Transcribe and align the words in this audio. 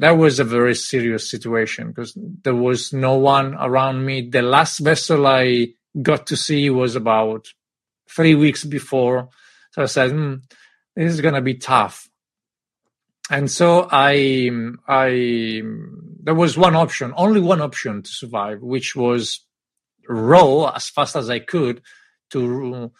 that 0.00 0.12
was 0.12 0.40
a 0.40 0.44
very 0.44 0.74
serious 0.74 1.30
situation 1.30 1.88
because 1.88 2.16
there 2.16 2.54
was 2.54 2.90
no 2.90 3.16
one 3.16 3.54
around 3.54 4.04
me. 4.06 4.30
The 4.30 4.40
last 4.40 4.78
vessel 4.78 5.26
I 5.26 5.74
got 6.00 6.26
to 6.28 6.36
see 6.38 6.70
was 6.70 6.96
about 6.96 7.48
three 8.08 8.34
weeks 8.34 8.64
before. 8.64 9.28
So 9.72 9.82
I 9.82 9.86
said, 9.86 10.12
hmm, 10.12 10.36
this 10.96 11.12
is 11.12 11.20
going 11.20 11.34
to 11.34 11.42
be 11.42 11.54
tough. 11.54 12.08
And 13.30 13.50
so 13.50 13.88
I, 13.90 14.50
I, 14.88 15.62
there 16.22 16.34
was 16.34 16.56
one 16.56 16.76
option, 16.76 17.12
only 17.14 17.40
one 17.40 17.60
option 17.60 18.02
to 18.02 18.10
survive, 18.10 18.62
which 18.62 18.96
was 18.96 19.40
row 20.08 20.66
as 20.66 20.88
fast 20.88 21.14
as 21.14 21.28
I 21.28 21.40
could 21.40 21.82
to 22.30 22.90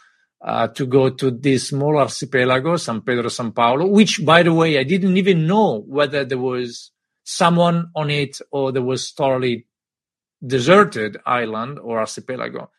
uh, 0.42 0.68
to 0.68 0.86
go 0.86 1.10
to 1.10 1.30
this 1.30 1.68
small 1.68 1.98
archipelago, 1.98 2.76
San 2.76 3.02
Pedro 3.02 3.28
San 3.28 3.52
Paulo, 3.52 3.86
which, 3.86 4.24
by 4.24 4.42
the 4.42 4.52
way, 4.52 4.78
I 4.78 4.84
didn't 4.84 5.16
even 5.16 5.46
know 5.46 5.80
whether 5.86 6.24
there 6.24 6.38
was 6.38 6.90
someone 7.24 7.90
on 7.94 8.10
it 8.10 8.38
or 8.50 8.72
there 8.72 8.82
was 8.82 9.12
totally 9.12 9.66
deserted 10.44 11.18
island 11.26 11.78
or 11.78 11.98
archipelago. 11.98 12.70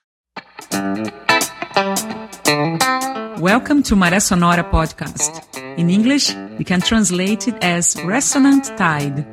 Welcome 3.40 3.84
to 3.84 3.96
Maré 3.96 4.22
Sonora 4.22 4.64
podcast. 4.64 5.48
In 5.78 5.90
English, 5.90 6.34
you 6.58 6.66
can 6.66 6.82
translate 6.82 7.48
it 7.48 7.64
as 7.64 7.96
Resonant 8.04 8.66
Tide. 8.78 9.26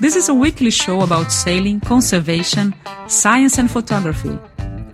This 0.00 0.16
is 0.16 0.28
a 0.28 0.34
weekly 0.34 0.70
show 0.70 1.02
about 1.02 1.32
sailing, 1.32 1.80
conservation, 1.80 2.74
science, 3.06 3.58
and 3.58 3.70
photography. 3.70 4.38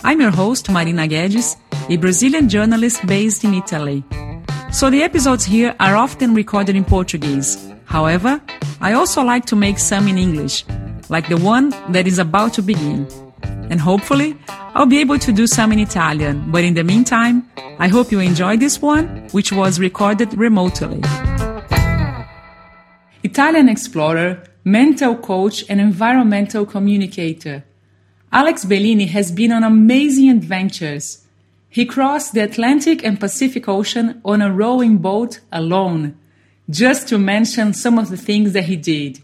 I'm 0.06 0.20
your 0.20 0.32
host, 0.32 0.70
Marina 0.70 1.08
Guedes, 1.08 1.56
a 1.88 1.96
Brazilian 1.96 2.50
journalist 2.50 3.06
based 3.06 3.42
in 3.42 3.54
Italy. 3.54 4.04
So 4.70 4.90
the 4.90 5.02
episodes 5.02 5.46
here 5.46 5.74
are 5.80 5.96
often 5.96 6.34
recorded 6.34 6.76
in 6.76 6.84
Portuguese. 6.84 7.72
However, 7.86 8.38
I 8.82 8.92
also 8.92 9.22
like 9.22 9.46
to 9.46 9.56
make 9.56 9.78
some 9.78 10.06
in 10.06 10.18
English, 10.18 10.66
like 11.08 11.30
the 11.30 11.38
one 11.38 11.70
that 11.92 12.06
is 12.06 12.18
about 12.18 12.52
to 12.52 12.62
begin. 12.62 13.08
And 13.70 13.80
hopefully, 13.80 14.36
I'll 14.74 14.84
be 14.84 15.00
able 15.00 15.18
to 15.20 15.32
do 15.32 15.46
some 15.46 15.72
in 15.72 15.78
Italian, 15.78 16.50
but 16.50 16.64
in 16.64 16.74
the 16.74 16.84
meantime, 16.84 17.48
I 17.78 17.88
hope 17.88 18.12
you 18.12 18.20
enjoy 18.20 18.58
this 18.58 18.82
one, 18.82 19.06
which 19.32 19.52
was 19.52 19.80
recorded 19.80 20.36
remotely. 20.36 21.00
Italian 23.22 23.70
explorer, 23.70 24.42
mental 24.64 25.16
coach, 25.16 25.64
and 25.70 25.80
environmental 25.80 26.66
communicator. 26.66 27.64
Alex 28.34 28.64
Bellini 28.64 29.06
has 29.06 29.30
been 29.30 29.52
on 29.52 29.62
amazing 29.62 30.28
adventures. 30.28 31.24
He 31.68 31.86
crossed 31.86 32.34
the 32.34 32.42
Atlantic 32.42 33.04
and 33.04 33.20
Pacific 33.20 33.68
Ocean 33.68 34.20
on 34.24 34.42
a 34.42 34.52
rowing 34.52 34.98
boat 34.98 35.38
alone, 35.52 36.18
just 36.68 37.06
to 37.10 37.16
mention 37.16 37.72
some 37.72 37.96
of 37.96 38.10
the 38.10 38.16
things 38.16 38.52
that 38.52 38.64
he 38.64 38.74
did. 38.74 39.20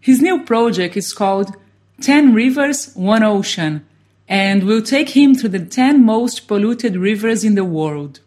His 0.00 0.22
new 0.22 0.42
project 0.42 0.96
is 0.96 1.12
called 1.12 1.54
10 2.00 2.32
Rivers, 2.32 2.94
One 2.94 3.22
Ocean, 3.22 3.84
and 4.26 4.64
will 4.64 4.80
take 4.80 5.10
him 5.10 5.34
through 5.34 5.50
the 5.50 5.66
10 5.66 6.02
most 6.02 6.48
polluted 6.48 6.96
rivers 6.96 7.44
in 7.44 7.56
the 7.56 7.64
world. 7.64 8.20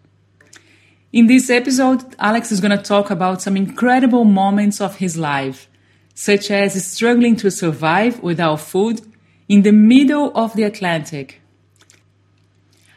In 1.11 1.25
this 1.25 1.49
episode, 1.49 2.15
Alex 2.19 2.51
is 2.51 2.61
going 2.61 2.77
to 2.77 2.83
talk 2.83 3.09
about 3.09 3.41
some 3.41 3.57
incredible 3.57 4.25
moments 4.25 4.79
of 4.79 4.97
his 4.97 5.17
life, 5.17 5.67
such 6.13 6.51
as 6.51 6.85
struggling 6.85 7.35
to 7.37 7.49
survive 7.49 8.21
without 8.21 8.59
food 8.59 9.01
in 9.47 9.61
the 9.61 9.71
middle 9.71 10.31
of 10.35 10.53
the 10.55 10.63
Atlantic. 10.63 11.41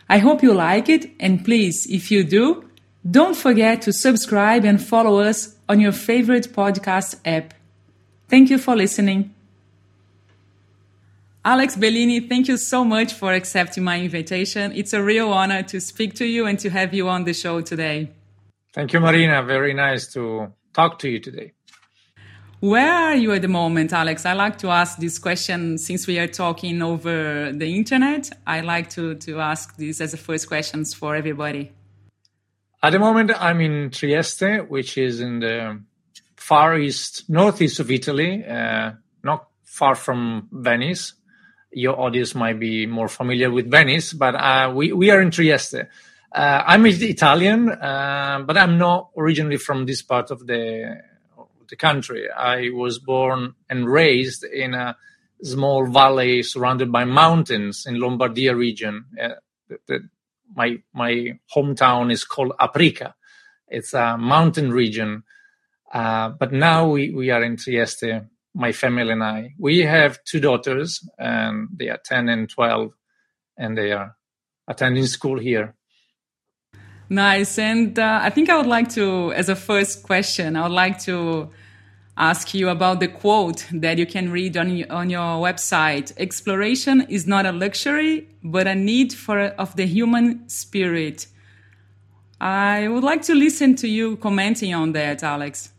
I 0.09 0.19
hope 0.19 0.43
you 0.43 0.53
like 0.53 0.89
it, 0.89 1.11
and 1.21 1.45
please, 1.45 1.87
if 1.87 2.11
you 2.11 2.25
do, 2.25 2.69
don't 3.09 3.37
forget 3.37 3.83
to 3.83 3.93
subscribe 3.93 4.65
and 4.65 4.83
follow 4.83 5.21
us 5.21 5.57
on 5.69 5.81
your 5.81 5.93
favorite 5.93 6.53
podcast 6.53 7.17
app. 7.25 7.55
Thank 8.29 8.51
you 8.51 8.59
for 8.59 8.77
listening. 8.77 9.35
Alex 11.45 11.75
Bellini, 11.75 12.21
thank 12.21 12.49
you 12.49 12.59
so 12.59 12.85
much 12.85 13.15
for 13.15 13.33
accepting 13.33 13.83
my 13.83 13.99
invitation. 14.01 14.73
It's 14.75 14.93
a 14.93 15.03
real 15.03 15.33
honor 15.33 15.63
to 15.63 15.81
speak 15.81 16.15
to 16.15 16.27
you 16.27 16.45
and 16.47 16.59
to 16.59 16.69
have 16.69 16.93
you 16.93 17.09
on 17.09 17.25
the 17.25 17.33
show 17.33 17.63
today. 17.63 18.11
Thank 18.75 18.93
you, 18.93 19.01
Marina. 19.01 19.43
Very 19.43 19.73
nice 19.73 20.13
to 20.13 20.53
talk 20.75 20.99
to 20.99 21.09
you 21.09 21.19
today. 21.19 21.53
Where 22.61 22.93
are 22.93 23.17
you 23.17 23.33
at 23.33 23.41
the 23.41 23.49
moment, 23.49 23.95
Alex? 23.95 24.27
I 24.27 24.35
like 24.35 24.59
to 24.59 24.69
ask 24.69 24.99
this 24.99 25.19
question 25.19 25.79
since 25.79 26.07
we 26.07 26.19
are 26.19 26.27
talking 26.27 26.83
over 26.83 27.53
the 27.53 27.75
internet. 27.75 28.29
I 28.47 28.61
like 28.61 28.91
to, 28.91 29.15
to 29.15 29.41
ask 29.41 29.77
this 29.79 30.03
as 30.03 30.11
the 30.11 30.19
first 30.19 30.47
questions 30.47 30.93
for 30.93 31.17
everybody. 31.17 31.73
At 32.83 32.91
the 32.91 32.99
moment, 32.99 33.33
I'm 33.35 33.63
in 33.63 33.91
Trieste, 33.91 34.69
which 34.69 34.99
is 34.99 35.23
in 35.23 35.41
the 35.41 35.81
far 36.37 36.79
east, 36.79 37.31
northeast 37.31 37.81
of 37.81 37.91
Italy, 37.91 38.45
uh, 38.45 38.93
not 39.25 39.49
far 39.65 39.95
from 39.95 40.49
Venice. 40.53 41.15
Your 41.73 41.99
audience 41.99 42.35
might 42.35 42.61
be 42.61 42.85
more 42.85 43.09
familiar 43.09 43.51
with 43.51 43.71
Venice, 43.71 44.13
but 44.13 44.35
uh, 44.35 44.71
we, 44.75 44.93
we 44.93 45.11
are 45.11 45.23
in 45.23 45.31
Trieste. 45.31 45.87
Uh, 46.31 46.63
I'm 46.67 46.85
Italian, 46.85 47.71
uh, 47.71 48.45
but 48.47 48.59
I'm 48.59 48.77
not 48.77 49.13
originally 49.17 49.57
from 49.57 49.87
this 49.87 50.03
part 50.03 50.31
of 50.31 50.47
the 50.47 51.01
the 51.71 51.77
country. 51.77 52.29
I 52.31 52.71
was 52.75 52.99
born 52.99 53.55
and 53.69 53.89
raised 53.89 54.45
in 54.45 54.75
a 54.75 54.97
small 55.43 55.87
valley 55.87 56.43
surrounded 56.43 56.93
by 56.93 57.05
mountains 57.05 57.87
in 57.87 57.97
Lombardia 57.97 58.55
region. 58.55 59.05
Uh, 59.21 59.29
the, 59.69 59.79
the, 59.87 60.09
my 60.55 60.79
my 60.93 61.39
hometown 61.55 62.13
is 62.13 62.25
called 62.25 62.53
Aprica. 62.61 63.15
It's 63.69 63.95
a 63.95 64.19
mountain 64.19 64.73
region, 64.73 65.23
uh, 65.95 66.31
but 66.31 66.53
now 66.53 66.91
we, 66.91 67.11
we 67.11 67.31
are 67.31 67.43
in 67.43 67.57
Trieste. 67.57 68.27
My 68.53 68.73
family 68.73 69.13
and 69.13 69.23
I. 69.23 69.55
We 69.59 69.87
have 69.87 70.19
two 70.25 70.41
daughters, 70.41 71.09
and 71.17 71.69
they 71.73 71.89
are 71.89 72.01
ten 72.05 72.29
and 72.29 72.51
twelve, 72.51 72.91
and 73.57 73.79
they 73.79 73.93
are 73.93 74.17
attending 74.67 75.07
school 75.07 75.39
here. 75.39 75.77
Nice. 77.09 77.59
And 77.59 77.99
uh, 77.99 78.21
I 78.23 78.31
think 78.31 78.49
I 78.49 78.57
would 78.57 78.67
like 78.67 78.89
to, 78.91 79.33
as 79.33 79.49
a 79.49 79.57
first 79.57 80.03
question, 80.03 80.57
I 80.57 80.63
would 80.63 80.75
like 80.75 80.99
to 81.01 81.51
ask 82.21 82.53
you 82.53 82.69
about 82.69 83.01
the 83.01 83.09
quote 83.09 83.67
that 83.73 83.99
you 83.99 84.07
can 84.07 84.31
read 84.31 84.57
on, 84.57 84.85
on 84.91 85.09
your 85.09 85.41
website. 85.41 86.13
Exploration 86.19 87.07
is 87.09 87.27
not 87.27 87.47
a 87.47 87.53
luxury, 87.53 88.29
but 88.45 88.67
a 88.67 88.75
need 88.75 89.13
for 89.13 89.41
of 89.41 89.75
the 89.77 89.87
human 89.87 90.47
spirit. 90.49 91.27
I 92.41 92.89
would 92.89 93.03
like 93.03 93.23
to 93.23 93.35
listen 93.35 93.75
to 93.77 93.89
you 93.89 94.17
commenting 94.17 94.75
on 94.75 94.93
that, 94.93 95.23
Alex. 95.23 95.73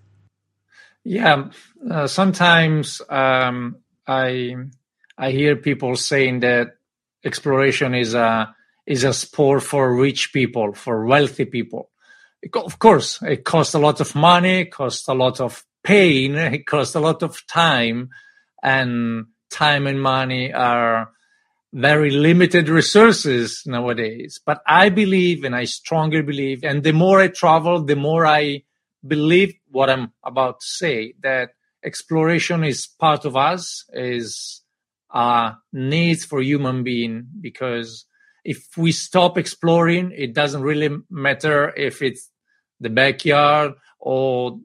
Yeah, 1.03 1.49
uh, 1.89 2.07
sometimes 2.07 3.01
um, 3.09 3.77
I 4.07 4.55
I 5.17 5.31
hear 5.31 5.55
people 5.55 5.95
saying 5.95 6.41
that 6.41 6.77
exploration 7.23 7.95
is 7.95 8.13
a 8.13 8.55
is 8.85 9.03
a 9.03 9.13
sport 9.13 9.63
for 9.63 9.95
rich 9.95 10.33
people, 10.33 10.73
for 10.73 11.05
wealthy 11.05 11.45
people. 11.45 11.89
Of 12.53 12.79
course, 12.79 13.21
it 13.21 13.43
costs 13.43 13.75
a 13.75 13.79
lot 13.79 14.01
of 14.01 14.15
money, 14.15 14.65
costs 14.65 15.07
a 15.07 15.13
lot 15.13 15.39
of 15.39 15.63
pain, 15.83 16.35
it 16.35 16.65
costs 16.65 16.95
a 16.95 16.99
lot 16.99 17.23
of 17.23 17.45
time, 17.47 18.09
and 18.63 19.25
time 19.49 19.87
and 19.87 20.01
money 20.01 20.53
are 20.53 21.11
very 21.73 22.11
limited 22.11 22.69
resources 22.69 23.63
nowadays. 23.65 24.39
But 24.45 24.61
I 24.67 24.89
believe, 24.89 25.43
and 25.43 25.55
I 25.55 25.65
strongly 25.65 26.21
believe, 26.21 26.63
and 26.63 26.83
the 26.83 26.93
more 26.93 27.21
I 27.21 27.27
travel, 27.27 27.83
the 27.83 27.95
more 27.95 28.25
I 28.25 28.63
believe 29.05 29.53
what 29.69 29.89
I'm 29.89 30.11
about 30.23 30.59
to 30.59 30.65
say 30.65 31.13
that 31.23 31.51
exploration 31.83 32.63
is 32.63 32.87
part 32.87 33.25
of 33.25 33.35
us, 33.35 33.85
is 33.93 34.61
a 35.13 35.53
need 35.73 36.21
for 36.21 36.41
human 36.41 36.83
being 36.83 37.27
because 37.39 38.05
if 38.43 38.77
we 38.77 38.91
stop 38.91 39.37
exploring, 39.37 40.11
it 40.15 40.33
doesn't 40.33 40.61
really 40.61 40.89
matter 41.09 41.73
if 41.75 42.01
it's 42.01 42.29
the 42.79 42.89
backyard 42.89 43.73
or 43.99 44.59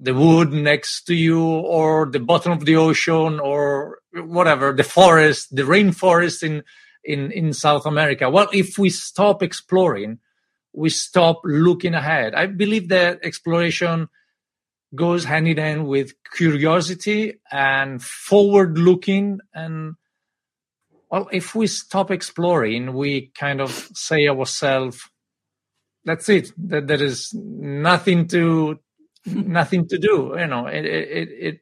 the 0.00 0.14
wood 0.14 0.50
next 0.52 1.04
to 1.04 1.14
you 1.14 1.42
or 1.42 2.06
the 2.06 2.20
bottom 2.20 2.52
of 2.52 2.64
the 2.64 2.76
ocean 2.76 3.38
or 3.38 3.98
whatever, 4.14 4.72
the 4.72 4.82
forest, 4.82 5.54
the 5.54 5.62
rainforest 5.62 6.42
in, 6.42 6.62
in, 7.04 7.30
in 7.32 7.52
South 7.52 7.84
America. 7.84 8.30
Well, 8.30 8.48
if 8.52 8.78
we 8.78 8.88
stop 8.88 9.42
exploring, 9.42 10.18
we 10.72 10.88
stop 10.88 11.42
looking 11.44 11.94
ahead. 11.94 12.34
I 12.34 12.46
believe 12.46 12.88
that 12.88 13.20
exploration 13.22 14.08
goes 14.94 15.24
hand 15.24 15.46
in 15.46 15.58
hand 15.58 15.86
with 15.86 16.14
curiosity 16.34 17.38
and 17.52 18.02
forward 18.02 18.78
looking 18.78 19.40
and 19.54 19.94
well, 21.10 21.28
if 21.32 21.56
we 21.56 21.66
stop 21.66 22.12
exploring, 22.12 22.94
we 22.94 23.32
kind 23.34 23.60
of 23.60 23.90
say 23.94 24.28
ourselves, 24.28 25.02
that's 26.04 26.28
it. 26.28 26.52
That 26.56 26.86
there 26.86 27.02
is 27.02 27.34
nothing 27.34 28.28
to 28.28 28.78
nothing 29.26 29.88
to 29.88 29.98
do. 29.98 30.34
You 30.38 30.46
know, 30.46 30.66
it 30.66 30.84
it, 30.84 31.28
it, 31.30 31.60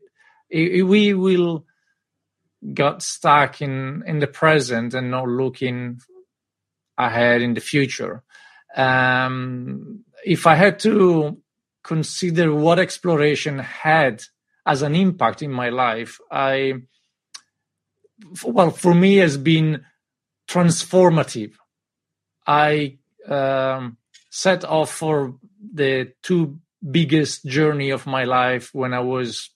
it 0.50 0.82
we 0.82 1.14
will 1.14 1.64
got 2.74 3.02
stuck 3.02 3.62
in 3.62 4.02
in 4.06 4.18
the 4.18 4.26
present 4.26 4.94
and 4.94 5.10
not 5.10 5.28
looking 5.28 6.00
ahead 6.96 7.42
in 7.42 7.54
the 7.54 7.60
future. 7.60 8.22
Um, 8.76 10.04
if 10.24 10.46
I 10.46 10.54
had 10.54 10.78
to 10.80 11.38
consider 11.82 12.54
what 12.54 12.78
exploration 12.78 13.60
had 13.60 14.22
as 14.66 14.82
an 14.82 14.94
impact 14.94 15.42
in 15.42 15.50
my 15.50 15.70
life, 15.70 16.18
I 16.30 16.74
well 18.44 18.70
for 18.70 18.94
me 18.94 19.16
has 19.16 19.36
been 19.36 19.84
transformative. 20.48 21.54
I 22.46 22.98
um, 23.28 23.98
set 24.30 24.64
off 24.64 24.90
for 24.90 25.34
the 25.74 26.12
two 26.22 26.58
biggest 26.82 27.44
journey 27.44 27.90
of 27.90 28.06
my 28.06 28.24
life 28.24 28.70
when 28.72 28.94
I 28.94 29.00
was 29.00 29.50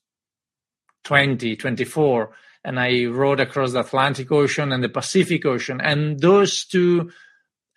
20, 1.05 1.57
24, 1.57 2.33
and 2.65 2.79
I 2.79 3.07
rode 3.07 3.41
across 3.41 3.73
the 3.73 3.81
Atlantic 3.81 4.31
Ocean 4.31 4.73
and 4.73 4.83
the 4.83 4.89
Pacific 4.89 5.45
Ocean. 5.45 5.81
And 5.81 6.21
those 6.21 6.65
two 6.65 7.11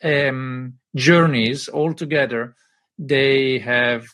um, 0.03 0.75
journeys 0.95 1.69
altogether, 1.69 2.55
they 2.97 3.59
have 3.59 4.07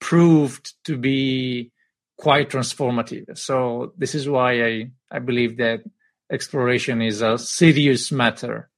proved 0.00 0.74
to 0.84 0.96
be 0.96 1.72
quite 2.18 2.50
transformative. 2.50 3.38
So 3.38 3.92
this 3.96 4.14
is 4.14 4.28
why 4.28 4.64
I, 4.64 4.90
I 5.10 5.18
believe 5.18 5.56
that 5.58 5.82
exploration 6.30 7.02
is 7.02 7.22
a 7.22 7.38
serious 7.38 8.12
matter. 8.12 8.68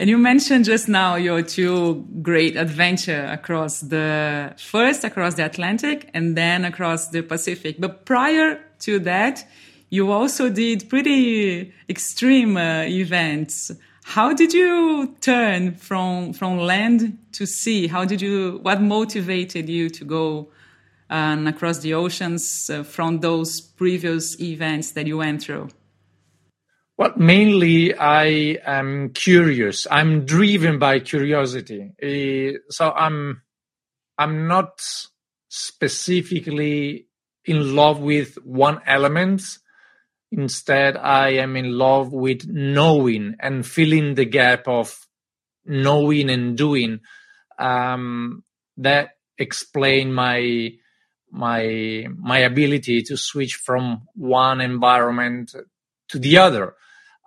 And 0.00 0.08
you 0.08 0.16
mentioned 0.16 0.64
just 0.64 0.88
now 0.88 1.16
your 1.16 1.42
two 1.42 2.06
great 2.22 2.56
adventure 2.56 3.26
across 3.26 3.80
the 3.80 4.54
first 4.56 5.04
across 5.04 5.34
the 5.34 5.44
Atlantic 5.44 6.08
and 6.14 6.34
then 6.34 6.64
across 6.64 7.08
the 7.08 7.20
Pacific. 7.20 7.76
But 7.78 8.06
prior 8.06 8.64
to 8.78 8.98
that, 9.00 9.46
you 9.90 10.10
also 10.10 10.48
did 10.48 10.88
pretty 10.88 11.74
extreme 11.86 12.56
uh, 12.56 12.84
events. 12.84 13.72
How 14.04 14.32
did 14.32 14.54
you 14.54 15.14
turn 15.20 15.74
from 15.74 16.32
from 16.32 16.56
land 16.56 17.18
to 17.32 17.44
sea? 17.44 17.86
How 17.86 18.06
did 18.06 18.22
you? 18.22 18.58
What 18.62 18.80
motivated 18.80 19.68
you 19.68 19.90
to 19.90 20.04
go 20.06 20.48
um, 21.10 21.46
across 21.46 21.80
the 21.80 21.92
oceans 21.92 22.70
uh, 22.70 22.84
from 22.84 23.20
those 23.20 23.60
previous 23.60 24.40
events 24.40 24.92
that 24.92 25.06
you 25.06 25.18
went 25.18 25.42
through? 25.42 25.68
Well, 27.00 27.14
mainly 27.16 27.94
I 27.94 28.58
am 28.62 29.14
curious. 29.14 29.86
I'm 29.90 30.26
driven 30.26 30.78
by 30.78 31.00
curiosity. 31.00 31.92
Uh, 31.96 32.58
so 32.68 32.90
I'm 32.90 33.40
I'm 34.18 34.46
not 34.46 34.82
specifically 35.48 37.06
in 37.46 37.74
love 37.74 38.00
with 38.00 38.34
one 38.44 38.82
element. 38.86 39.40
Instead, 40.30 40.98
I 40.98 41.30
am 41.44 41.56
in 41.56 41.72
love 41.72 42.12
with 42.12 42.46
knowing 42.46 43.34
and 43.40 43.64
filling 43.64 44.12
the 44.12 44.26
gap 44.26 44.68
of 44.68 44.94
knowing 45.64 46.28
and 46.28 46.54
doing. 46.54 47.00
Um, 47.58 48.44
that 48.76 49.12
explain 49.38 50.12
my 50.12 50.72
my 51.30 52.08
my 52.18 52.40
ability 52.40 53.04
to 53.04 53.16
switch 53.16 53.54
from 53.54 54.02
one 54.14 54.60
environment 54.60 55.54
to 56.10 56.18
the 56.18 56.36
other 56.36 56.74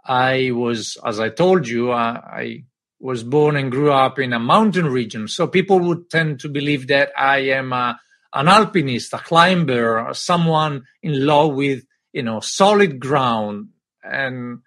I 0.06 0.52
was, 0.52 0.98
as 1.06 1.20
I 1.20 1.30
told 1.30 1.68
you, 1.68 1.92
uh, 1.92 2.22
I 2.26 2.66
was 3.00 3.24
born 3.24 3.56
and 3.56 3.72
grew 3.72 3.92
up 3.92 4.20
in 4.20 4.34
a 4.34 4.40
mountain 4.40 4.88
region. 4.88 5.28
So 5.28 5.48
people 5.48 5.80
would 5.80 6.10
tend 6.10 6.40
to 6.42 6.50
believe 6.50 6.88
that 6.88 7.12
I 7.18 7.40
am 7.40 7.74
a, 7.74 8.00
an 8.34 8.48
alpinist, 8.48 9.14
a 9.14 9.18
climber, 9.18 10.10
someone 10.14 10.84
in 11.02 11.26
love 11.26 11.54
with, 11.54 11.86
you 12.12 12.24
know, 12.24 12.40
solid 12.40 13.00
ground. 13.00 13.70
And, 14.04 14.60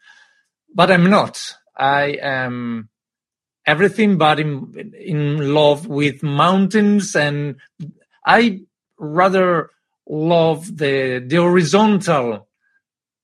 but 0.75 0.91
I'm 0.91 1.11
not. 1.11 1.41
I 1.77 2.19
am 2.23 2.89
everything 3.67 4.17
but 4.17 4.39
in, 4.39 4.93
in 4.99 5.53
love 5.53 5.87
with 5.87 6.23
mountains. 6.23 7.17
And 7.17 7.57
I 8.25 8.61
rather 8.99 9.71
love 10.09 10.77
the, 10.77 11.25
the 11.27 11.37
horizontal 11.37 12.46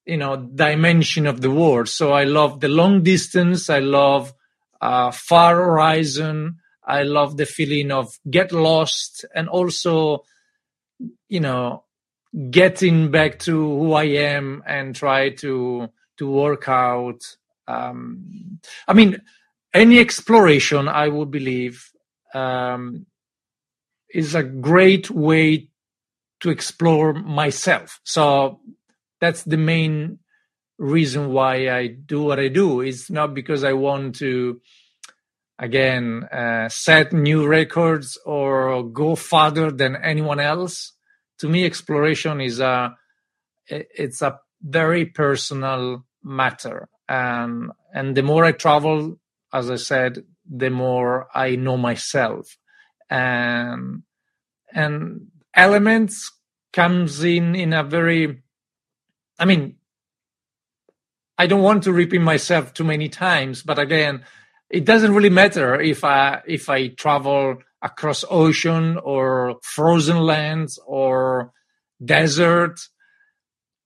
you 0.06 0.16
know 0.16 0.36
dimension 0.36 1.26
of 1.26 1.40
the 1.40 1.50
world. 1.50 1.88
So 1.88 2.12
i 2.12 2.24
love 2.24 2.60
the 2.60 2.68
long 2.68 3.02
distance. 3.02 3.70
I 3.70 3.78
love 3.78 4.32
uh, 4.80 5.10
far 5.10 5.56
horizon. 5.56 6.58
I 6.84 7.04
love 7.04 7.36
the 7.36 7.46
feeling 7.46 7.92
of 7.92 8.18
get 8.28 8.52
lost 8.52 9.24
and 9.34 9.48
also 9.48 10.24
you 11.28 11.40
know 11.40 11.84
getting 12.50 13.10
back 13.10 13.38
to 13.40 13.52
who 13.52 13.92
i 13.92 14.04
am 14.04 14.62
and 14.66 14.96
try 14.96 15.28
to 15.28 15.88
to 16.16 16.30
work 16.30 16.66
out 16.68 17.20
um 17.68 18.58
i 18.88 18.92
mean 18.94 19.20
any 19.74 19.98
exploration 19.98 20.88
i 20.88 21.08
would 21.08 21.30
believe 21.30 21.90
um 22.32 23.04
is 24.12 24.34
a 24.34 24.42
great 24.42 25.10
way 25.10 25.68
to 26.40 26.50
explore 26.50 27.12
myself. 27.14 28.00
So 28.04 28.60
that's 29.22 29.44
the 29.44 29.56
main 29.56 30.18
reason 30.78 31.32
why 31.32 31.70
I 31.70 31.86
do 31.86 32.24
what 32.24 32.40
I 32.40 32.48
do. 32.48 32.80
It's 32.80 33.08
not 33.08 33.34
because 33.34 33.62
I 33.62 33.72
want 33.72 34.16
to, 34.16 34.60
again, 35.60 36.24
uh, 36.24 36.68
set 36.68 37.12
new 37.12 37.46
records 37.46 38.18
or 38.26 38.82
go 38.82 39.14
farther 39.14 39.70
than 39.70 39.94
anyone 39.94 40.40
else. 40.40 40.92
To 41.38 41.48
me, 41.48 41.64
exploration 41.64 42.40
is 42.40 42.58
a, 42.58 42.96
it's 43.68 44.22
a 44.22 44.40
very 44.60 45.06
personal 45.06 46.04
matter. 46.24 46.88
And, 47.08 47.70
and 47.94 48.16
the 48.16 48.24
more 48.24 48.44
I 48.44 48.50
travel, 48.50 49.20
as 49.52 49.70
I 49.70 49.76
said, 49.76 50.24
the 50.50 50.70
more 50.70 51.28
I 51.32 51.54
know 51.54 51.76
myself. 51.76 52.58
And, 53.08 54.02
and 54.72 55.28
elements 55.54 56.28
comes 56.72 57.22
in 57.22 57.54
in 57.54 57.72
a 57.72 57.84
very 57.84 58.41
I 59.42 59.44
mean, 59.44 59.74
I 61.36 61.48
don't 61.48 61.62
want 61.62 61.82
to 61.82 61.92
repeat 61.92 62.20
myself 62.20 62.72
too 62.72 62.84
many 62.84 63.08
times, 63.08 63.64
but 63.64 63.76
again, 63.76 64.22
it 64.70 64.84
doesn't 64.84 65.12
really 65.12 65.30
matter 65.30 65.80
if 65.80 66.04
I 66.04 66.42
if 66.46 66.70
I 66.70 66.88
travel 66.94 67.56
across 67.82 68.24
ocean 68.30 68.98
or 68.98 69.58
frozen 69.62 70.18
lands 70.18 70.78
or 70.86 71.52
desert. 72.02 72.78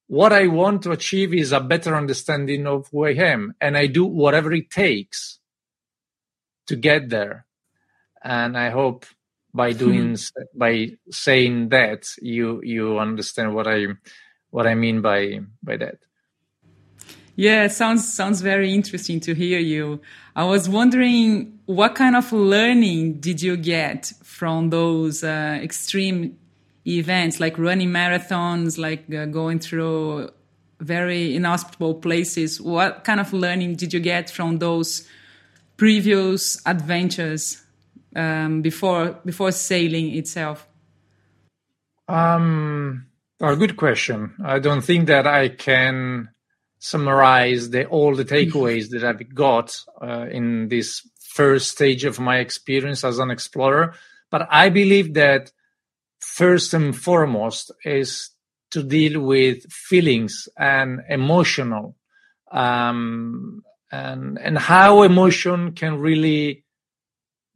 What 0.08 0.34
I 0.34 0.46
want 0.48 0.82
to 0.82 0.90
achieve 0.90 1.32
is 1.32 1.52
a 1.52 1.60
better 1.60 1.96
understanding 1.96 2.66
of 2.66 2.88
who 2.92 3.06
I 3.06 3.14
am, 3.14 3.54
and 3.58 3.78
I 3.78 3.86
do 3.86 4.04
whatever 4.04 4.52
it 4.52 4.70
takes 4.70 5.38
to 6.66 6.76
get 6.76 7.08
there. 7.08 7.46
And 8.22 8.58
I 8.58 8.68
hope 8.68 9.06
by 9.54 9.72
doing 9.72 10.12
mm-hmm. 10.12 10.58
by 10.58 10.98
saying 11.10 11.70
that 11.70 12.10
you 12.20 12.60
you 12.62 12.98
understand 12.98 13.54
what 13.54 13.66
I 13.66 13.86
what 14.56 14.66
I 14.66 14.74
mean 14.74 15.02
by 15.02 15.40
by 15.62 15.76
that. 15.76 15.98
Yeah, 17.34 17.68
sounds 17.68 18.10
sounds 18.10 18.40
very 18.40 18.72
interesting 18.72 19.20
to 19.20 19.34
hear 19.34 19.58
you. 19.58 20.00
I 20.34 20.44
was 20.44 20.66
wondering 20.66 21.58
what 21.66 21.94
kind 21.94 22.16
of 22.16 22.32
learning 22.32 23.20
did 23.20 23.42
you 23.42 23.58
get 23.58 24.14
from 24.25 24.70
those 24.70 25.22
uh, 25.22 25.60
extreme 25.62 26.38
events, 26.86 27.38
like 27.38 27.58
running 27.58 27.90
marathons, 27.90 28.78
like 28.78 29.04
uh, 29.14 29.26
going 29.26 29.58
through 29.58 30.30
very 30.80 31.36
inhospitable 31.36 31.96
places. 31.96 32.58
What 32.58 33.04
kind 33.04 33.20
of 33.20 33.34
learning 33.34 33.76
did 33.76 33.92
you 33.92 34.00
get 34.00 34.30
from 34.30 34.56
those 34.56 35.06
previous 35.76 36.62
adventures 36.64 37.62
um, 38.14 38.62
before 38.62 39.20
before 39.22 39.52
sailing 39.52 40.16
itself? 40.16 40.66
Um, 42.08 43.06
a 43.40 43.57
good 43.57 43.76
question. 43.76 44.35
I 44.45 44.59
don't 44.59 44.83
think 44.83 45.07
that 45.07 45.26
I 45.26 45.49
can 45.49 46.31
summarize 46.78 47.71
the, 47.71 47.87
all 47.87 48.14
the 48.14 48.25
takeaways 48.25 48.90
that 48.90 49.05
I've 49.05 49.35
got 49.35 49.78
uh, 50.00 50.26
in 50.31 50.69
this 50.69 51.07
first 51.21 51.71
stage 51.71 52.05
of 52.05 52.19
my 52.19 52.38
experience 52.38 53.05
as 53.05 53.19
an 53.19 53.31
explorer. 53.31 53.95
But 54.31 54.49
I 54.50 54.69
believe 54.71 55.14
that 55.14 55.52
first 56.19 56.75
and 56.75 56.97
foremost 56.97 57.71
is 57.85 58.31
to 58.71 58.83
deal 58.83 59.21
with 59.21 59.71
feelings 59.71 60.49
and 60.59 61.00
emotional 61.09 61.97
um, 62.50 63.62
and 63.93 64.38
and 64.38 64.59
how 64.59 65.02
emotion 65.02 65.73
can 65.73 65.99
really 65.99 66.64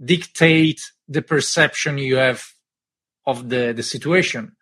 dictate 0.02 0.80
the 1.08 1.22
perception 1.22 1.98
you 1.98 2.16
have 2.16 2.44
of 3.26 3.48
the 3.48 3.72
the 3.72 3.82
situation 3.82 4.56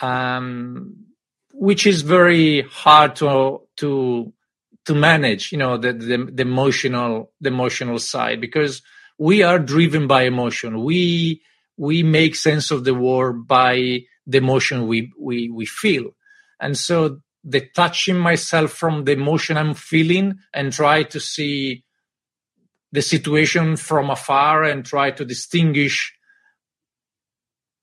um, 0.00 1.06
which 1.52 1.86
is 1.86 2.02
very 2.02 2.62
hard 2.62 3.16
to 3.16 3.62
to 3.76 4.32
to 4.86 4.94
manage. 4.94 5.52
You 5.52 5.58
know, 5.58 5.76
the, 5.76 5.92
the 5.92 6.16
the 6.32 6.42
emotional 6.42 7.32
the 7.40 7.48
emotional 7.48 7.98
side 7.98 8.40
because 8.40 8.82
we 9.18 9.42
are 9.42 9.58
driven 9.58 10.06
by 10.06 10.22
emotion. 10.22 10.84
We 10.84 11.42
we 11.76 12.02
make 12.02 12.36
sense 12.36 12.70
of 12.70 12.84
the 12.84 12.94
world 12.94 13.46
by 13.46 14.00
the 14.26 14.38
emotion 14.38 14.86
we 14.86 15.12
we 15.18 15.50
we 15.50 15.66
feel, 15.66 16.14
and 16.60 16.76
so 16.76 17.20
detaching 17.48 18.18
myself 18.18 18.72
from 18.72 19.04
the 19.04 19.12
emotion 19.12 19.56
I'm 19.56 19.74
feeling 19.74 20.38
and 20.52 20.72
try 20.72 21.04
to 21.04 21.20
see 21.20 21.84
the 22.92 23.02
situation 23.02 23.76
from 23.76 24.10
afar 24.10 24.64
and 24.64 24.84
try 24.84 25.10
to 25.12 25.24
distinguish 25.24 26.14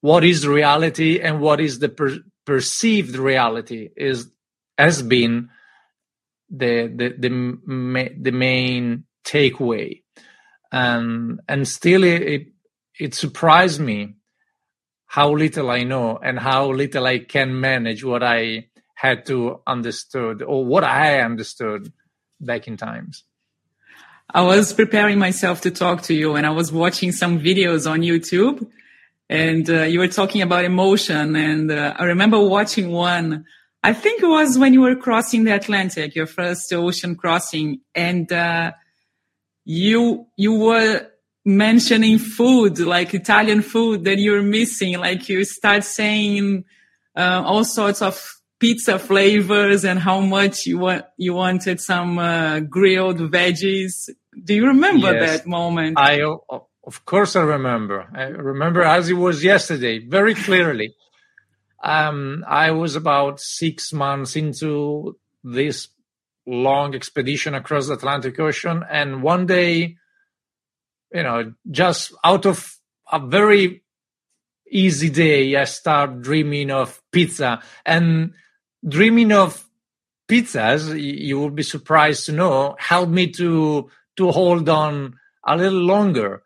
what 0.06 0.24
is 0.24 0.48
reality 0.48 1.20
and 1.20 1.42
what 1.42 1.60
is 1.60 1.80
the 1.80 1.90
per- 1.90 2.24
perceived 2.46 3.16
reality 3.16 3.90
is 3.98 4.30
has 4.78 5.02
been 5.02 5.50
the 6.62 6.76
the 7.00 7.08
the, 7.24 7.30
the 8.28 8.32
main 8.32 9.06
takeaway 9.26 10.04
and 10.72 11.40
and 11.48 11.68
still 11.68 12.04
it 12.04 12.44
it 13.00 13.16
surprised 13.16 13.82
me 13.82 14.14
how 15.08 15.32
little 15.32 15.72
I 15.72 15.82
know 15.84 16.20
and 16.22 16.38
how 16.38 16.72
little 16.72 17.08
I 17.08 17.18
can 17.20 17.60
manage 17.60 18.04
what 18.04 18.22
I 18.22 18.68
had 18.94 19.26
to 19.26 19.62
understood 19.66 20.44
or 20.44 20.64
what 20.66 20.84
I 20.84 21.22
understood 21.22 21.92
back 22.40 22.68
in 22.68 22.78
times. 22.78 23.24
I 24.30 24.42
was 24.44 24.72
preparing 24.72 25.18
myself 25.18 25.62
to 25.62 25.72
talk 25.72 26.04
to 26.04 26.14
you 26.14 26.36
and 26.36 26.46
I 26.46 26.52
was 26.52 26.72
watching 26.72 27.12
some 27.12 27.40
videos 27.40 27.90
on 27.90 28.02
YouTube 28.02 28.68
and 29.30 29.70
uh, 29.70 29.84
you 29.84 30.00
were 30.00 30.08
talking 30.08 30.42
about 30.42 30.66
emotion 30.66 31.36
and 31.36 31.72
uh, 31.72 31.94
I 31.98 32.06
remember 32.06 32.40
watching 32.40 32.92
one 32.92 33.46
I 33.86 33.94
think 33.94 34.24
it 34.24 34.26
was 34.26 34.58
when 34.58 34.74
you 34.74 34.82
were 34.82 34.96
crossing 34.96 35.44
the 35.44 35.54
Atlantic, 35.54 36.16
your 36.16 36.26
first 36.26 36.74
ocean 36.74 37.16
crossing, 37.16 37.82
and 37.94 38.32
uh, 38.32 38.72
you 39.64 40.26
you 40.38 40.56
were 40.56 41.06
mentioning 41.46 42.18
food 42.18 42.80
like 42.80 43.14
Italian 43.14 43.62
food 43.62 44.06
that 44.06 44.18
you're 44.18 44.42
missing. 44.42 44.98
Like 44.98 45.30
you 45.30 45.44
start 45.44 45.84
saying 45.84 46.66
uh, 47.16 47.44
all 47.46 47.64
sorts 47.64 48.02
of 48.02 48.42
pizza 48.60 48.98
flavors 48.98 49.86
and 49.86 50.00
how 50.00 50.20
much 50.20 50.66
you 50.66 50.80
want 50.80 51.06
you 51.18 51.36
wanted 51.36 51.80
some 51.80 52.18
uh, 52.18 52.62
grilled 52.62 53.20
veggies. 53.20 54.10
Do 54.44 54.56
you 54.56 54.66
remember 54.66 55.14
yes, 55.14 55.42
that 55.42 55.48
moment? 55.48 56.00
I 56.00 56.22
of 56.86 57.06
course 57.06 57.36
I 57.36 57.42
remember. 57.42 58.08
I 58.14 58.24
remember 58.24 58.82
as 58.82 59.10
it 59.10 59.14
was 59.14 59.44
yesterday, 59.44 60.00
very 60.00 60.36
clearly 60.36 60.96
um, 61.84 62.44
I 62.48 62.72
was 62.72 62.96
about 62.96 63.40
six 63.40 63.94
months 63.94 64.36
into 64.36 65.18
this 65.44 65.90
long 66.48 66.96
expedition 66.96 67.54
across 67.54 67.88
the 67.88 67.94
Atlantic 67.94 68.40
Ocean, 68.40 68.84
and 68.90 69.22
one 69.22 69.46
day, 69.46 69.98
you 71.14 71.24
know, 71.24 71.54
just 71.70 72.14
out 72.24 72.46
of 72.46 72.76
a 73.12 73.20
very 73.20 73.84
easy 74.70 75.10
day, 75.10 75.56
I 75.56 75.66
start 75.66 76.22
dreaming 76.22 76.72
of 76.72 77.02
pizza 77.12 77.62
and 77.86 78.34
dreaming 78.88 79.32
of 79.32 79.64
pizzas. 80.28 81.00
You 81.00 81.40
will 81.40 81.52
be 81.52 81.64
surprised 81.64 82.26
to 82.26 82.32
know 82.32 82.76
helped 82.80 83.12
me 83.12 83.28
to 83.34 83.90
to 84.18 84.32
hold 84.32 84.70
on 84.70 85.20
a 85.46 85.56
little 85.56 85.82
longer, 85.82 86.42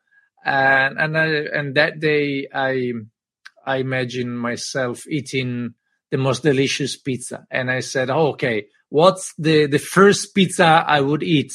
and 0.49 0.97
and 0.97 1.17
I, 1.17 1.25
and 1.53 1.75
that 1.75 1.99
day 1.99 2.47
I 2.53 2.93
I 3.65 3.77
imagine 3.77 4.35
myself 4.35 5.07
eating 5.07 5.75
the 6.11 6.17
most 6.17 6.43
delicious 6.43 6.97
pizza. 6.97 7.45
And 7.51 7.69
I 7.69 7.81
said, 7.81 8.09
oh, 8.09 8.29
okay, 8.29 8.65
what's 8.89 9.33
the, 9.37 9.67
the 9.67 9.77
first 9.77 10.33
pizza 10.33 10.83
I 10.87 11.01
would 11.01 11.21
eat 11.21 11.53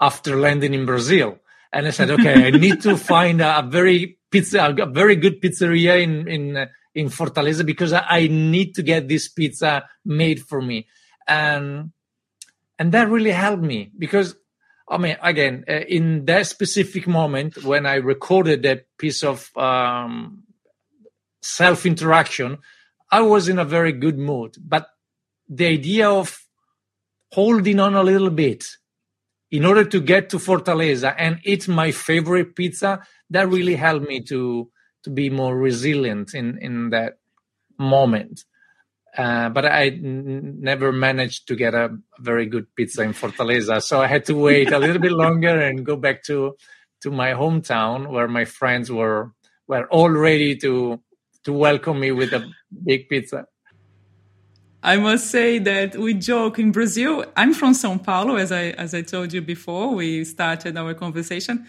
after 0.00 0.36
landing 0.36 0.72
in 0.74 0.86
Brazil? 0.86 1.38
And 1.70 1.86
I 1.86 1.90
said, 1.90 2.10
okay, 2.10 2.46
I 2.46 2.50
need 2.50 2.80
to 2.82 2.96
find 3.12 3.42
a, 3.42 3.58
a, 3.58 3.62
very 3.62 4.18
pizza, 4.30 4.74
a 4.78 4.86
very 4.86 5.16
good 5.16 5.42
pizzeria 5.42 6.02
in, 6.02 6.26
in, 6.28 6.66
in 6.94 7.08
Fortaleza 7.08 7.66
because 7.66 7.92
I, 7.92 8.04
I 8.08 8.26
need 8.28 8.74
to 8.76 8.82
get 8.82 9.06
this 9.06 9.28
pizza 9.28 9.84
made 10.04 10.40
for 10.40 10.62
me. 10.62 10.86
And, 11.26 11.92
and 12.78 12.92
that 12.92 13.10
really 13.10 13.32
helped 13.32 13.62
me 13.62 13.90
because 13.98 14.34
I 14.90 14.96
mean, 14.98 15.16
again, 15.22 15.64
uh, 15.68 15.80
in 15.88 16.24
that 16.26 16.46
specific 16.46 17.06
moment 17.06 17.62
when 17.64 17.84
I 17.86 17.96
recorded 17.96 18.62
that 18.62 18.86
piece 18.98 19.22
of 19.22 19.50
um, 19.56 20.44
self 21.42 21.84
interaction, 21.84 22.58
I 23.10 23.20
was 23.20 23.48
in 23.48 23.58
a 23.58 23.64
very 23.64 23.92
good 23.92 24.18
mood. 24.18 24.56
But 24.58 24.88
the 25.48 25.66
idea 25.66 26.10
of 26.10 26.38
holding 27.32 27.80
on 27.80 27.94
a 27.94 28.02
little 28.02 28.30
bit 28.30 28.64
in 29.50 29.64
order 29.64 29.84
to 29.84 30.00
get 30.00 30.30
to 30.30 30.38
Fortaleza 30.38 31.14
and 31.18 31.40
eat 31.44 31.68
my 31.68 31.90
favorite 31.90 32.54
pizza, 32.54 33.00
that 33.30 33.48
really 33.48 33.74
helped 33.74 34.08
me 34.08 34.22
to 34.22 34.70
to 35.04 35.10
be 35.10 35.30
more 35.30 35.56
resilient 35.56 36.34
in 36.34 36.58
in 36.58 36.90
that 36.90 37.18
moment. 37.78 38.44
Uh, 39.18 39.48
but 39.48 39.66
I 39.66 39.88
n- 39.88 40.60
never 40.60 40.92
managed 40.92 41.48
to 41.48 41.56
get 41.56 41.74
a 41.74 41.98
very 42.20 42.46
good 42.46 42.72
pizza 42.76 43.02
in 43.02 43.12
Fortaleza, 43.12 43.82
so 43.82 44.00
I 44.00 44.06
had 44.06 44.24
to 44.26 44.34
wait 44.36 44.70
a 44.70 44.78
little 44.78 45.02
bit 45.02 45.10
longer 45.10 45.60
and 45.60 45.84
go 45.84 45.96
back 45.96 46.22
to 46.24 46.54
to 47.00 47.10
my 47.10 47.32
hometown 47.32 48.10
where 48.10 48.28
my 48.28 48.44
friends 48.44 48.92
were 48.92 49.32
were 49.66 49.88
all 49.88 50.10
ready 50.10 50.54
to 50.58 51.00
to 51.42 51.52
welcome 51.52 51.98
me 51.98 52.12
with 52.12 52.32
a 52.32 52.48
big 52.84 53.08
pizza. 53.08 53.46
I 54.84 54.96
must 54.98 55.32
say 55.32 55.58
that 55.58 55.96
we 55.96 56.14
joke 56.14 56.60
in 56.60 56.70
Brazil. 56.70 57.24
I'm 57.36 57.52
from 57.54 57.72
São 57.72 58.00
Paulo, 58.00 58.36
as 58.36 58.52
I 58.52 58.70
as 58.78 58.94
I 58.94 59.02
told 59.02 59.32
you 59.32 59.42
before. 59.42 59.96
We 59.96 60.24
started 60.24 60.76
our 60.76 60.94
conversation. 60.94 61.66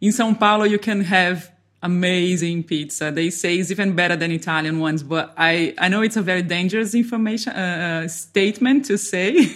In 0.00 0.10
São 0.10 0.36
Paulo, 0.36 0.64
you 0.64 0.80
can 0.80 1.02
have 1.02 1.52
amazing 1.82 2.64
pizza. 2.64 3.10
They 3.10 3.30
say 3.30 3.56
it's 3.56 3.70
even 3.70 3.94
better 3.94 4.16
than 4.16 4.30
Italian 4.32 4.80
ones, 4.80 5.02
but 5.02 5.32
I, 5.36 5.74
I 5.78 5.88
know 5.88 6.02
it's 6.02 6.16
a 6.16 6.22
very 6.22 6.42
dangerous 6.42 6.94
information 6.94 7.52
uh, 7.52 8.02
uh 8.04 8.08
statement 8.08 8.86
to 8.86 8.98
say 8.98 9.48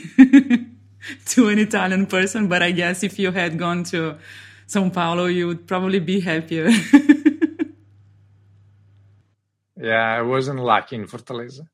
to 1.26 1.48
an 1.48 1.58
Italian 1.58 2.06
person. 2.06 2.48
But 2.48 2.62
I 2.62 2.70
guess 2.70 3.02
if 3.02 3.18
you 3.18 3.32
had 3.32 3.58
gone 3.58 3.84
to 3.84 4.16
São 4.68 4.92
Paulo, 4.92 5.26
you 5.26 5.46
would 5.48 5.66
probably 5.66 6.00
be 6.00 6.20
happier. 6.20 6.68
yeah, 9.76 10.14
I 10.18 10.22
wasn't 10.22 10.60
lucky 10.60 10.96
in 10.96 11.06
Fortaleza. 11.06 11.66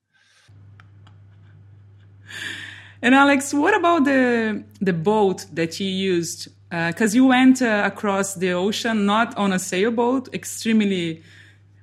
And 3.00 3.14
Alex, 3.14 3.54
what 3.54 3.74
about 3.76 4.04
the 4.04 4.64
the 4.80 4.92
boat 4.92 5.46
that 5.52 5.78
you 5.78 5.86
used 5.86 6.48
because 6.70 7.14
uh, 7.14 7.16
you 7.16 7.26
went 7.26 7.62
uh, 7.62 7.82
across 7.86 8.34
the 8.34 8.52
ocean 8.52 9.06
not 9.06 9.36
on 9.36 9.52
a 9.52 9.58
sailboat, 9.58 10.32
extremely 10.34 11.22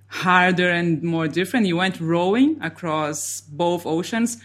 harder 0.08 0.70
and 0.70 1.01
more 1.01 1.27
different. 1.27 1.65
You 1.65 1.77
went 1.77 2.00
rowing 2.00 2.58
across 2.62 3.42
both 3.42 3.86
oceans. 3.86 4.38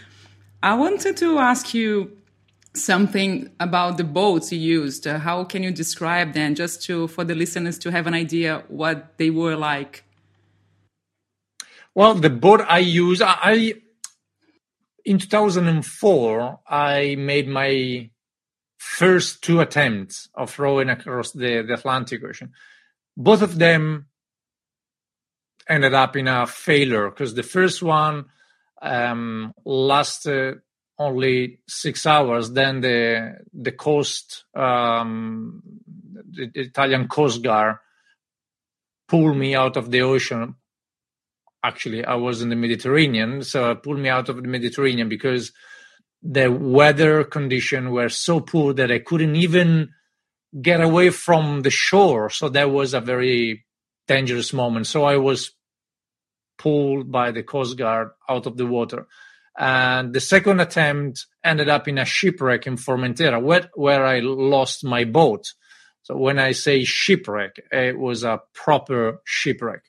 I 0.63 0.75
wanted 0.75 1.17
to 1.19 1.39
ask 1.39 1.75
you 1.75 2.17
something 2.75 3.51
about 3.61 3.99
the 3.99 4.05
boats 4.05 4.53
you 4.53 4.59
used. 4.59 5.07
Uh, 5.07 5.19
how 5.19 5.45
can 5.45 5.63
you 5.63 5.71
describe 5.71 6.33
them, 6.33 6.55
just 6.55 6.83
to 6.85 7.09
for 7.09 7.25
the 7.25 7.35
listeners 7.35 7.79
to 7.81 7.91
have 7.91 8.07
an 8.07 8.15
idea 8.15 8.65
what 8.69 9.19
they 9.19 9.31
were 9.31 9.57
like? 9.57 10.05
Well, 11.95 12.15
the 12.15 12.31
boat 12.31 12.63
I 12.69 12.79
used, 12.79 13.21
I 13.23 13.75
in 15.05 15.19
2004, 15.19 16.61
I 16.67 17.17
made 17.17 17.49
my 17.49 18.11
first 18.81 19.43
two 19.43 19.61
attempts 19.61 20.31
of 20.35 20.59
rowing 20.59 20.89
across 20.89 21.33
the, 21.33 21.61
the 21.61 21.75
Atlantic 21.75 22.25
Ocean. 22.25 22.51
Both 23.15 23.43
of 23.43 23.59
them 23.59 24.07
ended 25.69 25.93
up 25.93 26.17
in 26.17 26.27
a 26.27 26.47
failure 26.47 27.11
because 27.11 27.35
the 27.35 27.43
first 27.43 27.83
one 27.83 28.25
um, 28.81 29.53
lasted 29.67 30.63
only 30.99 31.61
six 31.69 32.07
hours. 32.07 32.53
Then 32.53 32.81
the 32.81 33.37
the 33.53 33.73
coast, 33.73 34.45
um, 34.57 35.63
the, 36.31 36.47
the 36.47 36.61
Italian 36.61 37.07
Coast 37.07 37.43
Guard, 37.43 37.77
pulled 39.09 39.37
me 39.37 39.55
out 39.55 39.77
of 39.77 39.91
the 39.91 40.01
ocean. 40.01 40.55
Actually, 41.63 42.03
I 42.03 42.15
was 42.15 42.41
in 42.41 42.49
the 42.49 42.57
Mediterranean, 42.57 43.43
so 43.43 43.75
pulled 43.75 43.99
me 43.99 44.09
out 44.09 44.31
of 44.31 44.37
the 44.37 44.49
Mediterranean 44.49 45.11
because 45.11 45.53
the 46.23 46.51
weather 46.51 47.25
condition 47.25 47.91
were 47.91 48.09
so 48.09 48.41
poor 48.41 48.75
that 48.75 48.91
I 48.91 48.99
couldn't 48.99 49.37
even 49.37 49.91
get 50.61 50.81
away 50.81 51.11
from 51.11 51.63
the 51.63 51.71
shore. 51.71 52.31
So 52.31 52.49
that 52.51 52.71
was 52.71 52.95
a 52.95 53.01
very 53.01 53.65
dangerous 54.07 54.53
moment. 54.53 54.87
So 54.87 55.05
I 55.05 55.17
was 55.17 55.53
pulled 56.59 57.11
by 57.11 57.31
the 57.31 57.43
Coast 57.43 57.79
Guard 57.79 58.11
out 58.29 58.47
of 58.47 58.57
the 58.57 58.67
water. 58.67 59.07
And 59.59 60.13
the 60.13 60.21
second 60.21 60.61
attempt 60.61 61.27
ended 61.45 61.69
up 61.69 61.89
in 61.89 61.99
a 61.99 62.05
shipwreck 62.05 62.67
in 62.67 62.77
Formentera, 62.77 63.43
where, 63.43 63.71
where 63.75 64.05
I 64.05 64.21
lost 64.21 64.85
my 64.85 65.05
boat. 65.05 65.47
So 66.03 66.17
when 66.17 66.39
I 66.39 66.53
say 66.53 66.85
shipwreck, 66.85 67.61
it 67.71 67.99
was 67.99 68.25
a 68.25 68.41
proper 68.55 69.21
shipwreck. 69.25 69.83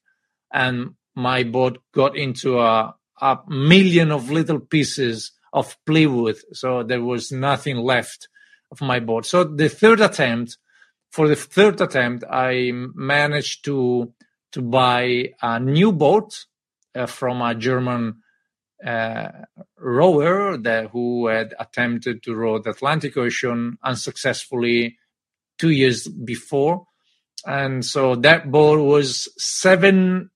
And 0.52 0.96
my 1.16 1.44
boat 1.44 1.80
got 1.94 2.16
into 2.16 2.60
a, 2.60 2.96
a 3.22 3.40
million 3.48 4.12
of 4.12 4.32
little 4.32 4.60
pieces 4.60 5.32
of 5.54 5.78
plywood. 5.86 6.38
So 6.54 6.84
there 6.84 7.02
was 7.02 7.32
nothing 7.32 7.78
left 7.78 8.28
of 8.72 8.82
my 8.82 9.00
boat. 9.00 9.26
So 9.26 9.44
the 9.44 9.70
third 9.70 10.00
attempt, 10.00 10.58
for 11.12 11.28
the 11.28 11.36
third 11.36 11.82
attempt, 11.82 12.24
I 12.30 12.72
managed 12.74 13.66
to 13.66 14.14
to 14.54 14.62
buy 14.62 15.34
a 15.42 15.60
new 15.60 15.94
boat 15.94 16.46
uh, 16.94 17.06
from 17.06 17.42
a 17.42 17.56
German 17.56 18.22
uh, 18.86 19.30
rower 19.78 20.58
that 20.58 20.90
who 20.92 21.28
had 21.28 21.54
attempted 21.58 22.22
to 22.24 22.36
row 22.36 22.60
the 22.60 22.72
Atlantic 22.72 23.16
Ocean 23.16 23.78
unsuccessfully 23.84 24.98
two 25.58 25.70
years 25.70 26.08
before, 26.08 26.86
and 27.46 27.86
so 27.86 28.16
that 28.16 28.52
boat 28.52 28.80
was 28.80 29.30
seven 29.38 30.32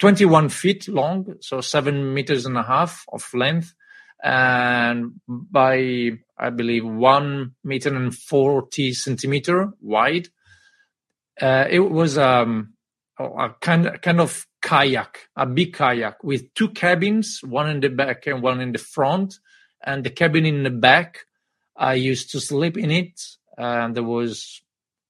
21 0.00 0.48
feet 0.48 0.88
long, 0.88 1.34
so 1.40 1.60
seven 1.60 2.14
meters 2.14 2.46
and 2.46 2.56
a 2.56 2.62
half 2.62 3.04
of 3.12 3.28
length, 3.34 3.74
and 4.22 5.20
by 5.28 6.18
I 6.38 6.50
believe 6.50 6.84
one 6.84 7.54
meter 7.64 7.94
and 7.94 8.14
40 8.14 8.94
centimeter 8.94 9.72
wide. 9.80 10.28
Uh, 11.40 11.66
it 11.70 11.80
was 11.80 12.18
um, 12.18 12.74
a 13.18 13.50
kind 13.60 14.00
kind 14.02 14.20
of 14.20 14.46
kayak, 14.62 15.28
a 15.36 15.46
big 15.46 15.74
kayak 15.74 16.22
with 16.22 16.52
two 16.54 16.68
cabins, 16.68 17.40
one 17.42 17.68
in 17.68 17.80
the 17.80 17.88
back 17.88 18.26
and 18.26 18.42
one 18.42 18.60
in 18.60 18.72
the 18.72 18.78
front. 18.78 19.34
And 19.82 20.04
the 20.04 20.10
cabin 20.10 20.44
in 20.44 20.62
the 20.62 20.70
back, 20.70 21.24
I 21.76 21.94
used 21.94 22.30
to 22.32 22.40
sleep 22.40 22.76
in 22.76 22.90
it, 22.90 23.20
and 23.56 23.94
there 23.94 24.02
was 24.02 24.60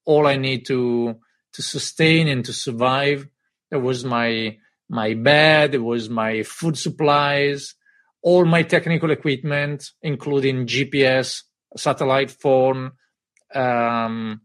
all 0.05 0.27
I 0.27 0.37
need 0.37 0.67
to 0.67 1.17
to 1.53 1.63
sustain 1.63 2.29
and 2.29 2.45
to 2.45 2.53
survive. 2.53 3.27
There 3.71 3.81
was 3.81 4.05
my 4.05 4.59
my 4.89 5.15
bed, 5.15 5.73
there 5.73 5.83
was 5.83 6.09
my 6.09 6.43
food 6.43 6.79
supplies, 6.79 7.75
all 8.23 8.45
my 8.45 8.63
technical 8.63 9.11
equipment, 9.11 9.91
including 10.03 10.67
GPS, 10.67 11.43
satellite 11.77 12.31
phone, 12.31 12.93
um, 13.55 14.41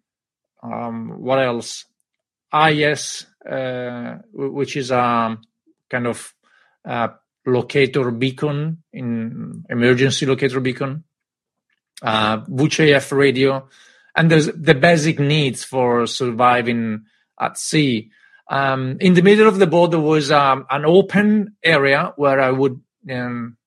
um, 0.64 1.22
what 1.22 1.40
else? 1.40 1.86
IS, 2.54 3.26
uh, 3.50 4.18
which 4.34 4.78
is 4.78 4.92
a 4.92 5.38
kind 5.90 6.08
of 6.08 6.34
uh, 6.88 7.10
locator 7.46 8.12
beacon 8.12 8.84
in 8.94 9.66
emergency 9.70 10.26
locator 10.26 10.60
beacon, 10.60 11.04
uh, 12.02 12.38
VHF 12.42 13.16
radio, 13.16 13.68
and 14.16 14.32
there's 14.32 14.48
the 14.48 14.74
basic 14.74 15.20
needs 15.20 15.64
for 15.64 16.08
surviving 16.08 17.06
at 17.40 17.58
sea. 17.58 18.12
Um, 18.50 18.98
in 19.02 19.16
the 19.16 19.22
middle 19.22 19.48
of 19.48 19.58
the 19.58 19.68
boat, 19.68 19.92
there 19.92 20.00
was 20.00 20.32
um, 20.32 20.66
an 20.70 20.86
open 20.86 21.56
area 21.64 22.14
where 22.16 22.40
I 22.40 22.52
would 22.52 22.80
um, 23.12 23.58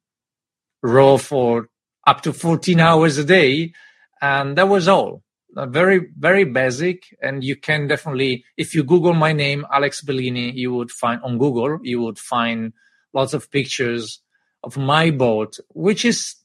row 0.83 1.19
for 1.19 1.69
up 2.07 2.23
to 2.23 2.33
14 2.33 2.81
hours 2.81 3.19
a 3.19 3.25
day. 3.25 3.73
And 4.21 4.57
that 4.57 4.69
was 4.69 4.89
all. 4.89 5.23
Uh, 5.57 5.67
very, 5.67 6.09
very 6.19 6.45
basic. 6.45 7.05
And 7.23 7.43
you 7.43 7.57
can 7.57 7.89
definitely, 7.89 8.45
if 8.57 8.75
you 8.75 8.85
Google 8.85 9.15
my 9.15 9.33
name, 9.33 9.67
Alex 9.73 10.03
Bellini, 10.03 10.53
you 10.53 10.73
would 10.75 10.91
find 10.91 11.21
on 11.23 11.39
Google, 11.39 11.79
you 11.83 12.01
would 12.03 12.19
find 12.19 12.73
lots 13.13 13.35
of 13.35 13.51
pictures 13.51 14.21
of 14.63 14.77
my 14.77 15.11
boat, 15.11 15.59
which 15.71 16.05
is 16.05 16.37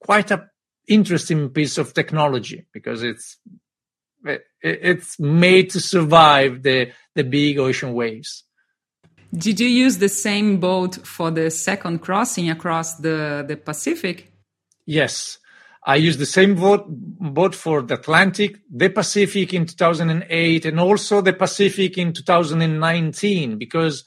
quite 0.00 0.30
a 0.30 0.48
interesting 0.88 1.48
piece 1.50 1.78
of 1.78 1.94
technology 1.94 2.66
because 2.72 3.02
it's 3.02 3.38
it, 4.24 4.42
it's 4.60 5.18
made 5.18 5.70
to 5.70 5.80
survive 5.80 6.62
the 6.62 6.90
the 7.14 7.24
big 7.24 7.58
ocean 7.58 7.94
waves. 7.94 8.44
Did 9.32 9.60
you 9.60 9.68
use 9.68 9.98
the 9.98 10.08
same 10.08 10.58
boat 10.58 11.06
for 11.06 11.30
the 11.30 11.50
second 11.50 12.00
crossing 12.00 12.50
across 12.50 12.96
the, 12.96 13.44
the 13.46 13.56
Pacific? 13.56 14.32
Yes. 14.86 15.38
I 15.84 15.96
used 15.96 16.18
the 16.18 16.26
same 16.26 16.56
boat, 16.56 16.84
boat 16.88 17.54
for 17.54 17.80
the 17.82 17.94
Atlantic, 17.94 18.58
the 18.70 18.90
Pacific 18.90 19.54
in 19.54 19.66
2008, 19.66 20.66
and 20.66 20.80
also 20.80 21.20
the 21.20 21.32
Pacific 21.32 21.96
in 21.96 22.12
2019, 22.12 23.56
because 23.56 24.04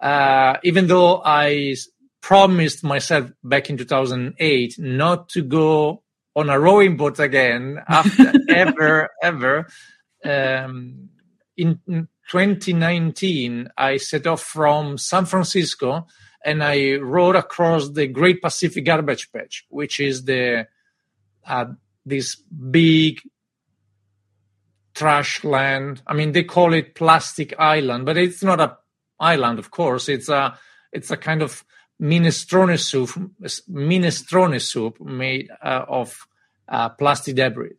uh, 0.00 0.56
even 0.62 0.86
though 0.86 1.20
I 1.24 1.74
promised 2.20 2.84
myself 2.84 3.30
back 3.42 3.70
in 3.70 3.78
2008 3.78 4.78
not 4.78 5.30
to 5.30 5.42
go 5.42 6.02
on 6.36 6.50
a 6.50 6.60
rowing 6.60 6.96
boat 6.96 7.18
again 7.18 7.82
after 7.88 8.32
ever, 8.48 9.08
ever, 9.22 9.66
um, 10.24 11.08
in 11.56 12.08
2019, 12.30 13.70
I 13.76 13.96
set 13.96 14.26
off 14.26 14.42
from 14.42 14.96
San 14.98 15.26
Francisco 15.26 16.06
and 16.44 16.62
I 16.62 16.94
rode 16.94 17.36
across 17.36 17.90
the 17.90 18.06
Great 18.06 18.40
Pacific 18.40 18.84
Garbage 18.84 19.32
Patch, 19.32 19.66
which 19.68 19.98
is 19.98 20.24
the 20.24 20.68
uh, 21.46 21.64
this 22.06 22.36
big 22.36 23.20
trash 24.94 25.42
land. 25.42 26.02
I 26.06 26.14
mean, 26.14 26.32
they 26.32 26.44
call 26.44 26.72
it 26.72 26.94
Plastic 26.94 27.58
Island, 27.58 28.06
but 28.06 28.16
it's 28.16 28.42
not 28.42 28.60
a 28.60 28.78
island, 29.18 29.58
of 29.58 29.70
course. 29.70 30.08
It's 30.08 30.28
a 30.28 30.56
it's 30.92 31.10
a 31.10 31.16
kind 31.16 31.42
of 31.42 31.64
minestrone 32.00 32.78
soup, 32.78 33.10
minestrone 33.68 34.60
soup 34.60 35.00
made 35.00 35.48
uh, 35.62 35.84
of 35.88 36.26
uh, 36.68 36.88
plastic 36.90 37.36
debris. 37.36 37.76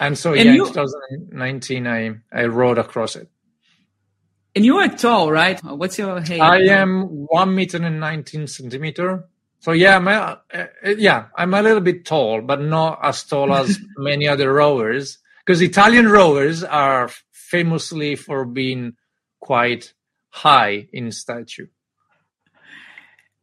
And 0.00 0.16
so, 0.16 0.32
and 0.32 0.44
yeah, 0.44 0.52
you, 0.52 0.66
in 0.66 0.72
2019, 0.72 1.86
I, 1.86 2.14
I 2.32 2.46
rode 2.46 2.78
across 2.78 3.16
it. 3.16 3.28
And 4.54 4.64
you 4.64 4.78
are 4.78 4.88
tall, 4.88 5.30
right? 5.30 5.60
What's 5.62 5.98
your 5.98 6.20
height? 6.20 6.40
I 6.40 6.62
am 6.62 7.26
one 7.26 7.54
meter 7.54 7.76
and 7.76 8.00
19 8.00 8.46
centimeter. 8.46 9.28
So 9.60 9.72
yeah, 9.72 9.96
I'm 9.96 10.08
a, 10.08 10.40
uh, 10.52 10.66
uh, 10.84 10.90
yeah, 10.96 11.26
I'm 11.36 11.54
a 11.54 11.62
little 11.62 11.80
bit 11.80 12.04
tall, 12.04 12.40
but 12.42 12.60
not 12.60 13.00
as 13.02 13.22
tall 13.24 13.52
as 13.54 13.78
many 13.96 14.26
other 14.26 14.52
rowers. 14.52 15.18
Because 15.44 15.60
Italian 15.62 16.08
rowers 16.08 16.62
are 16.62 17.10
famously 17.32 18.16
for 18.16 18.44
being 18.44 18.94
quite 19.40 19.94
high 20.30 20.88
in 20.92 21.10
stature. 21.12 21.70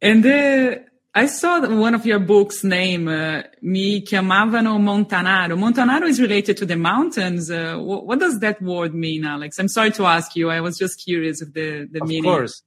And 0.00 0.22
the 0.22 0.84
I 1.16 1.24
saw 1.24 1.66
one 1.66 1.94
of 1.94 2.04
your 2.04 2.18
books 2.18 2.62
name 2.62 3.08
uh, 3.08 3.42
Mi 3.62 4.02
chiamavano 4.02 4.78
Montanaro. 4.78 5.56
Montanaro 5.56 6.06
is 6.06 6.20
related 6.20 6.58
to 6.58 6.66
the 6.66 6.76
mountains. 6.76 7.50
Uh, 7.50 7.76
what, 7.78 8.04
what, 8.06 8.20
does 8.20 8.38
that 8.40 8.60
word 8.60 8.94
mean, 8.94 9.24
Alex? 9.24 9.58
I'm 9.58 9.68
sorry 9.68 9.92
to 9.92 10.04
ask 10.04 10.36
you. 10.36 10.50
I 10.50 10.60
was 10.60 10.76
just 10.76 11.02
curious 11.02 11.40
of 11.40 11.54
the, 11.54 11.88
the 11.90 12.02
of 12.02 12.08
meaning. 12.08 12.30
Of 12.30 12.36
course. 12.36 12.62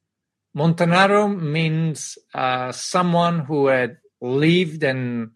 Montanaro 0.58 1.40
means 1.40 2.18
uh, 2.34 2.72
someone 2.72 3.42
who 3.42 3.68
had 3.68 3.98
lived 4.20 4.84
and 4.84 5.30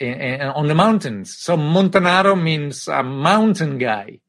on 0.00 0.68
the 0.68 0.74
mountains. 0.76 1.36
So 1.36 1.56
Montanaro 1.56 2.40
means 2.40 2.86
a 2.86 3.02
mountain 3.02 3.76
guy. 3.78 4.20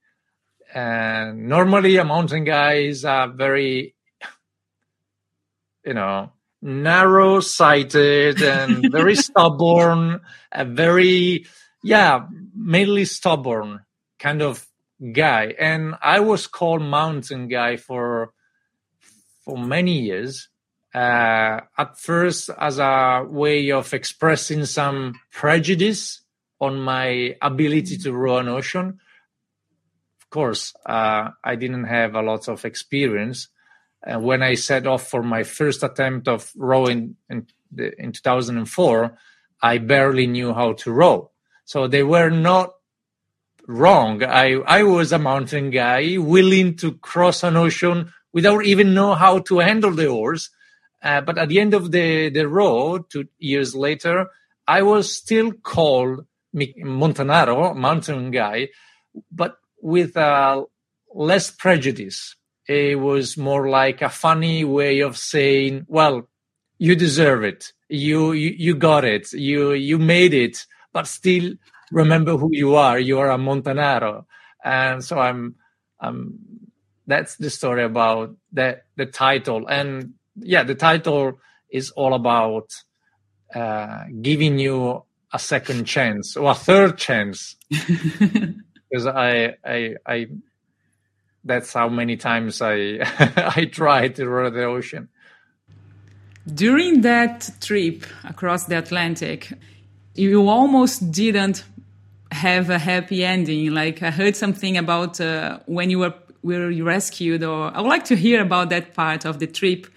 And 0.73 1.47
normally 1.47 1.97
a 1.97 2.03
mountain 2.03 2.45
guy 2.45 2.77
is 2.77 3.05
a 3.05 3.31
very, 3.31 3.95
you 5.85 5.93
know, 5.93 6.31
narrow 6.65 7.39
sighted 7.41 8.41
and 8.41 8.91
very 8.91 9.15
stubborn, 9.27 10.19
a 10.51 10.65
very, 10.65 11.45
yeah, 11.83 12.25
mainly 12.55 13.05
stubborn 13.05 13.81
kind 14.17 14.41
of 14.41 14.65
guy. 15.13 15.53
And 15.59 15.93
I 16.01 16.21
was 16.21 16.47
called 16.47 16.81
mountain 16.81 17.47
guy 17.47 17.77
for, 17.77 18.33
for 19.43 19.57
many 19.57 19.99
years. 20.01 20.49
Uh, 20.93 21.59
at 21.77 21.99
first 21.99 22.49
as 22.57 22.79
a 22.79 23.25
way 23.29 23.69
of 23.69 23.93
expressing 23.93 24.63
some 24.63 25.13
prejudice 25.29 26.21
on 26.61 26.79
my 26.79 27.35
ability 27.41 27.97
to 27.97 28.13
row 28.13 28.37
an 28.37 28.47
ocean. 28.47 28.97
Of 30.21 30.29
course, 30.29 30.73
uh, 30.85 31.31
I 31.43 31.55
didn't 31.57 31.83
have 31.83 32.15
a 32.15 32.21
lot 32.21 32.47
of 32.47 32.63
experience, 32.63 33.49
and 34.05 34.23
when 34.23 34.43
I 34.43 34.53
set 34.53 34.85
off 34.85 35.07
for 35.07 35.23
my 35.23 35.43
first 35.43 35.81
attempt 35.83 36.27
of 36.27 36.51
rowing 36.55 37.15
in, 37.29 37.47
in 37.77 38.11
2004, 38.11 39.17
I 39.61 39.77
barely 39.79 40.27
knew 40.27 40.53
how 40.53 40.73
to 40.73 40.91
row. 40.91 41.31
So 41.65 41.87
they 41.87 42.03
were 42.03 42.29
not 42.29 42.73
wrong. 43.67 44.23
I, 44.23 44.57
I 44.67 44.83
was 44.83 45.11
a 45.11 45.17
mountain 45.17 45.71
guy 45.71 46.17
willing 46.17 46.75
to 46.77 46.93
cross 46.93 47.43
an 47.43 47.57
ocean 47.57 48.13
without 48.31 48.63
even 48.65 48.93
know 48.93 49.15
how 49.15 49.39
to 49.39 49.59
handle 49.59 49.91
the 49.91 50.07
oars. 50.07 50.51
Uh, 51.01 51.21
but 51.21 51.37
at 51.37 51.49
the 51.49 51.59
end 51.59 51.73
of 51.73 51.91
the, 51.91 52.29
the 52.29 52.47
row, 52.47 52.99
two 52.99 53.27
years 53.39 53.73
later, 53.73 54.27
I 54.67 54.83
was 54.83 55.11
still 55.11 55.51
called 55.51 56.25
Montanaro, 56.55 57.75
mountain 57.75 58.31
guy, 58.31 58.69
but 59.31 59.57
with 59.81 60.15
uh, 60.15 60.63
less 61.13 61.49
prejudice 61.49 62.35
it 62.67 62.99
was 62.99 63.37
more 63.37 63.69
like 63.69 64.01
a 64.01 64.09
funny 64.09 64.63
way 64.63 65.01
of 65.01 65.17
saying, 65.17 65.85
well, 65.87 66.27
you 66.77 66.95
deserve 66.95 67.43
it. 67.43 67.71
You, 67.89 68.31
you, 68.33 68.55
you 68.57 68.75
got 68.75 69.05
it. 69.05 69.31
You, 69.33 69.73
you 69.73 69.99
made 69.99 70.33
it, 70.33 70.65
but 70.91 71.07
still 71.07 71.53
remember 71.91 72.37
who 72.37 72.49
you 72.51 72.75
are. 72.75 72.99
You 72.99 73.19
are 73.19 73.31
a 73.31 73.37
Montanaro. 73.37 74.25
And 74.63 75.03
so 75.03 75.19
I'm, 75.19 75.55
I'm, 75.99 76.39
that's 77.05 77.35
the 77.35 77.49
story 77.49 77.83
about 77.83 78.35
the, 78.51 78.81
the 78.95 79.05
title. 79.05 79.67
And 79.67 80.13
yeah, 80.35 80.63
the 80.63 80.75
title 80.75 81.39
is 81.69 81.91
all 81.91 82.13
about, 82.13 82.69
uh, 83.53 84.05
giving 84.21 84.57
you 84.57 85.03
a 85.31 85.39
second 85.39 85.85
chance 85.85 86.35
or 86.35 86.51
a 86.51 86.55
third 86.55 86.97
chance. 86.97 87.55
because 87.69 89.05
I, 89.07 89.55
I, 89.63 89.95
I, 90.05 90.27
that's 91.45 91.71
how 91.71 91.87
many 91.87 92.17
times 92.17 92.61
I 92.61 92.99
I 93.57 93.65
tried 93.71 94.15
to 94.15 94.27
row 94.27 94.49
the 94.49 94.65
ocean. 94.65 95.09
During 96.53 97.01
that 97.01 97.49
trip 97.61 98.05
across 98.23 98.65
the 98.65 98.77
Atlantic, 98.77 99.53
you 100.13 100.47
almost 100.47 101.11
didn't 101.11 101.63
have 102.31 102.69
a 102.69 102.77
happy 102.77 103.23
ending. 103.23 103.73
Like 103.73 104.03
I 104.03 104.11
heard 104.11 104.35
something 104.35 104.77
about 104.77 105.21
uh, 105.21 105.59
when 105.65 105.89
you 105.89 105.99
were 105.99 106.13
were 106.45 106.71
rescued? 106.83 107.43
Or 107.43 107.75
I 107.75 107.81
would 107.81 107.89
like 107.89 108.05
to 108.05 108.15
hear 108.15 108.41
about 108.41 108.69
that 108.69 108.93
part 108.93 109.25
of 109.25 109.39
the 109.39 109.47
trip 109.47 109.87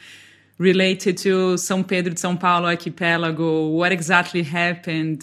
related 0.56 1.18
to 1.18 1.54
São 1.54 1.86
Pedro 1.86 2.12
de 2.12 2.18
São 2.18 2.40
Paulo 2.40 2.66
archipelago. 2.66 3.68
What 3.68 3.92
exactly 3.92 4.42
happened? 4.42 5.20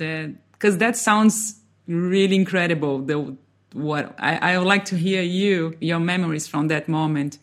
Because 0.54 0.76
uh, 0.76 0.80
that 0.80 0.96
sounds 0.96 1.60
really 1.88 2.36
incredible. 2.36 3.00
The 3.00 3.36
what 3.76 4.16
I, 4.18 4.54
I 4.54 4.58
would 4.58 4.68
like 4.68 4.86
to 4.86 4.96
hear 4.96 5.22
you 5.22 5.76
your 5.82 6.00
memories 6.00 6.48
from 6.48 6.70
that 6.70 6.88
moment. 6.88 7.40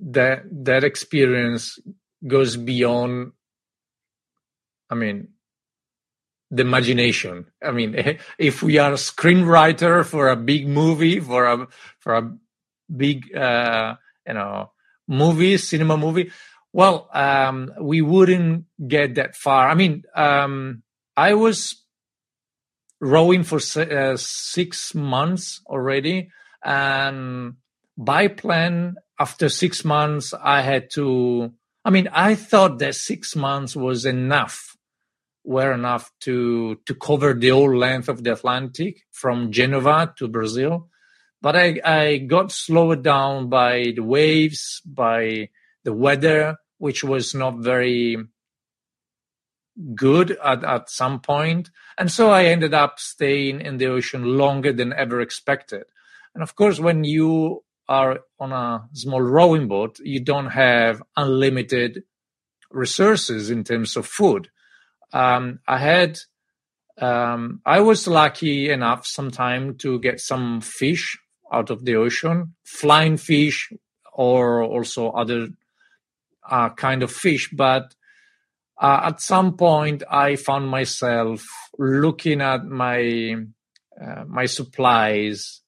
That 0.00 0.44
that 0.64 0.84
experience 0.84 1.78
goes 2.26 2.56
beyond. 2.56 3.32
I 4.90 4.94
mean, 4.94 5.28
the 6.50 6.62
imagination. 6.62 7.46
I 7.62 7.70
mean, 7.70 8.18
if 8.38 8.62
we 8.62 8.78
are 8.78 8.92
a 8.92 8.96
screenwriter 8.96 10.04
for 10.04 10.28
a 10.28 10.36
big 10.36 10.68
movie, 10.68 11.20
for 11.20 11.46
a 11.46 11.66
for 11.98 12.14
a 12.14 12.36
big 12.94 13.34
uh, 13.34 13.96
you 14.26 14.34
know 14.34 14.72
movie, 15.08 15.56
cinema 15.56 15.96
movie, 15.96 16.30
well, 16.74 17.08
um, 17.14 17.72
we 17.80 18.02
wouldn't 18.02 18.66
get 18.86 19.14
that 19.14 19.36
far. 19.36 19.70
I 19.70 19.74
mean, 19.74 20.02
um, 20.14 20.82
I 21.16 21.32
was 21.32 21.82
rowing 23.00 23.42
for 23.42 23.60
uh, 23.76 24.16
six 24.16 24.94
months 24.94 25.60
already, 25.66 26.30
and 26.64 27.54
by 27.96 28.28
plan, 28.28 28.96
after 29.18 29.48
six 29.48 29.84
months, 29.84 30.34
I 30.34 30.62
had 30.62 30.90
to. 30.94 31.52
I 31.84 31.90
mean, 31.90 32.08
I 32.12 32.34
thought 32.34 32.78
that 32.80 32.96
six 32.96 33.36
months 33.36 33.76
was 33.76 34.04
enough 34.04 34.76
were 35.46 35.72
enough 35.72 36.10
to 36.20 36.74
to 36.84 36.94
cover 36.94 37.32
the 37.32 37.50
whole 37.50 37.74
length 37.74 38.08
of 38.08 38.24
the 38.24 38.32
Atlantic 38.32 39.02
from 39.12 39.52
Genova 39.52 40.12
to 40.18 40.28
Brazil. 40.28 40.88
But 41.40 41.54
I, 41.54 41.80
I 41.84 42.16
got 42.18 42.50
slowed 42.50 43.04
down 43.04 43.48
by 43.48 43.92
the 43.94 44.02
waves, 44.02 44.82
by 44.84 45.50
the 45.84 45.92
weather, 45.92 46.56
which 46.78 47.04
was 47.04 47.34
not 47.34 47.58
very 47.58 48.16
good 49.94 50.32
at, 50.44 50.64
at 50.64 50.90
some 50.90 51.20
point. 51.20 51.70
And 51.98 52.10
so 52.10 52.30
I 52.30 52.44
ended 52.44 52.74
up 52.74 52.98
staying 52.98 53.60
in 53.60 53.78
the 53.78 53.86
ocean 53.86 54.24
longer 54.38 54.72
than 54.72 54.92
ever 54.92 55.20
expected. 55.20 55.84
And 56.34 56.42
of 56.42 56.54
course, 56.54 56.78
when 56.78 57.04
you 57.04 57.64
are 57.88 58.20
on 58.40 58.52
a 58.52 58.88
small 58.92 59.22
rowing 59.22 59.68
boat, 59.68 59.98
you 60.00 60.20
don't 60.20 60.50
have 60.50 61.02
unlimited 61.16 62.04
resources 62.70 63.50
in 63.50 63.64
terms 63.64 63.96
of 63.96 64.06
food 64.06 64.50
um, 65.12 65.60
I 65.66 65.78
had 65.78 66.18
um, 66.98 67.60
I 67.64 67.80
was 67.80 68.06
lucky 68.06 68.70
enough 68.70 69.06
sometime 69.06 69.76
to 69.78 69.98
get 70.00 70.20
some 70.20 70.60
fish 70.60 71.18
out 71.52 71.70
of 71.70 71.84
the 71.84 71.96
ocean, 71.96 72.54
flying 72.64 73.16
fish, 73.16 73.72
or 74.12 74.62
also 74.62 75.10
other 75.10 75.48
uh, 76.48 76.70
kind 76.70 77.02
of 77.02 77.12
fish. 77.12 77.50
But 77.52 77.94
uh, 78.78 79.00
at 79.04 79.20
some 79.20 79.56
point, 79.56 80.02
I 80.10 80.36
found 80.36 80.68
myself 80.68 81.46
looking 81.78 82.40
at 82.40 82.64
my 82.64 83.36
uh, 84.00 84.24
my 84.26 84.46
supplies 84.46 85.62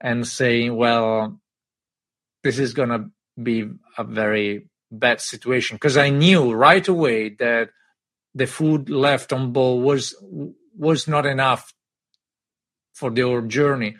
and 0.00 0.26
saying, 0.26 0.74
"Well, 0.74 1.40
this 2.42 2.58
is 2.58 2.72
gonna 2.72 3.10
be 3.40 3.70
a 3.96 4.04
very 4.04 4.68
bad 4.90 5.20
situation," 5.20 5.76
because 5.76 5.96
I 5.96 6.10
knew 6.10 6.52
right 6.52 6.86
away 6.86 7.30
that 7.38 7.70
the 8.34 8.46
food 8.46 8.90
left 8.90 9.32
on 9.32 9.52
board 9.52 9.84
was 9.84 10.14
was 10.76 11.06
not 11.06 11.26
enough 11.26 11.72
for 12.92 13.10
the 13.10 13.22
whole 13.22 13.42
journey. 13.42 13.96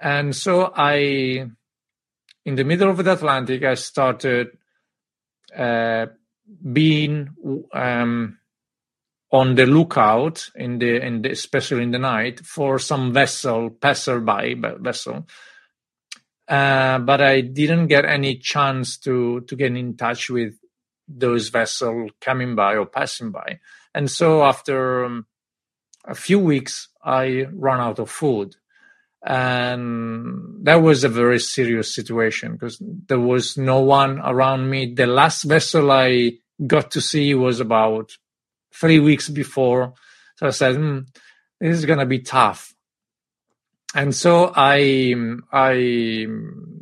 And 0.00 0.34
so 0.34 0.72
I, 0.74 1.46
in 2.44 2.54
the 2.54 2.64
middle 2.64 2.88
of 2.88 2.96
the 3.04 3.12
Atlantic, 3.12 3.64
I 3.64 3.74
started 3.74 4.56
uh, 5.56 6.06
being 6.72 7.30
um, 7.72 8.38
on 9.32 9.54
the 9.54 9.66
lookout 9.66 10.50
in 10.54 10.78
the, 10.78 11.04
in 11.04 11.22
the, 11.22 11.30
especially 11.30 11.82
in 11.82 11.90
the 11.92 11.98
night 11.98 12.40
for 12.40 12.78
some 12.78 13.12
vessel 13.12 13.70
passerby 13.70 14.54
vessel. 14.80 15.26
Uh, 16.48 16.98
but 16.98 17.20
I 17.20 17.42
didn't 17.42 17.86
get 17.86 18.04
any 18.04 18.36
chance 18.36 18.98
to 18.98 19.42
to 19.42 19.54
get 19.54 19.76
in 19.76 19.96
touch 19.96 20.28
with 20.30 20.54
those 21.06 21.48
vessels 21.48 22.10
coming 22.20 22.56
by 22.56 22.74
or 22.74 22.86
passing 22.86 23.30
by. 23.30 23.60
And 23.94 24.10
so 24.10 24.42
after 24.42 25.04
um, 25.04 25.26
a 26.04 26.14
few 26.14 26.40
weeks, 26.40 26.88
I 27.04 27.46
ran 27.52 27.80
out 27.80 28.00
of 28.00 28.10
food. 28.10 28.56
And 29.22 30.64
that 30.64 30.76
was 30.76 31.04
a 31.04 31.08
very 31.08 31.38
serious 31.40 31.94
situation 31.94 32.52
because 32.52 32.78
there 32.80 33.20
was 33.20 33.58
no 33.58 33.80
one 33.80 34.18
around 34.18 34.70
me. 34.70 34.94
The 34.94 35.06
last 35.06 35.42
vessel 35.42 35.90
I 35.90 36.38
got 36.66 36.90
to 36.92 37.00
see 37.00 37.34
was 37.34 37.60
about 37.60 38.12
three 38.72 38.98
weeks 38.98 39.28
before. 39.28 39.94
So 40.36 40.46
I 40.46 40.50
said, 40.50 40.76
mm, 40.76 41.06
this 41.60 41.78
is 41.78 41.84
going 41.84 41.98
to 41.98 42.06
be 42.06 42.20
tough. 42.20 42.74
And 43.94 44.14
so 44.14 44.52
I, 44.54 45.14
I, 45.52 46.26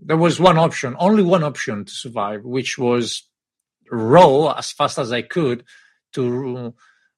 there 0.04 0.16
was 0.16 0.38
one 0.38 0.58
option, 0.58 0.94
only 0.98 1.22
one 1.22 1.42
option 1.42 1.86
to 1.86 1.92
survive, 1.92 2.44
which 2.44 2.78
was 2.78 3.22
row 3.90 4.50
as 4.50 4.72
fast 4.72 4.98
as 4.98 5.10
I 5.10 5.22
could 5.22 5.64
to 6.12 6.74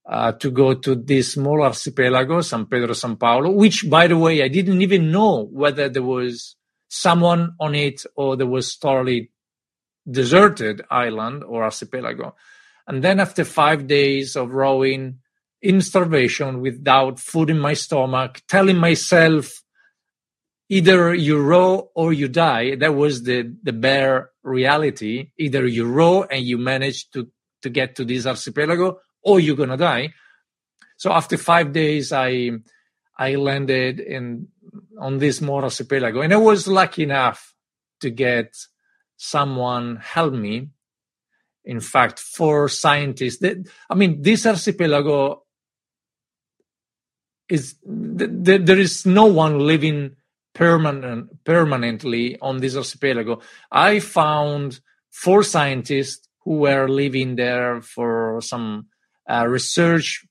uh, 0.08 0.32
to 0.32 0.50
go 0.50 0.74
to 0.74 0.94
this 0.94 1.34
small 1.34 1.62
archipelago, 1.62 2.40
San 2.40 2.66
Pedro, 2.66 2.92
San 2.92 3.16
Paulo, 3.16 3.50
which, 3.50 3.88
by 3.88 4.06
the 4.06 4.18
way, 4.18 4.42
I 4.42 4.48
didn't 4.48 4.82
even 4.82 5.12
know 5.12 5.44
whether 5.44 5.88
there 5.88 6.02
was 6.02 6.56
someone 6.88 7.54
on 7.60 7.74
it 7.74 8.04
or 8.16 8.36
there 8.36 8.46
was 8.46 8.76
totally 8.76 9.30
deserted 10.10 10.82
island 10.90 11.44
or 11.44 11.62
archipelago. 11.62 12.34
And 12.86 13.04
then 13.04 13.20
after 13.20 13.44
five 13.44 13.86
days 13.86 14.34
of 14.34 14.50
rowing 14.50 15.18
in 15.62 15.80
starvation 15.80 16.60
without 16.60 17.20
food 17.20 17.50
in 17.50 17.58
my 17.58 17.74
stomach, 17.74 18.40
telling 18.48 18.78
myself 18.78 19.62
either 20.70 21.12
you 21.14 21.38
row 21.38 21.90
or 21.94 22.12
you 22.12 22.28
die. 22.28 22.76
That 22.76 22.94
was 22.94 23.24
the, 23.24 23.54
the 23.62 23.72
bare 23.72 24.30
reality. 24.42 25.32
Either 25.36 25.66
you 25.66 25.84
row 25.84 26.22
and 26.22 26.44
you 26.44 26.56
manage 26.56 27.10
to, 27.10 27.28
to 27.62 27.68
get 27.68 27.96
to 27.96 28.04
this 28.04 28.24
archipelago 28.24 28.98
or 29.22 29.40
you're 29.40 29.56
to 29.56 29.76
die. 29.76 30.14
So 30.96 31.12
after 31.12 31.36
five 31.36 31.72
days, 31.72 32.12
I, 32.12 32.50
I 33.18 33.36
landed 33.36 34.00
in, 34.00 34.48
on 34.98 35.18
this 35.18 35.38
small 35.38 35.62
archipelago 35.64 36.20
and 36.20 36.32
I 36.32 36.36
was 36.36 36.68
lucky 36.68 37.04
enough 37.04 37.54
to 38.00 38.10
get 38.10 38.54
someone 39.16 39.96
help 39.96 40.34
me. 40.34 40.68
In 41.64 41.80
fact, 41.80 42.18
four 42.18 42.68
scientists 42.68 43.44
I 43.88 43.94
mean, 43.94 44.22
this 44.22 44.46
archipelago 44.46 45.44
is, 47.48 47.76
there 47.84 48.78
is 48.78 49.04
no 49.04 49.26
one 49.26 49.58
living 49.58 50.16
permanent, 50.54 51.44
permanently 51.44 52.38
on 52.40 52.58
this 52.58 52.76
archipelago. 52.76 53.40
I 53.70 54.00
found 54.00 54.80
four 55.10 55.42
scientists 55.42 56.28
who 56.44 56.58
were 56.60 56.88
living 56.88 57.36
there 57.36 57.82
for 57.82 58.40
some 58.40 58.86
uh, 59.30 59.46
research 59.46 60.24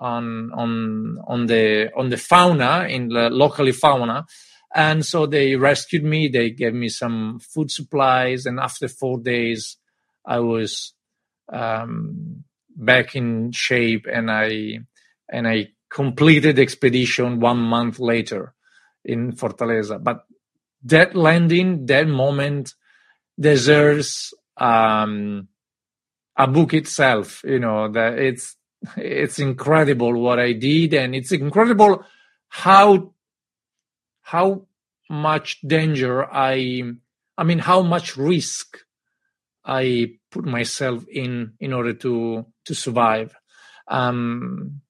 on 0.00 0.52
on 0.52 1.18
on 1.26 1.46
the 1.46 1.90
on 1.96 2.08
the 2.08 2.16
fauna 2.16 2.86
in 2.88 3.08
the 3.08 3.30
locally 3.30 3.72
fauna. 3.72 4.26
And 4.74 5.04
so 5.04 5.26
they 5.26 5.56
rescued 5.56 6.04
me. 6.04 6.28
They 6.28 6.50
gave 6.50 6.74
me 6.74 6.88
some 6.88 7.40
food 7.40 7.70
supplies. 7.70 8.46
And 8.46 8.60
after 8.60 8.88
four 8.88 9.18
days 9.18 9.76
i 10.26 10.38
was 10.38 10.92
um, 11.50 12.44
back 12.76 13.16
in 13.16 13.50
shape 13.52 14.06
and 14.12 14.30
i 14.30 14.78
and 15.28 15.48
i 15.48 15.68
completed 15.90 16.56
the 16.56 16.62
expedition 16.62 17.40
one 17.40 17.58
month 17.58 17.98
later 17.98 18.54
in 19.04 19.32
Fortaleza. 19.32 20.02
But 20.02 20.24
that 20.84 21.14
landing, 21.16 21.86
that 21.86 22.06
moment 22.06 22.74
deserves 23.40 24.34
um, 24.58 25.48
a 26.38 26.46
book 26.46 26.72
itself. 26.72 27.42
You 27.44 27.58
know, 27.58 27.90
that 27.92 28.18
it's 28.18 28.56
it's 28.96 29.38
incredible 29.38 30.18
what 30.18 30.38
I 30.38 30.52
did, 30.52 30.94
and 30.94 31.14
it's 31.14 31.32
incredible 31.32 32.04
how 32.48 33.12
how 34.22 34.66
much 35.10 35.60
danger 35.62 36.24
I 36.24 36.82
I 37.36 37.44
mean 37.44 37.58
how 37.58 37.82
much 37.82 38.16
risk 38.16 38.78
I 39.64 40.14
put 40.30 40.44
myself 40.44 41.04
in 41.08 41.54
in 41.60 41.72
order 41.72 41.92
to 41.94 42.46
to 42.64 42.74
survive. 42.74 43.34
Um, 43.88 44.82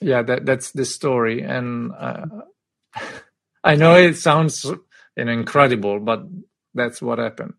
yeah, 0.00 0.22
that 0.22 0.44
that's 0.44 0.72
the 0.72 0.84
story, 0.84 1.42
and 1.42 1.92
uh, 1.96 2.26
I 3.64 3.76
know 3.76 3.94
it 3.94 4.16
sounds 4.16 4.64
you 4.64 5.24
know, 5.24 5.32
incredible, 5.32 6.00
but 6.00 6.26
that's 6.74 7.00
what 7.00 7.18
happened. 7.18 7.54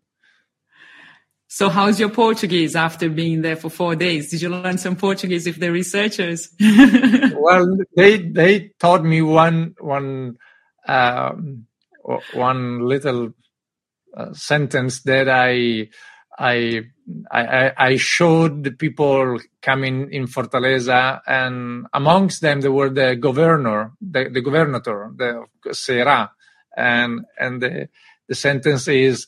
So, 1.53 1.69
how's 1.69 1.99
your 1.99 2.09
Portuguese 2.09 2.75
after 2.75 3.11
being 3.11 3.43
there 3.43 3.55
for 3.55 3.69
four 3.69 3.95
days? 3.95 4.31
Did 4.31 4.41
you 4.41 4.49
learn 4.49 4.79
some 4.79 4.95
Portuguese 4.95 5.45
with 5.45 5.59
the 5.59 5.71
researchers? 5.71 6.49
well, 6.59 7.77
they 7.95 8.17
they 8.17 8.71
taught 8.79 9.03
me 9.03 9.21
one 9.21 9.75
one 9.77 10.37
um, 10.87 11.67
one 12.33 12.79
little 12.87 13.33
uh, 14.17 14.33
sentence 14.33 15.03
that 15.03 15.29
I, 15.29 15.89
I, 16.39 16.85
I, 17.29 17.71
I 17.77 17.97
showed 17.97 18.63
the 18.63 18.71
people 18.71 19.37
coming 19.61 20.11
in 20.11 20.25
Fortaleza, 20.25 21.21
and 21.27 21.85
amongst 21.93 22.41
them 22.41 22.61
there 22.61 22.71
were 22.71 22.89
the 22.89 23.15
governor, 23.15 23.91
the, 24.01 24.27
the 24.27 24.41
governor, 24.41 24.79
the 24.79 25.45
Ceará, 25.67 26.31
and 26.75 27.25
and 27.39 27.61
the 27.61 27.89
the 28.27 28.33
sentence 28.33 28.87
is 28.87 29.27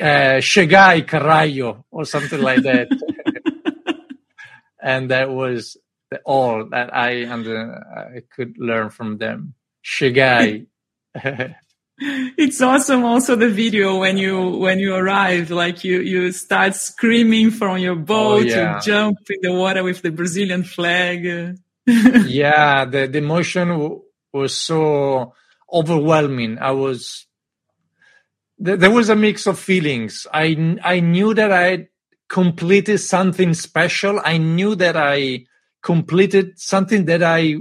uh, 0.00 0.40
"Chegai 0.40 1.06
caralho" 1.06 1.84
or 1.90 2.04
something 2.04 2.40
like 2.40 2.62
that, 2.62 2.88
and 4.82 5.10
that 5.10 5.30
was 5.30 5.76
all 6.24 6.66
that 6.70 6.94
I 6.94 7.28
under 7.28 8.14
I 8.14 8.22
could 8.34 8.56
learn 8.58 8.90
from 8.90 9.18
them. 9.18 9.54
Chegai. 9.84 10.66
it's 12.00 12.60
awesome 12.60 13.04
also 13.04 13.34
the 13.34 13.48
video 13.48 13.98
when 13.98 14.16
you 14.16 14.50
when 14.50 14.78
you 14.78 14.94
arrive 14.94 15.50
like 15.50 15.82
you 15.82 16.00
you 16.00 16.30
start 16.30 16.74
screaming 16.76 17.50
from 17.50 17.78
your 17.78 17.96
boat 17.96 18.42
oh, 18.42 18.46
yeah. 18.46 18.76
you 18.76 18.82
jump 18.82 19.18
in 19.28 19.38
the 19.42 19.52
water 19.52 19.82
with 19.82 20.00
the 20.02 20.10
brazilian 20.10 20.62
flag 20.62 21.24
yeah 21.86 22.84
the, 22.84 23.08
the 23.08 23.18
emotion 23.18 23.68
w- 23.68 24.02
was 24.32 24.54
so 24.54 25.34
overwhelming 25.72 26.56
i 26.60 26.70
was 26.70 27.26
th- 28.64 28.78
there 28.78 28.90
was 28.90 29.08
a 29.08 29.16
mix 29.16 29.46
of 29.46 29.58
feelings 29.58 30.26
i 30.32 30.78
i 30.84 31.00
knew 31.00 31.34
that 31.34 31.52
i 31.52 31.86
completed 32.28 32.98
something 32.98 33.54
special 33.54 34.20
i 34.24 34.38
knew 34.38 34.74
that 34.74 34.96
i 34.96 35.44
completed 35.82 36.58
something 36.58 37.06
that 37.06 37.22
i 37.22 37.56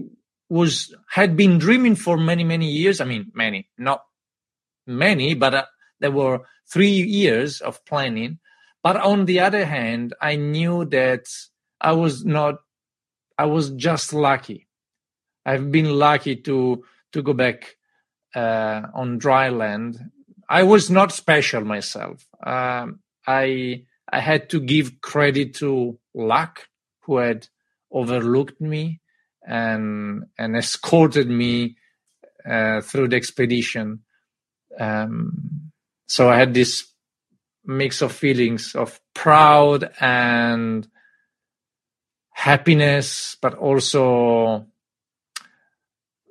was 0.50 0.94
had 1.10 1.36
been 1.36 1.58
dreaming 1.58 1.96
for 1.96 2.18
many 2.18 2.44
many 2.44 2.70
years 2.70 3.02
i 3.02 3.06
mean 3.06 3.32
many 3.34 3.70
not 3.78 4.02
many, 4.88 5.34
but 5.34 5.54
uh, 5.54 5.66
there 6.00 6.12
were 6.12 6.42
three 6.72 6.90
years 6.90 7.62
of 7.62 7.84
planning. 7.86 8.40
But 8.84 8.98
on 8.98 9.26
the 9.26 9.42
other 9.42 9.66
hand, 9.66 10.14
I 10.22 10.38
knew 10.38 10.86
that 10.86 11.26
I 11.82 11.92
was 11.92 12.26
not, 12.26 12.56
I 13.38 13.46
was 13.46 13.72
just 13.72 14.14
lucky. 14.14 14.68
I've 15.46 15.72
been 15.72 15.92
lucky 15.92 16.38
to 16.38 16.84
to 17.14 17.22
go 17.22 17.34
back 17.34 17.76
uh, 18.36 18.84
on 18.94 19.18
dry 19.18 19.50
land. 19.50 19.98
I 20.50 20.64
was 20.64 20.90
not 20.90 21.12
special 21.12 21.64
myself. 21.64 22.26
Um, 22.46 23.00
I 23.26 23.84
I 24.10 24.20
had 24.20 24.50
to 24.52 24.62
give 24.62 25.02
credit 25.02 25.56
to 25.56 26.00
luck, 26.14 26.68
who 27.02 27.18
had 27.18 27.48
overlooked 27.92 28.62
me 28.62 29.02
and 29.46 30.26
and 30.38 30.56
escorted 30.56 31.30
me 31.30 31.76
uh, 32.48 32.82
through 32.82 33.10
the 33.10 33.18
expedition. 33.18 34.04
Um, 34.80 35.72
so 36.08 36.30
I 36.30 36.38
had 36.38 36.54
this 36.54 36.94
mix 37.66 38.02
of 38.02 38.12
feelings 38.14 38.76
of 38.76 39.00
proud 39.14 39.90
and 40.00 40.88
happiness, 42.32 43.36
but 43.42 43.56
also 43.56 44.68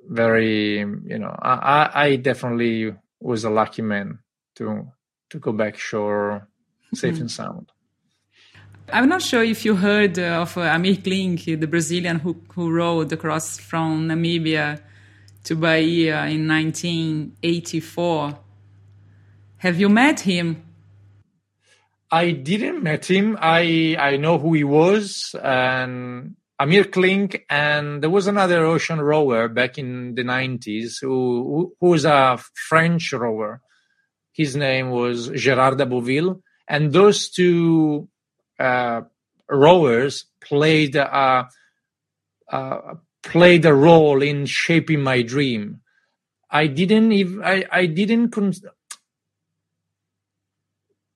very, 0.09 0.79
you 0.79 1.19
know, 1.19 1.35
I, 1.39 1.91
I 1.93 2.15
definitely 2.15 2.95
was 3.19 3.43
a 3.43 3.49
lucky 3.49 3.81
man 3.81 4.19
to 4.55 4.91
to 5.29 5.39
go 5.39 5.51
back 5.51 5.77
shore 5.77 6.47
safe 6.93 7.13
mm-hmm. 7.13 7.21
and 7.21 7.31
sound. 7.31 7.71
I'm 8.91 9.09
not 9.09 9.21
sure 9.21 9.43
if 9.43 9.65
you 9.65 9.75
heard 9.75 10.17
uh, 10.17 10.41
of 10.43 10.57
uh, 10.57 10.61
Amir 10.61 10.95
Klink, 10.95 11.43
the 11.43 11.67
Brazilian 11.67 12.19
who, 12.19 12.41
who 12.53 12.71
rowed 12.71 13.11
across 13.11 13.59
from 13.59 14.07
Namibia 14.07 14.79
to 15.43 15.55
Bahia 15.55 16.25
in 16.27 16.47
1984. 16.47 18.39
Have 19.57 19.79
you 19.79 19.89
met 19.89 20.21
him? 20.21 20.63
I 22.09 22.31
didn't 22.31 22.81
met 22.81 23.05
him. 23.09 23.37
I 23.41 23.97
I 23.99 24.15
know 24.15 24.37
who 24.37 24.53
he 24.53 24.63
was, 24.63 25.35
and 25.43 26.37
Amir 26.59 26.85
Klink, 26.85 27.45
and 27.49 28.01
there 28.01 28.09
was 28.09 28.27
another 28.27 28.65
ocean 28.65 28.99
rower 28.99 29.47
back 29.47 29.77
in 29.77 30.15
the 30.15 30.23
90s 30.23 30.99
who 31.01 31.75
who 31.79 31.89
was 31.89 32.05
a 32.05 32.39
French 32.55 33.13
rower. 33.13 33.61
His 34.31 34.55
name 34.55 34.89
was 34.91 35.29
Gerard 35.29 35.77
d'Aboville, 35.77 36.41
and 36.67 36.91
those 36.93 37.29
two 37.29 38.09
uh, 38.59 39.01
rowers 39.49 40.25
played 40.41 40.95
a, 40.95 41.47
played 43.23 43.65
a 43.65 43.73
role 43.73 44.21
in 44.21 44.45
shaping 44.45 45.01
my 45.01 45.21
dream. 45.21 45.81
I 46.49 46.67
didn't 46.67 47.11
even, 47.11 47.43
I, 47.43 47.65
I 47.71 47.85
didn't, 47.87 48.35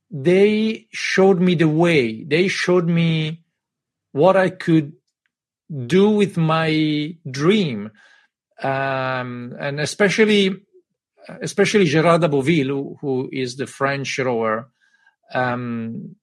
they 0.09 0.87
showed 0.91 1.39
me 1.39 1.55
the 1.55 1.69
way. 1.69 2.23
They 2.23 2.47
showed 2.47 2.87
me 2.87 3.43
what 4.11 4.35
I 4.35 4.49
could 4.49 4.93
do 5.71 6.09
with 6.09 6.37
my 6.37 7.15
dream. 7.29 7.91
Um, 8.61 9.55
and 9.59 9.79
especially, 9.79 10.55
especially 11.41 11.85
Gerard 11.85 12.21
d'Aboville, 12.21 12.67
who, 12.67 12.97
who 13.01 13.29
is 13.31 13.55
the 13.55 13.67
French 13.67 14.19
rower. 14.19 14.69
Um, 15.33 16.15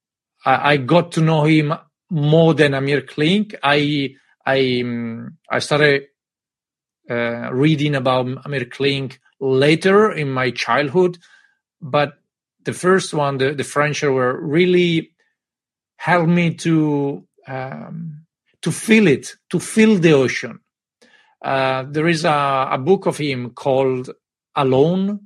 I, 0.44 0.72
I, 0.72 0.76
got 0.76 1.12
to 1.12 1.20
know 1.20 1.44
him 1.44 1.72
more 2.10 2.54
than 2.54 2.74
Amir 2.74 3.02
Klink. 3.02 3.56
I, 3.62 4.14
I 4.46 4.82
um, 4.82 5.38
I 5.50 5.58
started 5.58 6.04
uh, 7.10 7.52
reading 7.52 7.94
about 7.94 8.26
Amir 8.44 8.66
Klink 8.66 9.20
later 9.40 10.12
in 10.12 10.30
my 10.30 10.50
childhood, 10.50 11.18
but 11.80 12.18
the 12.64 12.72
first 12.72 13.14
one, 13.14 13.38
the, 13.38 13.54
the 13.54 13.64
French 13.64 14.02
were 14.02 14.38
really 14.40 15.12
helped 15.96 16.28
me 16.28 16.54
to 16.54 17.26
um, 17.46 18.17
to 18.62 18.72
feel 18.72 19.06
it, 19.06 19.34
to 19.50 19.58
feel 19.58 19.96
the 19.96 20.12
ocean. 20.12 20.60
Uh, 21.42 21.84
there 21.88 22.08
is 22.08 22.24
a, 22.24 22.68
a 22.72 22.78
book 22.78 23.06
of 23.06 23.16
him 23.18 23.50
called 23.50 24.10
Alone, 24.56 25.20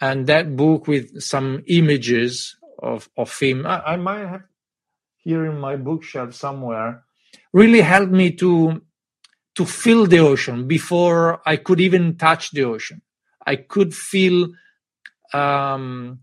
and 0.00 0.26
that 0.26 0.56
book 0.56 0.86
with 0.86 1.20
some 1.20 1.62
images 1.66 2.56
of 2.78 3.08
of 3.16 3.36
him. 3.38 3.66
I, 3.66 3.94
I 3.94 3.96
might 3.96 4.26
have 4.26 4.42
here 5.16 5.46
in 5.46 5.58
my 5.58 5.76
bookshelf 5.76 6.34
somewhere 6.34 7.04
really 7.52 7.80
helped 7.80 8.12
me 8.12 8.32
to 8.32 8.82
to 9.54 9.66
feel 9.66 10.06
the 10.06 10.18
ocean 10.18 10.66
before 10.66 11.40
I 11.46 11.56
could 11.56 11.80
even 11.80 12.16
touch 12.16 12.52
the 12.52 12.64
ocean. 12.64 13.02
I 13.46 13.56
could 13.56 13.94
feel 13.94 14.48
um, 15.32 16.20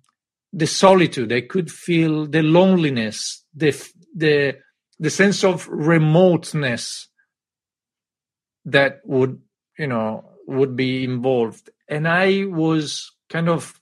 the 0.51 0.67
solitude. 0.67 1.31
I 1.31 1.41
could 1.41 1.71
feel 1.71 2.27
the 2.27 2.41
loneliness, 2.41 3.45
the 3.53 3.71
the 4.15 4.57
the 4.99 5.09
sense 5.09 5.43
of 5.43 5.67
remoteness 5.69 7.07
that 8.65 9.01
would 9.05 9.41
you 9.77 9.87
know 9.87 10.25
would 10.47 10.75
be 10.75 11.03
involved. 11.03 11.69
And 11.87 12.07
I 12.07 12.45
was 12.45 13.11
kind 13.29 13.49
of 13.49 13.79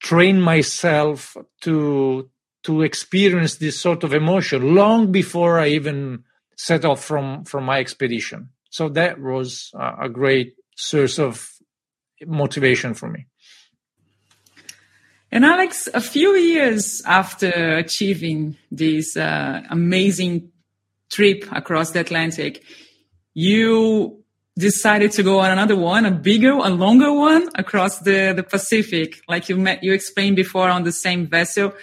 train 0.00 0.40
myself 0.40 1.36
to 1.62 2.28
to 2.64 2.82
experience 2.82 3.56
this 3.56 3.78
sort 3.80 4.02
of 4.02 4.12
emotion 4.12 4.74
long 4.74 5.12
before 5.12 5.58
I 5.58 5.68
even 5.68 6.24
set 6.56 6.84
off 6.84 7.04
from 7.04 7.44
from 7.44 7.64
my 7.64 7.78
expedition. 7.78 8.50
So 8.70 8.88
that 8.90 9.20
was 9.20 9.70
a 9.74 10.08
great 10.08 10.54
source 10.76 11.18
of 11.18 11.48
motivation 12.26 12.94
for 12.94 13.08
me. 13.08 13.26
And 15.32 15.44
Alex, 15.44 15.88
a 15.92 16.00
few 16.00 16.34
years 16.34 17.02
after 17.04 17.76
achieving 17.76 18.56
this 18.70 19.16
uh, 19.16 19.62
amazing 19.70 20.52
trip 21.10 21.44
across 21.52 21.90
the 21.90 22.00
Atlantic, 22.00 22.62
you 23.34 24.22
decided 24.58 25.12
to 25.12 25.22
go 25.22 25.40
on 25.40 25.50
another 25.50 25.76
one, 25.76 26.06
a 26.06 26.10
bigger, 26.10 26.52
a 26.52 26.70
longer 26.70 27.12
one 27.12 27.50
across 27.56 27.98
the, 28.00 28.32
the 28.34 28.42
Pacific, 28.42 29.20
like 29.28 29.48
you 29.48 29.56
met, 29.56 29.84
you 29.84 29.92
explained 29.92 30.36
before 30.36 30.70
on 30.70 30.84
the 30.84 30.92
same 30.92 31.26
vessel. 31.26 31.74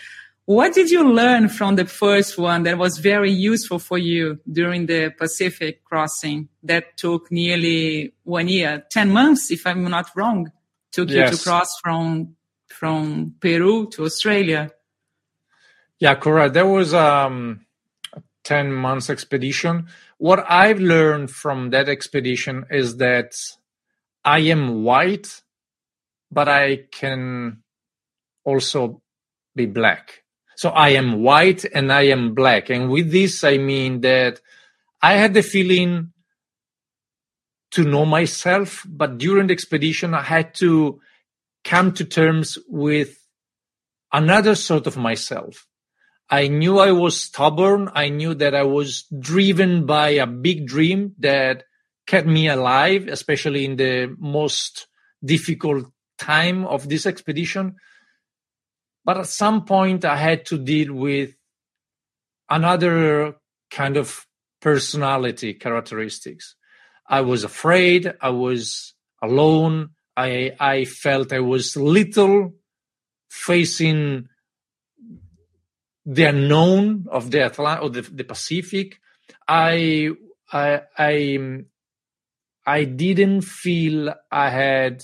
What 0.45 0.73
did 0.73 0.89
you 0.89 1.09
learn 1.09 1.47
from 1.47 1.75
the 1.75 1.85
first 1.85 2.37
one 2.37 2.63
that 2.63 2.77
was 2.77 2.97
very 2.97 3.31
useful 3.31 3.79
for 3.79 3.97
you 3.97 4.39
during 4.51 4.87
the 4.87 5.13
Pacific 5.17 5.83
crossing 5.85 6.49
that 6.63 6.97
took 6.97 7.31
nearly 7.31 8.13
one 8.23 8.47
year, 8.47 8.83
10 8.89 9.11
months, 9.11 9.51
if 9.51 9.65
I'm 9.65 9.83
not 9.85 10.09
wrong, 10.15 10.51
took 10.91 11.09
yes. 11.09 11.31
you 11.31 11.37
to 11.37 11.43
cross 11.43 11.69
from, 11.81 12.35
from 12.73 13.35
Peru 13.39 13.89
to 13.91 14.05
Australia? 14.05 14.71
Yeah, 15.99 16.15
correct. 16.15 16.53
There 16.53 16.67
was 16.67 16.93
um, 16.93 17.65
a 18.13 18.21
10 18.43 18.73
months 18.73 19.09
expedition. 19.09 19.87
What 20.17 20.43
I've 20.49 20.79
learned 20.79 21.31
from 21.31 21.69
that 21.69 21.87
expedition 21.87 22.65
is 22.69 22.97
that 22.97 23.35
I 24.25 24.39
am 24.39 24.83
white, 24.83 25.41
but 26.31 26.49
I 26.49 26.87
can 26.91 27.63
also 28.43 29.01
be 29.55 29.65
black 29.65 30.23
so 30.55 30.69
I 30.69 30.89
am 30.89 31.21
white 31.21 31.65
and 31.65 31.91
I 31.91 32.03
am 32.03 32.33
black. 32.33 32.69
And 32.69 32.89
with 32.89 33.11
this, 33.11 33.43
I 33.43 33.57
mean 33.57 34.01
that 34.01 34.39
I 35.01 35.13
had 35.13 35.33
the 35.33 35.43
feeling 35.43 36.13
to 37.71 37.83
know 37.83 38.05
myself. 38.05 38.85
But 38.87 39.17
during 39.17 39.47
the 39.47 39.53
expedition, 39.53 40.13
I 40.13 40.21
had 40.21 40.53
to 40.55 41.01
come 41.63 41.93
to 41.93 42.05
terms 42.05 42.57
with 42.67 43.17
another 44.11 44.55
sort 44.55 44.87
of 44.87 44.97
myself. 44.97 45.65
I 46.29 46.47
knew 46.47 46.79
I 46.79 46.91
was 46.91 47.19
stubborn. 47.19 47.89
I 47.93 48.09
knew 48.09 48.33
that 48.35 48.55
I 48.55 48.63
was 48.63 49.03
driven 49.19 49.85
by 49.85 50.09
a 50.09 50.27
big 50.27 50.67
dream 50.67 51.13
that 51.19 51.63
kept 52.07 52.27
me 52.27 52.47
alive, 52.47 53.07
especially 53.07 53.65
in 53.65 53.75
the 53.75 54.15
most 54.19 54.87
difficult 55.23 55.85
time 56.17 56.65
of 56.65 56.89
this 56.89 57.05
expedition. 57.05 57.75
But 59.05 59.17
at 59.17 59.27
some 59.27 59.65
point, 59.65 60.05
I 60.05 60.17
had 60.17 60.45
to 60.47 60.57
deal 60.57 60.93
with 60.93 61.35
another 62.49 63.35
kind 63.69 63.97
of 63.97 64.25
personality 64.61 65.53
characteristics. 65.53 66.55
I 67.07 67.21
was 67.21 67.43
afraid. 67.43 68.13
I 68.21 68.29
was 68.29 68.93
alone. 69.21 69.89
I 70.15 70.55
I 70.59 70.85
felt 70.85 71.33
I 71.33 71.39
was 71.39 71.75
little 71.75 72.53
facing 73.29 74.27
the 76.05 76.25
unknown 76.25 77.05
of 77.09 77.31
the 77.31 77.45
Atlantic 77.45 77.83
or 77.83 77.89
the, 77.89 78.01
the 78.01 78.23
Pacific. 78.23 78.99
I 79.47 80.11
I 80.51 80.81
I 80.97 81.39
I 82.65 82.83
didn't 82.85 83.41
feel 83.41 84.13
I 84.31 84.49
had 84.49 85.03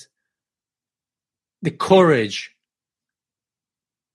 the 1.62 1.72
courage 1.72 2.56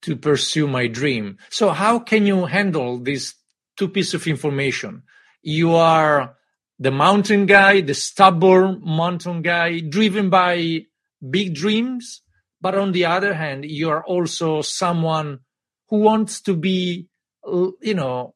to 0.02 0.16
pursue 0.16 0.66
my 0.66 0.86
dream. 0.86 1.38
So 1.50 1.70
how 1.70 1.98
can 1.98 2.26
you 2.26 2.44
handle 2.44 2.98
these 2.98 3.34
two 3.76 3.88
pieces 3.88 4.14
of 4.14 4.26
information? 4.26 5.02
You 5.42 5.74
are 5.74 6.36
the 6.78 6.90
mountain 6.90 7.46
guy, 7.46 7.80
the 7.80 7.94
stubborn 7.94 8.80
mountain 8.84 9.42
guy, 9.42 9.80
driven 9.80 10.30
by 10.30 10.86
big 11.30 11.54
dreams. 11.54 12.22
But 12.60 12.74
on 12.74 12.92
the 12.92 13.06
other 13.06 13.34
hand, 13.34 13.64
you 13.64 13.90
are 13.90 14.04
also 14.04 14.62
someone 14.62 15.40
who 15.88 15.98
wants 15.98 16.40
to 16.42 16.54
be, 16.54 17.08
you 17.46 17.94
know, 17.94 18.34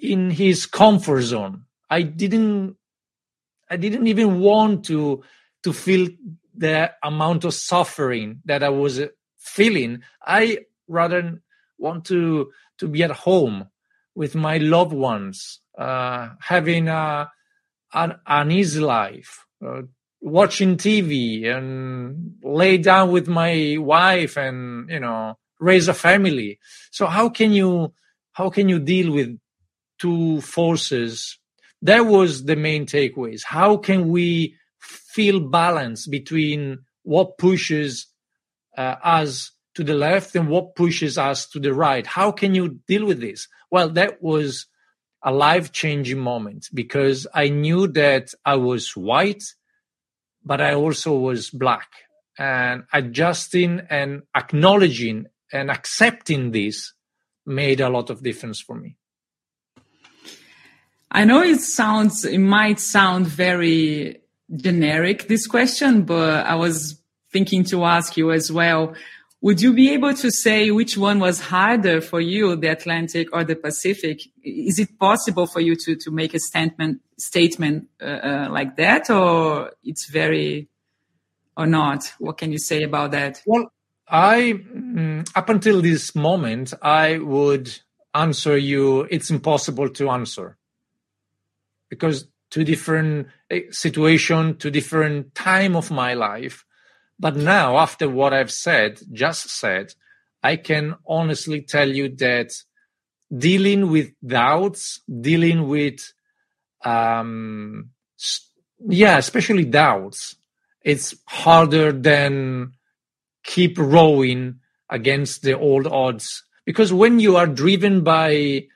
in 0.00 0.30
his 0.30 0.66
comfort 0.66 1.22
zone. 1.22 1.64
I 1.90 2.02
didn't, 2.02 2.76
I 3.68 3.76
didn't 3.76 4.06
even 4.06 4.40
want 4.40 4.84
to, 4.86 5.24
to 5.64 5.72
feel 5.72 6.08
the 6.54 6.92
amount 7.02 7.44
of 7.44 7.54
suffering 7.54 8.40
that 8.44 8.62
I 8.62 8.68
was 8.68 9.00
uh, 9.00 9.08
feeling. 9.38 10.02
I 10.24 10.60
rather 10.86 11.42
want 11.76 12.04
to, 12.06 12.52
to 12.78 12.88
be 12.88 13.02
at 13.02 13.10
home 13.10 13.68
with 14.18 14.34
my 14.34 14.56
loved 14.58 14.92
ones, 14.92 15.60
uh, 15.78 16.30
having 16.40 16.88
a, 16.88 17.30
an, 17.94 18.16
an 18.26 18.50
easy 18.50 18.80
life, 18.80 19.46
uh, 19.64 19.82
watching 20.20 20.76
TV 20.76 21.46
and 21.46 22.34
lay 22.42 22.78
down 22.78 23.12
with 23.12 23.28
my 23.28 23.76
wife 23.78 24.36
and, 24.36 24.90
you 24.90 24.98
know, 24.98 25.38
raise 25.60 25.86
a 25.86 25.94
family. 25.94 26.58
So 26.90 27.06
how 27.06 27.28
can 27.28 27.52
you, 27.52 27.94
how 28.32 28.50
can 28.50 28.68
you 28.68 28.80
deal 28.80 29.12
with 29.12 29.38
two 30.00 30.40
forces? 30.40 31.38
That 31.82 32.00
was 32.00 32.44
the 32.44 32.56
main 32.56 32.86
takeaways. 32.86 33.42
How 33.44 33.76
can 33.76 34.08
we 34.08 34.56
feel 34.80 35.38
balance 35.38 36.08
between 36.08 36.80
what 37.04 37.38
pushes 37.38 38.08
uh, 38.76 38.96
us 39.00 39.52
to 39.78 39.84
the 39.84 39.94
left 39.94 40.34
and 40.34 40.48
what 40.48 40.74
pushes 40.74 41.16
us 41.16 41.46
to 41.50 41.60
the 41.60 41.72
right. 41.72 42.04
How 42.04 42.32
can 42.32 42.52
you 42.52 42.80
deal 42.88 43.06
with 43.06 43.20
this? 43.20 43.46
Well, 43.70 43.90
that 43.90 44.22
was 44.22 44.66
a 45.22 45.32
life 45.32 45.72
changing 45.72 46.18
moment 46.18 46.68
because 46.72 47.26
I 47.34 47.48
knew 47.48 47.88
that 47.88 48.32
I 48.44 48.56
was 48.56 48.96
white, 48.96 49.42
but 50.44 50.60
I 50.60 50.74
also 50.74 51.14
was 51.18 51.50
black. 51.50 51.88
And 52.38 52.84
adjusting 52.92 53.82
and 53.90 54.22
acknowledging 54.34 55.26
and 55.52 55.70
accepting 55.70 56.52
this 56.52 56.92
made 57.44 57.80
a 57.80 57.88
lot 57.88 58.10
of 58.10 58.22
difference 58.22 58.60
for 58.60 58.76
me. 58.76 58.96
I 61.10 61.24
know 61.24 61.42
it 61.42 61.60
sounds, 61.60 62.24
it 62.24 62.38
might 62.38 62.78
sound 62.78 63.26
very 63.26 64.20
generic, 64.54 65.26
this 65.26 65.46
question, 65.46 66.02
but 66.02 66.46
I 66.46 66.54
was 66.54 67.00
thinking 67.32 67.64
to 67.64 67.84
ask 67.84 68.16
you 68.16 68.30
as 68.30 68.52
well 68.52 68.94
would 69.40 69.60
you 69.60 69.72
be 69.72 69.92
able 69.92 70.14
to 70.14 70.30
say 70.30 70.70
which 70.70 70.98
one 70.98 71.20
was 71.20 71.40
harder 71.40 72.00
for 72.00 72.20
you, 72.20 72.56
the 72.56 72.68
Atlantic 72.68 73.28
or 73.32 73.44
the 73.44 73.54
Pacific? 73.54 74.20
Is 74.42 74.78
it 74.78 74.98
possible 74.98 75.46
for 75.46 75.60
you 75.60 75.76
to, 75.76 75.94
to 75.96 76.10
make 76.10 76.34
a 76.34 76.40
statement, 76.40 77.00
statement 77.18 77.88
uh, 78.02 78.04
uh, 78.04 78.48
like 78.50 78.76
that, 78.76 79.10
or 79.10 79.72
it's 79.84 80.10
very, 80.10 80.68
or 81.56 81.66
not? 81.66 82.12
What 82.18 82.38
can 82.38 82.50
you 82.50 82.58
say 82.58 82.82
about 82.82 83.12
that? 83.12 83.40
Well, 83.46 83.72
I, 84.08 84.54
mm, 84.74 85.30
up 85.36 85.48
until 85.48 85.82
this 85.82 86.16
moment, 86.16 86.74
I 86.82 87.18
would 87.18 87.78
answer 88.14 88.56
you, 88.56 89.02
it's 89.02 89.30
impossible 89.30 89.90
to 89.90 90.10
answer 90.10 90.56
because 91.88 92.26
two 92.50 92.64
different 92.64 93.28
eh, 93.50 93.62
situation, 93.70 94.56
two 94.56 94.70
different 94.70 95.34
time 95.34 95.76
of 95.76 95.90
my 95.90 96.14
life 96.14 96.64
but 97.18 97.36
now, 97.36 97.78
after 97.78 98.08
what 98.08 98.32
I've 98.32 98.52
said, 98.52 99.00
just 99.12 99.50
said, 99.50 99.94
I 100.42 100.56
can 100.56 100.94
honestly 101.06 101.62
tell 101.62 101.88
you 101.88 102.08
that 102.16 102.52
dealing 103.36 103.90
with 103.90 104.12
doubts, 104.24 105.00
dealing 105.20 105.66
with, 105.66 106.12
um, 106.84 107.90
yeah, 108.86 109.18
especially 109.18 109.64
doubts, 109.64 110.36
it's 110.82 111.14
harder 111.26 111.90
than 111.90 112.72
keep 113.42 113.76
rowing 113.78 114.60
against 114.88 115.42
the 115.42 115.58
old 115.58 115.86
odds. 115.86 116.44
Because 116.64 116.92
when 116.92 117.18
you 117.18 117.36
are 117.36 117.46
driven 117.46 118.04
by, 118.04 118.66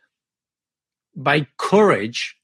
by 1.14 1.46
courage, 1.58 2.36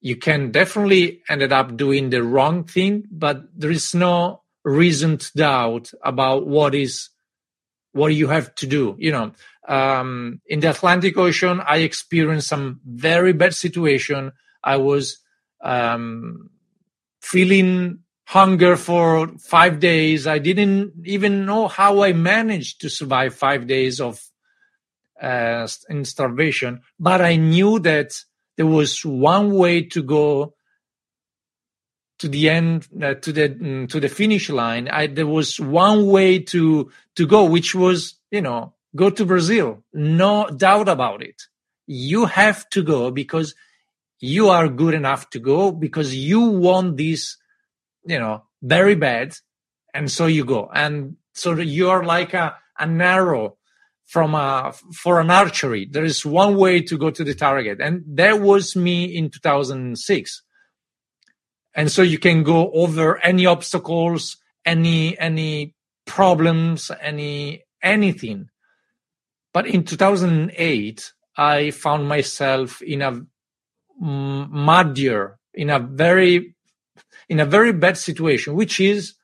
you 0.00 0.14
can 0.14 0.52
definitely 0.52 1.22
ended 1.28 1.52
up 1.52 1.76
doing 1.76 2.10
the 2.10 2.22
wrong 2.22 2.64
thing, 2.64 3.04
but 3.10 3.42
there 3.58 3.70
is 3.72 3.94
no 3.94 4.42
reasoned 4.66 5.30
doubt 5.34 5.92
about 6.02 6.46
what 6.46 6.74
is 6.74 7.08
what 7.92 8.08
you 8.08 8.28
have 8.28 8.54
to 8.56 8.66
do. 8.66 8.96
You 8.98 9.12
know, 9.12 9.32
um, 9.68 10.40
in 10.46 10.60
the 10.60 10.70
Atlantic 10.70 11.16
Ocean, 11.16 11.62
I 11.64 11.78
experienced 11.78 12.48
some 12.48 12.80
very 12.84 13.32
bad 13.32 13.54
situation. 13.54 14.32
I 14.62 14.76
was 14.76 15.18
um, 15.62 16.50
feeling 17.22 18.00
hunger 18.24 18.76
for 18.76 19.28
five 19.38 19.78
days. 19.78 20.26
I 20.26 20.38
didn't 20.40 20.94
even 21.04 21.46
know 21.46 21.68
how 21.68 22.02
I 22.02 22.12
managed 22.12 22.80
to 22.80 22.90
survive 22.90 23.34
five 23.34 23.68
days 23.68 24.00
of 24.00 24.20
uh, 25.22 25.68
in 25.88 26.04
starvation, 26.04 26.80
but 26.98 27.22
I 27.22 27.36
knew 27.36 27.78
that 27.78 28.20
there 28.56 28.66
was 28.66 29.04
one 29.04 29.54
way 29.54 29.82
to 29.82 30.02
go 30.02 30.55
to 32.18 32.28
the 32.28 32.48
end 32.48 32.88
uh, 33.02 33.14
to 33.14 33.32
the 33.32 33.48
mm, 33.48 33.88
to 33.88 34.00
the 34.00 34.08
finish 34.08 34.48
line 34.48 34.88
I, 34.88 35.06
there 35.06 35.26
was 35.26 35.60
one 35.60 36.06
way 36.06 36.38
to 36.38 36.90
to 37.16 37.26
go 37.26 37.44
which 37.44 37.74
was 37.74 38.14
you 38.30 38.40
know 38.40 38.74
go 38.94 39.10
to 39.10 39.26
brazil. 39.26 39.84
No 39.92 40.48
doubt 40.48 40.88
about 40.88 41.22
it. 41.22 41.42
You 41.86 42.24
have 42.24 42.68
to 42.70 42.82
go 42.82 43.10
because 43.10 43.54
you 44.18 44.48
are 44.48 44.68
good 44.68 44.94
enough 44.94 45.28
to 45.30 45.38
go 45.38 45.70
because 45.70 46.14
you 46.14 46.40
want 46.40 46.96
this 46.96 47.36
you 48.04 48.18
know 48.18 48.44
very 48.62 48.94
bad 48.94 49.36
and 49.96 50.10
so 50.10 50.26
you 50.26 50.44
go. 50.44 50.70
And 50.72 51.16
so 51.32 51.54
you're 51.54 52.04
like 52.04 52.34
a, 52.34 52.56
an 52.78 53.00
arrow 53.00 53.56
from 54.06 54.34
a 54.34 54.72
for 54.92 55.20
an 55.20 55.30
archery. 55.30 55.88
There 55.90 56.04
is 56.04 56.24
one 56.24 56.56
way 56.56 56.82
to 56.82 56.98
go 56.98 57.10
to 57.10 57.24
the 57.24 57.34
target. 57.34 57.80
And 57.80 58.04
that 58.08 58.40
was 58.40 58.76
me 58.76 59.04
in 59.04 59.30
2006 59.30 60.42
and 61.76 61.92
so 61.92 62.00
you 62.00 62.18
can 62.18 62.42
go 62.42 62.72
over 62.72 63.18
any 63.18 63.46
obstacles 63.46 64.38
any 64.64 65.16
any 65.20 65.74
problems 66.06 66.90
any 67.00 67.62
anything. 67.82 68.48
But 69.52 69.66
in 69.66 69.84
2008 69.84 71.12
i 71.36 71.70
found 71.70 72.08
myself 72.08 72.82
in 72.82 73.02
a 73.02 73.24
muddier 74.00 75.38
in 75.54 75.70
a 75.70 75.78
very 75.78 76.54
in 77.28 77.40
a 77.40 77.46
very 77.46 77.72
bad 77.72 77.96
situation 77.96 78.54
which 78.54 78.80
is 78.80 79.14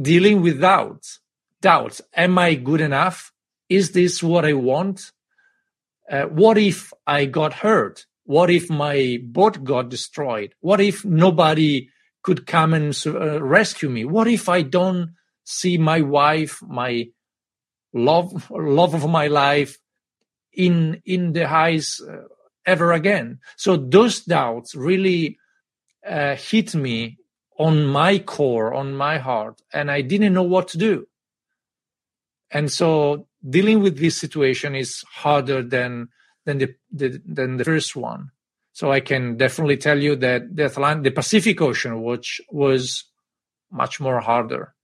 dealing 0.00 0.40
with 0.40 0.60
doubts 0.60 1.20
doubts. 1.60 2.00
Am 2.14 2.38
i 2.38 2.54
good 2.54 2.80
enough? 2.80 3.32
Is 3.68 3.92
this 3.92 4.22
what 4.22 4.44
i 4.44 4.52
want? 4.52 5.12
Uh, 6.10 6.24
what 6.24 6.58
if 6.58 6.92
i 7.06 7.24
got 7.24 7.52
hurt 7.52 8.06
what 8.24 8.50
if 8.50 8.70
my 8.70 9.18
boat 9.22 9.62
got 9.64 9.90
destroyed? 9.90 10.54
What 10.60 10.80
if 10.80 11.04
nobody 11.04 11.88
could 12.22 12.46
come 12.46 12.72
and 12.72 12.98
uh, 13.06 13.42
rescue 13.42 13.90
me? 13.90 14.04
What 14.04 14.26
if 14.26 14.48
I 14.48 14.62
don't 14.62 15.14
see 15.44 15.76
my 15.76 16.00
wife, 16.00 16.60
my 16.62 17.08
love, 17.92 18.50
love 18.50 18.94
of 18.94 19.08
my 19.08 19.26
life 19.26 19.78
in, 20.52 21.02
in 21.04 21.32
the 21.32 21.46
highs 21.46 22.00
uh, 22.00 22.22
ever 22.64 22.92
again? 22.92 23.40
So 23.56 23.76
those 23.76 24.20
doubts 24.20 24.74
really 24.74 25.38
uh, 26.06 26.36
hit 26.36 26.74
me 26.74 27.18
on 27.58 27.86
my 27.86 28.18
core, 28.18 28.74
on 28.74 28.94
my 28.94 29.18
heart, 29.18 29.60
and 29.72 29.90
I 29.90 30.00
didn't 30.00 30.32
know 30.32 30.42
what 30.42 30.68
to 30.68 30.78
do. 30.78 31.06
And 32.50 32.72
so 32.72 33.26
dealing 33.48 33.82
with 33.82 33.98
this 33.98 34.16
situation 34.16 34.74
is 34.74 35.04
harder 35.12 35.62
than 35.62 36.08
than 36.44 36.58
the, 36.58 36.74
the 36.92 37.20
than 37.26 37.56
the 37.56 37.64
first 37.64 37.96
one. 37.96 38.30
So 38.72 38.90
I 38.90 39.00
can 39.00 39.36
definitely 39.36 39.76
tell 39.76 39.98
you 39.98 40.16
that 40.16 40.56
the 40.56 40.66
Atlantic, 40.66 41.04
the 41.04 41.10
Pacific 41.12 41.60
Ocean, 41.60 42.02
which 42.02 42.40
was 42.50 43.04
much 43.70 44.00
more 44.00 44.20
harder. 44.20 44.74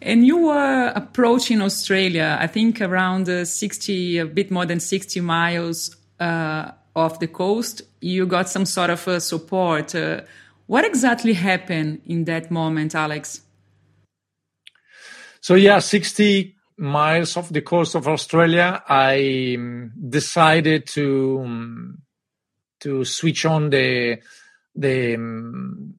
And 0.00 0.24
you 0.24 0.38
were 0.38 0.92
approaching 0.94 1.60
Australia, 1.60 2.38
I 2.40 2.46
think 2.46 2.80
around 2.80 3.28
uh, 3.28 3.44
60, 3.44 4.18
a 4.18 4.26
bit 4.26 4.50
more 4.52 4.64
than 4.64 4.78
60 4.78 5.20
miles 5.20 5.96
uh, 6.20 6.70
off 6.94 7.18
the 7.18 7.26
coast. 7.26 7.82
You 8.00 8.26
got 8.26 8.48
some 8.48 8.64
sort 8.64 8.90
of 8.90 9.08
uh, 9.08 9.18
support. 9.18 9.96
Uh, 9.96 10.20
what 10.66 10.84
exactly 10.84 11.32
happened 11.32 12.02
in 12.06 12.24
that 12.24 12.50
moment, 12.52 12.94
Alex? 12.94 13.40
So, 15.40 15.54
yeah, 15.54 15.80
60 15.80 16.54
miles 16.78 17.36
off 17.36 17.48
the 17.48 17.62
coast 17.62 17.94
of 17.94 18.08
Australia, 18.08 18.82
I 18.88 19.56
um, 19.58 19.92
decided 20.08 20.86
to 20.88 21.42
um, 21.44 22.02
to 22.80 23.04
switch 23.04 23.44
on 23.44 23.70
the 23.70 24.18
the 24.74 25.14
um, 25.14 25.94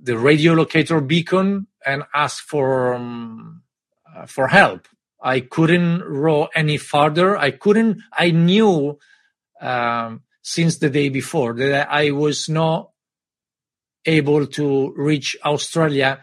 the 0.00 0.18
radio 0.18 0.52
locator 0.52 1.00
beacon 1.00 1.66
and 1.84 2.04
ask 2.14 2.44
for 2.44 2.94
um, 2.94 3.62
uh, 4.14 4.26
for 4.26 4.48
help. 4.48 4.86
I 5.20 5.40
couldn't 5.40 6.02
row 6.04 6.48
any 6.54 6.76
farther. 6.76 7.36
I 7.36 7.50
couldn't. 7.50 8.02
I 8.12 8.30
knew 8.30 8.98
um, 9.60 10.22
since 10.42 10.78
the 10.78 10.90
day 10.90 11.08
before 11.08 11.54
that 11.54 11.88
I 11.90 12.12
was 12.12 12.48
not 12.48 12.90
able 14.04 14.46
to 14.46 14.94
reach 14.96 15.36
Australia 15.44 16.20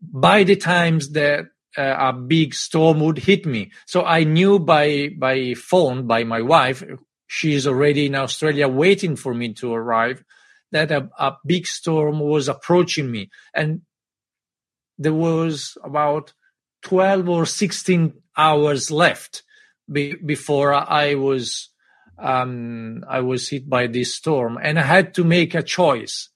by 0.00 0.44
the 0.44 0.56
times 0.56 1.10
that 1.10 1.46
uh, 1.76 1.96
a 1.98 2.12
big 2.12 2.54
storm 2.54 3.00
would 3.00 3.18
hit 3.18 3.46
me. 3.46 3.70
So 3.86 4.04
I 4.04 4.24
knew 4.24 4.58
by 4.58 5.10
by 5.18 5.54
phone 5.54 6.06
by 6.06 6.24
my 6.24 6.42
wife, 6.42 6.82
she's 7.26 7.66
already 7.66 8.06
in 8.06 8.14
Australia 8.14 8.68
waiting 8.68 9.16
for 9.16 9.34
me 9.34 9.52
to 9.54 9.72
arrive, 9.72 10.24
that 10.72 10.90
a, 10.90 11.08
a 11.18 11.36
big 11.44 11.66
storm 11.66 12.20
was 12.20 12.48
approaching 12.48 13.10
me, 13.10 13.30
and 13.54 13.82
there 14.98 15.14
was 15.14 15.76
about 15.84 16.32
twelve 16.82 17.28
or 17.28 17.46
sixteen 17.46 18.14
hours 18.36 18.90
left 18.90 19.42
be, 19.90 20.14
before 20.14 20.74
I 20.74 21.14
was 21.14 21.70
um, 22.18 23.04
I 23.08 23.20
was 23.20 23.48
hit 23.48 23.68
by 23.68 23.86
this 23.86 24.14
storm, 24.14 24.58
and 24.62 24.78
I 24.78 24.82
had 24.82 25.14
to 25.14 25.24
make 25.24 25.54
a 25.54 25.62
choice. 25.62 26.30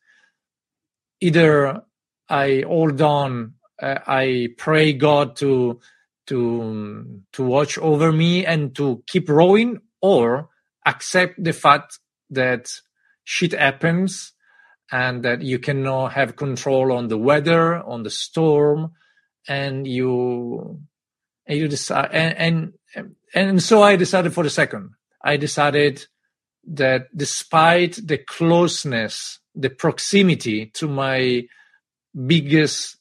Either 1.21 1.83
I 2.29 2.65
hold 2.67 3.01
on 3.03 3.55
I 3.81 4.49
pray 4.59 4.93
God 4.93 5.37
to 5.37 5.81
to 6.27 7.23
to 7.33 7.43
watch 7.43 7.79
over 7.79 8.13
me 8.13 8.47
and 8.47 8.75
to 8.77 9.03
keep 9.07 9.29
rowing, 9.29 9.81
or 10.01 10.49
accept 10.87 11.43
the 11.43 11.53
fact 11.53 11.99
that 12.31 12.71
shit 13.25 13.53
happens 13.53 14.33
and 14.93 15.25
that 15.25 15.43
you 15.43 15.59
cannot 15.59 16.13
have 16.13 16.37
control 16.37 16.93
on 16.93 17.09
the 17.09 17.19
weather, 17.19 17.77
on 17.77 18.03
the 18.03 18.11
storm, 18.11 18.93
and 19.49 19.87
you 19.87 20.81
and 21.47 21.59
you 21.59 21.69
decide 21.69 22.11
and 22.13 22.73
and, 22.95 23.15
and 23.35 23.63
so 23.63 23.83
I 23.83 23.97
decided 23.97 24.33
for 24.33 24.45
the 24.45 24.51
second. 24.51 24.91
I 25.23 25.37
decided 25.37 26.07
that 26.67 27.09
despite 27.17 27.99
the 28.07 28.19
closeness, 28.19 29.39
the 29.55 29.71
proximity 29.71 30.67
to 30.75 30.89
my 30.89 31.45
biggest 32.27 32.97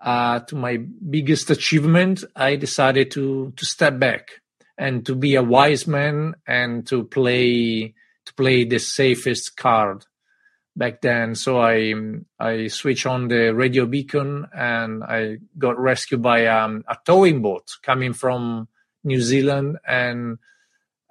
uh, 0.00 0.40
to 0.40 0.56
my 0.56 0.78
biggest 0.78 1.50
achievement, 1.50 2.24
I 2.34 2.56
decided 2.56 3.10
to 3.12 3.52
to 3.56 3.66
step 3.66 3.98
back 3.98 4.40
and 4.78 5.04
to 5.06 5.14
be 5.14 5.34
a 5.34 5.42
wise 5.42 5.86
man 5.86 6.34
and 6.46 6.86
to 6.86 7.04
play 7.04 7.94
to 8.24 8.34
play 8.34 8.64
the 8.64 8.78
safest 8.78 9.56
card 9.56 10.06
back 10.74 11.02
then. 11.02 11.34
So 11.34 11.60
I 11.60 11.94
I 12.38 12.68
switched 12.68 13.06
on 13.06 13.28
the 13.28 13.54
radio 13.54 13.86
beacon 13.86 14.46
and 14.54 15.04
I 15.04 15.38
got 15.58 15.78
rescued 15.78 16.22
by 16.22 16.46
um, 16.46 16.84
a 16.88 16.96
towing 17.04 17.42
boat 17.42 17.68
coming 17.82 18.14
from 18.14 18.68
New 19.04 19.20
Zealand 19.20 19.78
and 19.86 20.38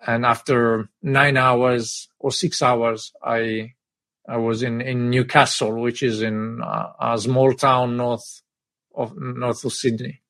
and 0.06 0.26
after 0.26 0.90
nine 1.02 1.38
hours 1.38 2.08
or 2.20 2.32
six 2.32 2.62
hours, 2.62 3.12
I 3.24 3.74
I 4.28 4.38
was 4.38 4.64
in 4.64 4.82
in 4.82 5.10
Newcastle, 5.10 5.80
which 5.80 6.04
is 6.04 6.22
in 6.22 6.62
a, 6.64 7.14
a 7.14 7.18
small 7.18 7.54
town 7.54 7.98
north 7.98 8.42
of 8.96 9.18
north 9.18 9.64
of 9.64 9.74
Sydney. 9.74 10.22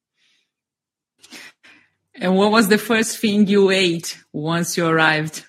And 2.15 2.35
what 2.35 2.51
was 2.51 2.67
the 2.67 2.77
first 2.77 3.17
thing 3.19 3.47
you 3.47 3.69
ate 3.69 4.17
once 4.33 4.77
you 4.77 4.85
arrived 4.85 5.45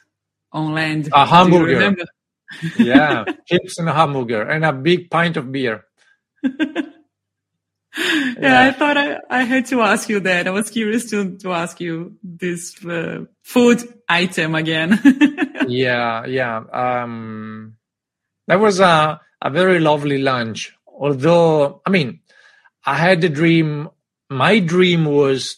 on 0.52 0.72
land? 0.72 1.08
A 1.12 1.26
hamburger. 1.26 1.96
yeah, 2.78 3.24
chips 3.46 3.78
and 3.78 3.88
a 3.88 3.92
hamburger 3.92 4.42
and 4.42 4.64
a 4.64 4.72
big 4.72 5.11
pint 5.11 5.36
of 5.36 5.50
beer. 5.50 5.84
yeah, 6.42 6.82
yeah, 8.38 8.62
I 8.62 8.70
thought 8.72 8.96
I, 8.96 9.18
I 9.28 9.42
had 9.42 9.66
to 9.66 9.82
ask 9.82 10.08
you 10.08 10.20
that. 10.20 10.46
I 10.46 10.50
was 10.50 10.70
curious 10.70 11.11
to, 11.11 11.36
to 11.38 11.52
ask 11.52 11.80
you 11.80 12.16
this 12.22 12.84
uh, 12.84 13.24
food 13.42 13.82
item 14.08 14.54
again. 14.54 15.00
yeah, 15.68 16.24
yeah. 16.26 16.62
Um, 16.72 17.76
that 18.46 18.61
was 18.61 18.80
a, 18.80 19.20
a 19.42 19.50
very 19.50 19.80
lovely 19.80 20.18
lunch. 20.18 20.72
Although, 20.86 21.82
I 21.86 21.90
mean, 21.90 22.20
I 22.85 22.97
had 22.97 23.22
a 23.24 23.28
dream. 23.28 23.89
My 24.28 24.59
dream 24.59 25.05
was 25.05 25.57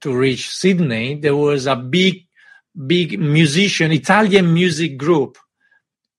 to 0.00 0.16
reach 0.16 0.48
Sydney. 0.48 1.16
There 1.16 1.36
was 1.36 1.66
a 1.66 1.76
big, 1.76 2.26
big 2.86 3.18
musician, 3.18 3.92
Italian 3.92 4.52
music 4.54 4.96
group 4.96 5.36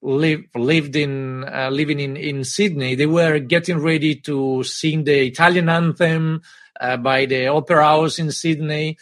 live, 0.01 0.43
lived 0.55 0.95
in, 0.95 1.43
uh, 1.45 1.69
living 1.71 1.99
in, 1.99 2.17
in 2.17 2.43
Sydney. 2.43 2.95
They 2.95 3.05
were 3.05 3.39
getting 3.39 3.79
ready 3.79 4.15
to 4.15 4.63
sing 4.63 5.03
the 5.03 5.27
Italian 5.27 5.69
anthem 5.69 6.41
uh, 6.79 6.97
by 6.97 7.25
the 7.25 7.47
Opera 7.47 7.83
House 7.83 8.19
in 8.19 8.31
Sydney. 8.31 8.97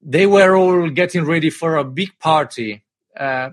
They 0.00 0.26
were 0.26 0.56
all 0.56 0.88
getting 0.90 1.24
ready 1.24 1.50
for 1.50 1.76
a 1.76 1.84
big 1.84 2.18
party. 2.18 2.84
Uh, 3.16 3.50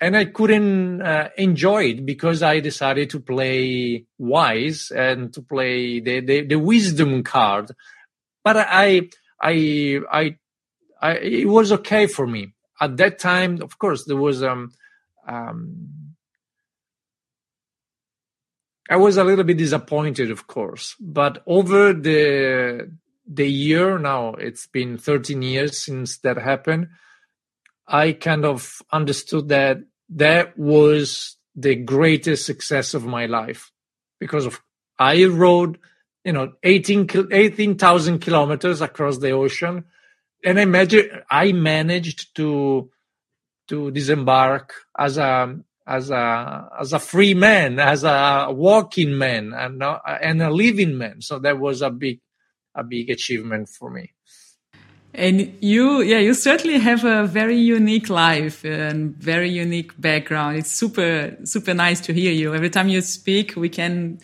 and 0.00 0.16
I 0.16 0.26
couldn't 0.26 1.00
uh, 1.00 1.30
enjoy 1.38 1.84
it 1.84 2.06
because 2.06 2.42
I 2.42 2.60
decided 2.60 3.10
to 3.10 3.20
play 3.20 4.04
wise 4.18 4.90
and 4.94 5.32
to 5.34 5.42
play 5.42 6.00
the, 6.00 6.20
the, 6.20 6.42
the 6.42 6.58
wisdom 6.58 7.22
card. 7.22 7.72
But 8.44 8.58
I, 8.58 9.08
I, 9.40 10.00
I, 10.10 10.36
I, 11.00 11.12
it 11.16 11.48
was 11.48 11.72
okay 11.72 12.06
for 12.06 12.26
me 12.26 12.52
at 12.80 12.96
that 12.98 13.18
time. 13.18 13.62
Of 13.62 13.78
course, 13.78 14.04
there 14.04 14.16
was 14.16 14.42
um, 14.42 14.72
um, 15.26 15.88
I 18.88 18.96
was 18.96 19.16
a 19.16 19.24
little 19.24 19.44
bit 19.44 19.56
disappointed, 19.56 20.30
of 20.30 20.46
course, 20.46 20.94
but 21.00 21.42
over 21.46 21.92
the 21.92 22.90
the 23.28 23.48
year 23.48 23.98
now, 23.98 24.34
it's 24.34 24.68
been 24.68 24.98
13 24.98 25.42
years 25.42 25.84
since 25.84 26.18
that 26.18 26.36
happened. 26.36 26.88
I 27.88 28.12
kind 28.12 28.44
of 28.44 28.82
understood 28.92 29.48
that 29.48 29.78
that 30.10 30.58
was 30.58 31.36
the 31.54 31.74
greatest 31.74 32.44
success 32.46 32.94
of 32.94 33.04
my 33.04 33.26
life 33.26 33.70
because 34.20 34.46
of 34.46 34.60
I 34.98 35.24
rode, 35.26 35.78
you 36.24 36.32
know, 36.32 36.52
18 36.62 37.08
18,000 37.30 38.18
kilometers 38.20 38.80
across 38.80 39.18
the 39.18 39.30
ocean, 39.30 39.84
and 40.44 40.58
I 40.58 40.62
imagine 40.62 41.10
I 41.30 41.52
managed 41.52 42.34
to 42.36 42.90
to 43.68 43.90
disembark 43.90 44.74
as 44.98 45.18
a 45.18 45.58
as 45.86 46.10
a 46.10 46.70
as 46.80 46.92
a 46.92 46.98
free 46.98 47.34
man, 47.34 47.78
as 47.78 48.04
a 48.04 48.48
walking 48.50 49.16
man, 49.16 49.52
and 49.54 49.82
and 49.82 50.42
a 50.42 50.50
living 50.50 50.98
man. 50.98 51.20
So 51.20 51.38
that 51.40 51.58
was 51.58 51.82
a 51.82 51.90
big 51.90 52.20
a 52.74 52.82
big 52.82 53.10
achievement 53.10 53.68
for 53.68 53.90
me. 53.90 54.12
And 55.16 55.56
you, 55.62 56.02
yeah, 56.02 56.18
you 56.18 56.34
certainly 56.34 56.78
have 56.78 57.02
a 57.04 57.26
very 57.26 57.56
unique 57.56 58.10
life 58.10 58.62
and 58.66 59.16
very 59.16 59.48
unique 59.48 59.98
background. 59.98 60.58
It's 60.58 60.70
super, 60.70 61.34
super 61.44 61.72
nice 61.72 62.00
to 62.02 62.12
hear 62.12 62.32
you. 62.32 62.54
Every 62.54 62.68
time 62.68 62.90
you 62.90 63.00
speak, 63.00 63.56
we 63.56 63.70
can 63.70 64.18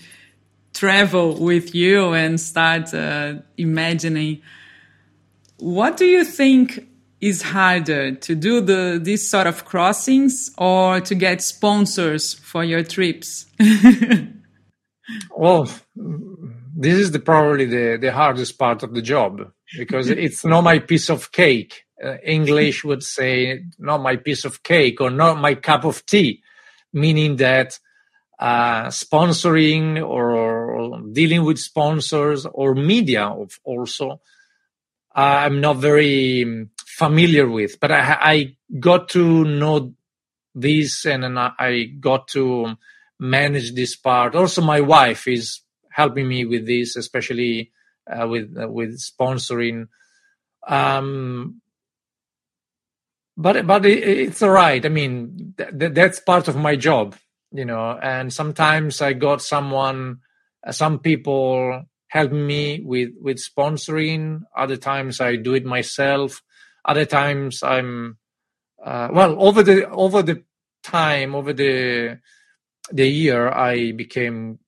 travel 0.75 1.39
with 1.39 1.75
you 1.75 2.13
and 2.13 2.39
start 2.39 2.93
uh, 2.93 3.37
imagining. 3.57 4.43
What 5.57 5.97
do 5.97 6.05
you 6.05 6.25
think 6.25 6.87
is 7.23 7.41
harder 7.41 8.15
to 8.17 8.35
do 8.35 8.61
the 8.61 9.01
these 9.03 9.27
sort 9.27 9.47
of 9.47 9.65
crossings 9.65 10.51
or 10.59 11.01
to 11.01 11.15
get 11.15 11.41
sponsors 11.41 12.35
for 12.35 12.65
your 12.65 12.83
trips? 12.83 13.47
well, 15.35 15.71
this 16.77 16.99
is 16.99 17.13
the, 17.13 17.19
probably 17.19 17.65
the, 17.65 17.97
the 17.99 18.13
hardest 18.13 18.59
part 18.59 18.83
of 18.83 18.93
the 18.93 19.01
job 19.01 19.51
because 19.77 20.11
it's 20.11 20.45
not 20.45 20.63
my 20.63 20.79
piece 20.79 21.09
of 21.11 21.33
cake. 21.33 21.85
Uh, 22.03 22.17
English 22.25 22.85
would 22.85 23.03
say 23.03 23.65
not 23.79 24.03
my 24.03 24.17
piece 24.17 24.45
of 24.45 24.63
cake 24.63 25.01
or 25.01 25.11
not 25.11 25.39
my 25.39 25.55
cup 25.55 25.85
of 25.85 26.05
tea, 26.05 26.43
meaning 26.93 27.37
that 27.37 27.79
uh, 28.43 28.89
sponsoring 28.89 30.05
or 30.05 31.01
dealing 31.13 31.45
with 31.45 31.59
sponsors 31.59 32.45
or 32.45 32.75
media 32.75 33.33
also 33.63 34.21
i'm 35.15 35.61
not 35.61 35.77
very 35.77 36.67
familiar 36.85 37.49
with 37.49 37.79
but 37.79 37.93
i, 37.93 38.19
I 38.21 38.57
got 38.81 39.11
to 39.11 39.45
know 39.45 39.95
this 40.57 41.05
and, 41.07 41.25
and 41.25 41.39
i 41.39 41.85
got 42.01 42.27
to 42.29 42.75
manage 43.21 43.75
this 43.75 43.95
part 43.95 44.35
also 44.35 44.61
my 44.61 44.81
wife 44.81 45.29
is 45.29 45.61
helping 45.91 46.27
me 46.27 46.45
with 46.45 46.67
this 46.67 46.97
especially 46.97 47.71
uh, 48.11 48.27
with 48.29 48.57
uh, 48.61 48.69
with 48.69 48.99
sponsoring. 49.01 49.89
Um 50.67 51.61
but 53.37 53.67
but 53.67 53.87
it, 53.87 54.05
it's 54.07 54.43
all 54.43 54.51
right 54.51 54.85
i 54.85 54.89
mean 54.91 55.55
th- 55.57 55.95
that's 55.95 56.21
part 56.21 56.49
of 56.49 56.57
my 56.57 56.77
job 56.77 57.17
you 57.51 57.65
know 57.65 57.99
and 58.03 58.33
sometimes 58.33 59.01
i 59.01 59.13
got 59.15 59.41
someone 59.43 60.19
uh, 60.67 60.73
some 60.73 60.99
people 60.99 61.83
help 62.09 62.31
me 62.31 62.81
with 62.85 63.11
with 63.21 63.39
sponsoring. 63.39 64.43
Other 64.57 64.77
times 64.77 65.21
i 65.21 65.37
do 65.37 65.55
it 65.55 65.65
myself. 65.65 66.43
Other 66.85 67.07
times 67.07 67.63
i'm 67.63 68.19
uh, 68.85 69.09
well 69.13 69.43
over 69.43 69.63
the 69.63 69.89
over 69.91 70.23
the 70.23 70.45
time 70.83 71.35
over 71.35 71.53
the 71.53 72.19
the 72.93 73.07
year 73.09 73.49
i 73.51 73.93
became 73.93 74.59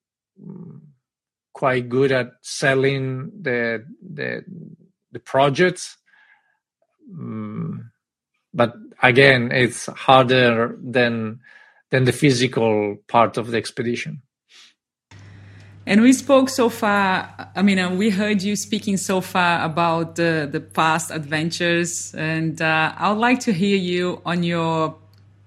mm, 0.41 0.81
quite 1.55 1.89
good 1.89 2.13
at 2.13 2.33
selling 2.43 3.31
the 3.41 3.85
the 4.03 4.45
the 5.13 5.21
projects 5.21 5.97
um, 7.11 7.91
but 8.53 8.75
again 9.03 9.51
it's 9.51 9.87
harder 9.87 10.77
than 10.83 11.41
than 11.95 12.05
the 12.05 12.13
physical 12.13 12.97
part 13.07 13.37
of 13.37 13.53
the 13.53 13.57
expedition. 13.57 14.21
And 15.87 16.01
we 16.01 16.13
spoke 16.13 16.49
so 16.49 16.69
far, 16.69 17.53
I 17.55 17.63
mean, 17.63 17.79
uh, 17.79 17.95
we 17.95 18.11
heard 18.11 18.43
you 18.43 18.57
speaking 18.57 18.97
so 18.97 19.21
far 19.21 19.65
about 19.65 20.17
the, 20.17 20.49
the 20.51 20.59
past 20.61 21.13
adventures. 21.13 22.13
And 22.15 22.61
uh, 22.61 22.95
I 22.97 23.11
would 23.11 23.21
like 23.21 23.39
to 23.41 23.53
hear 23.53 23.77
you 23.77 24.21
on 24.27 24.43
your 24.43 24.97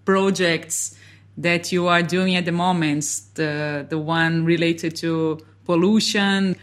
projects 0.06 0.96
that 1.38 1.74
you 1.74 1.88
are 1.88 2.02
doing 2.02 2.38
at 2.38 2.46
the 2.46 2.54
moment, 2.54 3.04
the, 3.34 3.86
the 3.90 3.98
one 3.98 4.46
related 4.46 4.96
to 4.98 5.40
pollution. 5.68 6.56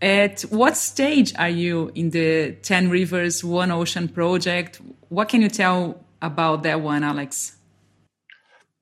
At 0.00 0.40
what 0.42 0.76
stage 0.76 1.32
are 1.36 1.50
you 1.50 1.92
in 1.94 2.10
the 2.10 2.56
10 2.62 2.88
Rivers, 2.88 3.44
One 3.44 3.70
Ocean 3.70 4.08
project? 4.08 4.80
What 5.10 5.28
can 5.28 5.42
you 5.42 5.50
tell 5.50 6.00
about 6.22 6.62
that 6.62 6.80
one, 6.80 7.04
Alex? 7.04 7.56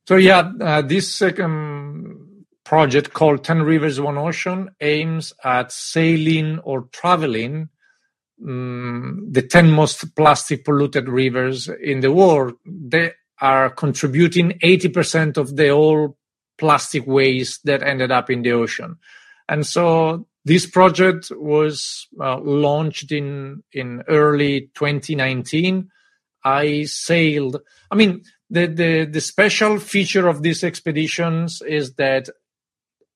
So 0.07 0.17
yeah, 0.17 0.53
uh, 0.61 0.83
this 0.83 1.13
second 1.15 2.45
project 2.65 3.13
called 3.13 3.45
10 3.45 3.63
Rivers, 3.63 4.01
One 4.01 4.17
Ocean 4.17 4.71
aims 4.81 5.33
at 5.45 5.73
sailing 5.73 6.59
or 6.61 6.89
traveling 6.93 7.69
um, 8.47 9.27
the 9.31 9.43
10 9.43 9.71
most 9.71 10.15
plastic 10.17 10.65
polluted 10.65 11.09
rivers 11.09 11.69
in 11.69 12.01
the 12.01 12.13
world. 12.13 12.55
They 12.65 13.13
are 13.41 13.71
contributing 13.71 14.59
80% 14.63 15.37
of 15.37 15.57
the 15.57 15.69
whole 15.69 16.17
plastic 16.59 17.07
waste 17.07 17.65
that 17.65 17.83
ended 17.83 18.11
up 18.11 18.31
in 18.31 18.43
the 18.43 18.53
ocean. 18.53 18.99
And 19.51 19.67
so 19.67 20.29
this 20.45 20.65
project 20.65 21.33
was 21.35 22.07
uh, 22.21 22.39
launched 22.39 23.11
in, 23.11 23.65
in 23.73 24.05
early 24.07 24.71
2019. 24.75 25.91
I 26.45 26.85
sailed, 26.85 27.61
I 27.91 27.97
mean, 27.97 28.23
the, 28.49 28.67
the, 28.67 29.05
the 29.07 29.21
special 29.21 29.81
feature 29.81 30.29
of 30.29 30.43
these 30.43 30.63
expeditions 30.63 31.63
is 31.67 31.95
that 31.95 32.29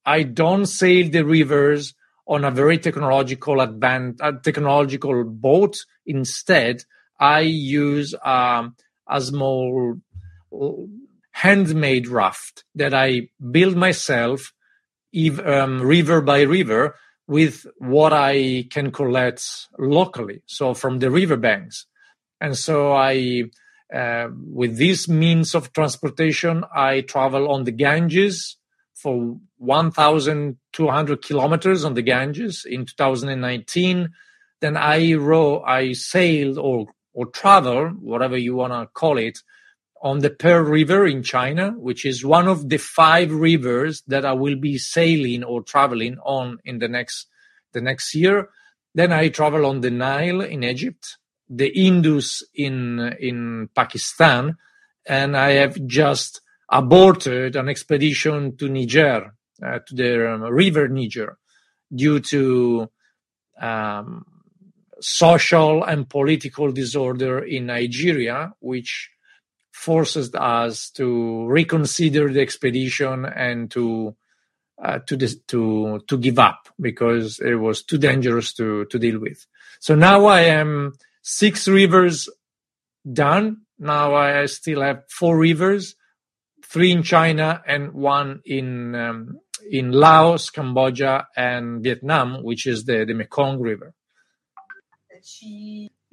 I 0.04 0.24
don't 0.24 0.66
sail 0.66 1.08
the 1.08 1.24
rivers 1.24 1.94
on 2.26 2.44
a 2.44 2.50
very 2.50 2.78
technological 2.78 3.60
advanced 3.60 4.20
uh, 4.20 4.32
technological 4.42 5.22
boat. 5.22 5.76
Instead, 6.04 6.82
I 7.20 7.40
use 7.40 8.12
um, 8.24 8.74
a 9.08 9.20
small 9.20 10.00
handmade 11.30 12.08
raft 12.08 12.64
that 12.74 12.92
I 12.92 13.28
build 13.50 13.76
myself, 13.76 14.52
um, 15.44 15.82
river 15.82 16.20
by 16.20 16.42
river, 16.42 16.96
with 17.26 17.66
what 17.78 18.12
I 18.12 18.66
can 18.70 18.90
collect 18.90 19.42
locally, 19.78 20.42
so 20.46 20.74
from 20.74 20.98
the 20.98 21.10
riverbanks. 21.10 21.86
And 22.40 22.56
so 22.56 22.92
I 22.92 23.44
uh, 23.94 24.28
with 24.48 24.76
this 24.76 25.08
means 25.08 25.54
of 25.54 25.72
transportation, 25.72 26.64
I 26.74 27.02
travel 27.02 27.50
on 27.50 27.64
the 27.64 27.70
Ganges 27.70 28.56
for 28.94 29.36
1,200 29.58 31.22
kilometers 31.22 31.84
on 31.84 31.94
the 31.94 32.02
Ganges 32.02 32.66
in 32.68 32.86
2019. 32.86 34.08
Then 34.60 34.76
I 34.76 35.14
row, 35.14 35.62
I 35.62 35.92
sailed 35.92 36.58
or 36.58 36.86
or 37.16 37.26
travel, 37.26 37.90
whatever 38.00 38.36
you 38.36 38.56
want 38.56 38.72
to 38.72 38.88
call 38.92 39.18
it, 39.18 39.38
on 40.04 40.20
the 40.20 40.30
Pearl 40.30 40.62
River 40.64 41.06
in 41.06 41.24
China, 41.24 41.72
which 41.72 42.04
is 42.04 42.24
one 42.24 42.46
of 42.46 42.68
the 42.68 42.76
five 42.76 43.32
rivers 43.32 44.02
that 44.06 44.24
I 44.24 44.32
will 44.32 44.56
be 44.56 44.78
sailing 44.78 45.42
or 45.42 45.62
traveling 45.62 46.18
on 46.22 46.58
in 46.64 46.78
the 46.78 46.88
next 46.88 47.26
the 47.72 47.80
next 47.80 48.14
year. 48.14 48.50
Then 48.94 49.12
I 49.12 49.28
travel 49.28 49.66
on 49.66 49.80
the 49.80 49.90
Nile 49.90 50.42
in 50.42 50.62
Egypt 50.62 51.16
the 51.48 51.68
Indus 51.68 52.42
in 52.54 53.00
in 53.20 53.68
Pakistan, 53.74 54.56
and 55.06 55.36
I 55.36 55.52
have 55.52 55.84
just 55.86 56.40
aborted 56.68 57.56
an 57.56 57.68
expedition 57.68 58.56
to 58.56 58.68
Niger, 58.68 59.34
uh, 59.62 59.78
to 59.86 59.94
the 59.94 60.32
um, 60.32 60.42
river 60.42 60.88
Niger, 60.88 61.38
due 61.94 62.20
to 62.20 62.90
um, 63.60 64.24
social 65.00 65.84
and 65.84 66.08
political 66.08 66.72
disorder 66.72 67.40
in 67.40 67.66
Nigeria, 67.66 68.52
which 68.60 69.10
forces 69.84 70.34
us 70.34 70.90
to 70.90 71.46
reconsider 71.46 72.32
the 72.32 72.40
expedition 72.40 73.26
and 73.26 73.70
to 73.70 74.16
uh, 74.82 74.98
to 75.06 75.16
to 75.46 76.00
to 76.08 76.18
give 76.18 76.38
up 76.38 76.68
because 76.80 77.38
it 77.40 77.54
was 77.54 77.84
too 77.84 77.98
dangerous 77.98 78.54
to 78.54 78.86
to 78.86 78.98
deal 78.98 79.18
with. 79.20 79.46
So 79.80 79.94
now 79.94 80.24
I 80.24 80.42
am 80.60 80.94
six 81.22 81.68
rivers 81.68 82.28
done. 83.04 83.62
Now 83.78 84.14
I 84.14 84.46
still 84.46 84.80
have 84.80 85.02
four 85.10 85.38
rivers, 85.38 85.94
three 86.64 86.90
in 86.90 87.02
China 87.02 87.62
and 87.66 87.92
one 87.92 88.40
in 88.44 88.94
um, 88.94 89.38
in 89.70 89.92
Laos, 89.92 90.50
Cambodia, 90.50 91.28
and 91.36 91.82
Vietnam, 91.82 92.42
which 92.42 92.66
is 92.66 92.84
the, 92.84 93.04
the 93.04 93.14
Mekong 93.14 93.60
River. 93.60 93.94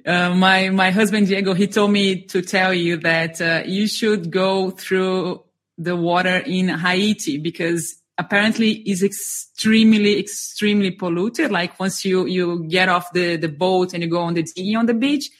Uh, 0.06 0.34
my 0.34 0.70
my 0.70 0.90
husband 0.90 1.28
Diego 1.28 1.54
he 1.54 1.66
told 1.66 1.90
me 1.90 2.22
to 2.26 2.42
tell 2.42 2.74
you 2.74 2.96
that 2.98 3.40
uh, 3.40 3.62
you 3.66 3.86
should 3.86 4.30
go 4.30 4.70
through 4.70 5.42
the 5.78 5.94
water 5.96 6.38
in 6.38 6.68
Haiti 6.68 7.38
because 7.38 7.94
apparently 8.18 8.72
is 8.72 9.02
extremely 9.02 10.18
extremely 10.18 10.90
polluted. 10.90 11.50
Like 11.50 11.78
once 11.78 12.04
you 12.04 12.26
you 12.26 12.66
get 12.68 12.88
off 12.88 13.12
the 13.12 13.36
the 13.36 13.48
boat 13.48 13.94
and 13.94 14.02
you 14.02 14.10
go 14.10 14.22
on 14.22 14.34
the 14.34 14.42
dinghy 14.42 14.74
on 14.74 14.86
the 14.86 14.94
beach 14.94 15.30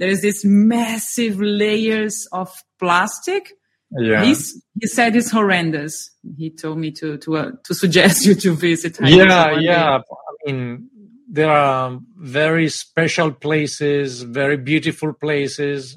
there 0.00 0.08
is 0.08 0.22
this 0.22 0.44
massive 0.44 1.38
layers 1.40 2.26
of 2.32 2.50
plastic. 2.78 3.52
Yeah. 3.90 4.24
He's, 4.24 4.60
he 4.80 4.86
said 4.86 5.14
it's 5.14 5.30
horrendous. 5.30 6.10
He 6.38 6.48
told 6.50 6.78
me 6.78 6.90
to 6.92 7.18
to 7.18 7.36
uh, 7.36 7.50
to 7.64 7.74
suggest 7.74 8.24
you 8.26 8.34
to 8.36 8.54
visit 8.54 8.96
Haiti 8.96 9.16
yeah 9.16 9.58
yeah 9.58 9.98
day. 9.98 10.04
i 10.48 10.52
mean 10.52 10.88
there 11.32 11.50
are 11.50 12.00
very 12.16 12.68
special 12.68 13.30
places 13.30 14.22
very 14.22 14.56
beautiful 14.56 15.12
places 15.12 15.96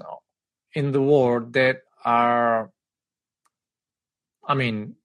in 0.74 0.92
the 0.92 1.02
world 1.02 1.54
that 1.54 1.82
are 2.06 2.72
i 4.48 4.54
mean 4.54 4.96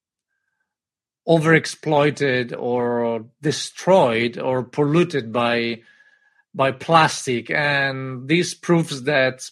overexploited 1.29 2.59
or 2.59 3.26
destroyed 3.43 4.39
or 4.39 4.64
polluted 4.64 5.31
by 5.33 5.81
by 6.55 6.72
plastic. 6.72 7.51
And 7.51 8.26
this 8.29 8.55
proves 8.55 9.03
that 9.05 9.49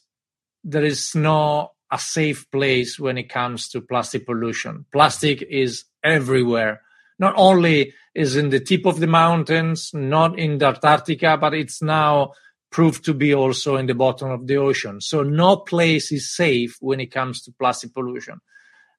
there 0.65 0.85
is 0.85 1.15
no 1.15 1.73
a 1.93 1.99
safe 1.99 2.51
place 2.51 2.99
when 2.99 3.19
it 3.19 3.29
comes 3.29 3.69
to 3.69 3.81
plastic 3.81 4.27
pollution. 4.27 4.87
Plastic 4.93 5.43
is 5.43 5.85
everywhere 6.03 6.81
not 7.19 7.35
only 7.37 7.93
is 8.15 8.37
in 8.37 8.51
the 8.51 8.61
tip 8.61 8.87
of 8.87 9.01
the 9.01 9.07
mountains 9.07 9.91
not 9.93 10.39
in 10.39 10.59
the 10.59 10.67
antarctica 10.67 11.37
but 11.37 11.55
it's 11.55 11.83
now 11.83 12.33
proved 12.71 13.05
to 13.07 13.15
be 13.15 13.35
also 13.35 13.77
in 13.77 13.87
the 13.87 13.95
bottom 13.95 14.31
of 14.31 14.47
the 14.47 14.57
ocean. 14.57 15.01
So 15.01 15.23
no 15.23 15.57
place 15.57 16.13
is 16.13 16.35
safe 16.35 16.77
when 16.81 17.01
it 17.01 17.07
comes 17.07 17.43
to 17.43 17.53
plastic 17.53 17.95
pollution. 17.95 18.41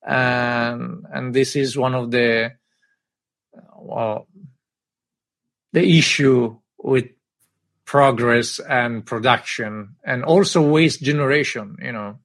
And 0.05 1.05
and 1.11 1.33
this 1.33 1.55
is 1.55 1.77
one 1.77 1.93
of 1.93 2.09
the 2.09 2.53
well, 3.75 4.27
the 5.73 5.85
issue 5.97 6.57
with 6.77 7.05
progress 7.85 8.59
and 8.59 9.05
production 9.05 9.95
and 10.03 10.23
also 10.23 10.61
waste 10.61 11.01
generation 11.01 11.75
you 11.79 11.91
know. 11.91 12.19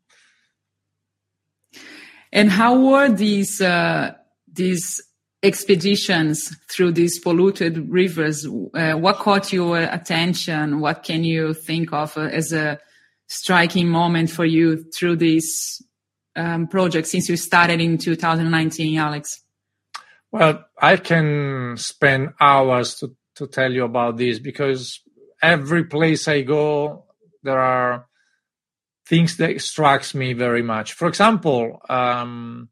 And 2.32 2.50
how 2.50 2.78
were 2.78 3.10
these 3.10 3.60
uh, 3.60 4.14
these 4.50 5.02
expeditions 5.42 6.56
through 6.68 6.92
these 6.92 7.18
polluted 7.18 7.90
rivers, 7.90 8.46
uh, 8.46 8.92
what 8.92 9.16
caught 9.16 9.52
your 9.52 9.78
attention? 9.78 10.80
What 10.80 11.02
can 11.02 11.24
you 11.24 11.52
think 11.54 11.92
of 11.92 12.16
as 12.16 12.52
a 12.52 12.78
striking 13.26 13.88
moment 13.88 14.30
for 14.30 14.44
you 14.44 14.84
through 14.92 15.16
this 15.16 15.82
um, 16.36 16.68
project 16.68 17.08
since 17.08 17.28
you 17.28 17.36
started 17.36 17.80
in 17.80 17.98
2019, 17.98 18.98
Alex? 18.98 19.40
Well, 20.30 20.64
I 20.80 20.96
can 20.96 21.76
spend 21.76 22.34
hours 22.40 22.94
to, 22.96 23.14
to 23.36 23.46
tell 23.46 23.72
you 23.72 23.84
about 23.84 24.16
this 24.16 24.38
because 24.38 25.00
every 25.42 25.84
place 25.84 26.28
I 26.28 26.42
go, 26.42 27.04
there 27.42 27.58
are 27.58 28.06
things 29.06 29.36
that 29.38 29.60
strikes 29.60 30.14
me 30.14 30.32
very 30.32 30.62
much. 30.62 30.92
For 30.92 31.08
example, 31.08 31.82
um, 31.90 32.70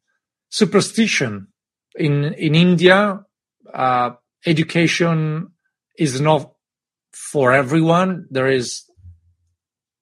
superstition 0.49 1.49
in 1.97 2.35
in 2.35 2.55
India, 2.55 3.25
uh, 3.73 4.11
education 4.47 5.53
is 5.99 6.21
not 6.21 6.53
for 7.13 7.53
everyone. 7.53 8.27
There 8.31 8.49
is 8.49 8.85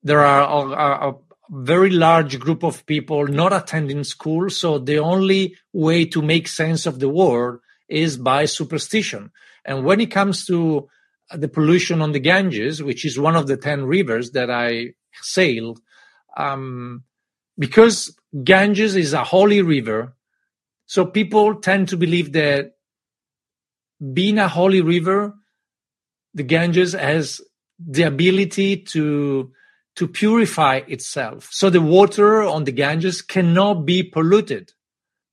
there 0.03 0.19
are 0.19 0.71
a, 0.73 1.09
a, 1.09 1.15
very 1.51 1.89
large 1.89 2.39
group 2.39 2.63
of 2.63 2.85
people 2.85 3.25
not 3.25 3.51
attending 3.51 4.03
school, 4.03 4.51
so 4.51 4.77
the 4.77 4.99
only 4.99 5.55
way 5.73 6.05
to 6.05 6.21
make 6.21 6.47
sense 6.47 6.85
of 6.85 6.99
the 6.99 7.09
world 7.09 7.59
is 7.87 8.17
by 8.17 8.45
superstition. 8.45 9.31
And 9.65 9.83
when 9.83 9.99
it 9.99 10.11
comes 10.11 10.45
to 10.45 10.87
the 11.31 11.47
pollution 11.47 12.03
on 12.03 12.11
the 12.11 12.19
Ganges, 12.19 12.83
which 12.83 13.03
is 13.03 13.19
one 13.19 13.35
of 13.35 13.47
the 13.47 13.57
ten 13.57 13.85
rivers 13.85 14.29
that 14.31 14.51
I 14.51 14.93
sailed, 15.23 15.81
um, 16.37 17.03
because 17.57 18.15
Ganges 18.43 18.95
is 18.95 19.13
a 19.13 19.23
holy 19.23 19.63
river, 19.63 20.13
so 20.89 21.05
people 21.05 21.53
tend 21.53 21.89
to 21.89 21.97
believe 21.97 22.31
that 22.33 22.71
being 24.11 24.39
a 24.39 24.47
holy 24.47 24.81
river, 24.81 25.35
the 26.33 26.41
Ganges 26.41 26.93
has 26.93 27.41
the 27.77 28.03
ability 28.03 28.77
to 28.93 29.51
to 29.97 30.07
purify 30.07 30.81
itself. 30.87 31.47
So 31.51 31.69
the 31.69 31.79
water 31.79 32.41
on 32.41 32.63
the 32.63 32.71
Ganges 32.71 33.21
cannot 33.21 33.85
be 33.85 34.01
polluted. 34.01 34.71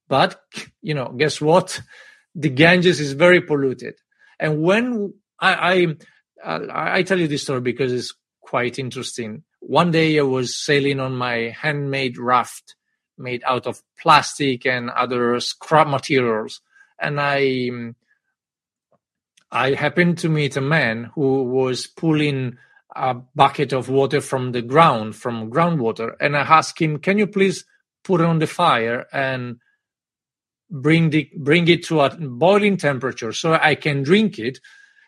But 0.08 0.38
you 0.82 0.92
know, 0.92 1.14
guess 1.16 1.40
what? 1.40 1.80
The 2.38 2.50
Ganges 2.50 3.00
is 3.00 3.12
very 3.14 3.40
polluted. 3.40 3.94
And 4.38 4.60
when 4.60 5.14
I 5.40 5.96
I, 6.44 6.98
I 6.98 7.02
tell 7.02 7.18
you 7.18 7.28
this 7.28 7.44
story 7.44 7.62
because 7.62 7.94
it's 7.94 8.14
quite 8.42 8.78
interesting. 8.78 9.44
One 9.60 9.90
day 9.90 10.18
I 10.18 10.22
was 10.22 10.54
sailing 10.54 11.00
on 11.00 11.16
my 11.16 11.56
handmade 11.62 12.18
raft 12.18 12.76
made 13.18 13.42
out 13.46 13.66
of 13.66 13.82
plastic 13.98 14.66
and 14.66 14.90
other 14.90 15.40
scrap 15.40 15.88
materials. 15.88 16.60
And 16.98 17.20
I, 17.20 17.70
I 19.50 19.74
happened 19.74 20.18
to 20.18 20.28
meet 20.28 20.56
a 20.56 20.60
man 20.60 21.10
who 21.14 21.44
was 21.44 21.86
pulling 21.86 22.58
a 22.94 23.14
bucket 23.34 23.72
of 23.72 23.88
water 23.88 24.20
from 24.20 24.52
the 24.52 24.62
ground, 24.62 25.16
from 25.16 25.50
groundwater. 25.50 26.14
And 26.20 26.36
I 26.36 26.40
asked 26.40 26.80
him, 26.80 26.98
can 26.98 27.18
you 27.18 27.26
please 27.26 27.64
put 28.02 28.20
it 28.20 28.26
on 28.26 28.38
the 28.38 28.46
fire 28.46 29.06
and 29.12 29.58
bring 30.70 31.10
the, 31.10 31.30
bring 31.36 31.68
it 31.68 31.84
to 31.84 32.00
a 32.00 32.10
boiling 32.16 32.76
temperature 32.76 33.32
so 33.32 33.52
I 33.54 33.74
can 33.74 34.02
drink 34.02 34.38
it? 34.38 34.60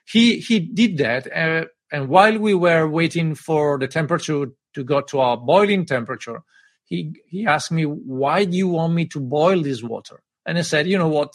He, 0.04 0.38
he 0.38 0.60
did 0.60 0.98
that. 0.98 1.26
Uh, 1.34 1.66
and 1.90 2.08
while 2.08 2.38
we 2.38 2.54
were 2.54 2.86
waiting 2.86 3.34
for 3.34 3.78
the 3.78 3.88
temperature 3.88 4.46
to 4.74 4.84
go 4.84 5.00
to 5.00 5.20
a 5.20 5.36
boiling 5.36 5.86
temperature, 5.86 6.42
he 6.88 7.14
he 7.26 7.46
asked 7.46 7.70
me 7.70 7.84
why 7.84 8.44
do 8.44 8.56
you 8.56 8.68
want 8.68 8.94
me 8.94 9.06
to 9.06 9.20
boil 9.20 9.62
this 9.62 9.82
water? 9.82 10.22
And 10.46 10.58
i 10.58 10.62
said 10.62 10.88
you 10.88 10.98
know 10.98 11.08
what? 11.08 11.34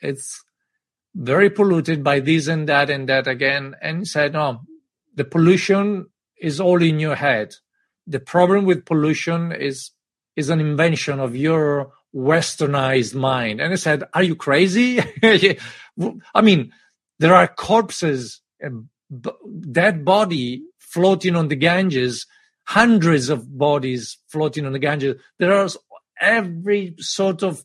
It's 0.00 0.42
very 1.14 1.50
polluted 1.50 2.04
by 2.04 2.20
this 2.20 2.46
and 2.46 2.68
that 2.68 2.88
and 2.88 3.08
that 3.08 3.26
again. 3.26 3.74
And 3.82 3.98
he 4.00 4.04
said 4.04 4.32
no 4.32 4.60
the 5.14 5.24
pollution 5.24 6.06
is 6.40 6.60
all 6.60 6.80
in 6.80 7.00
your 7.00 7.16
head. 7.16 7.54
The 8.06 8.20
problem 8.20 8.64
with 8.64 8.86
pollution 8.86 9.52
is 9.52 9.90
is 10.36 10.48
an 10.48 10.60
invention 10.60 11.18
of 11.18 11.34
your 11.34 11.92
westernized 12.14 13.14
mind. 13.14 13.60
And 13.60 13.72
i 13.72 13.76
said 13.76 14.04
are 14.14 14.22
you 14.22 14.36
crazy? 14.36 15.00
I 16.34 16.40
mean 16.40 16.72
there 17.18 17.34
are 17.34 17.48
corpses 17.48 18.40
uh, 18.64 18.70
dead 19.72 20.04
body 20.04 20.62
floating 20.78 21.34
on 21.34 21.48
the 21.48 21.56
ganges 21.56 22.26
hundreds 22.68 23.30
of 23.30 23.56
bodies 23.56 24.18
floating 24.26 24.66
on 24.66 24.72
the 24.72 24.78
Ganges. 24.78 25.16
There 25.38 25.54
are 25.54 25.70
every 26.20 26.94
sort 26.98 27.42
of, 27.42 27.64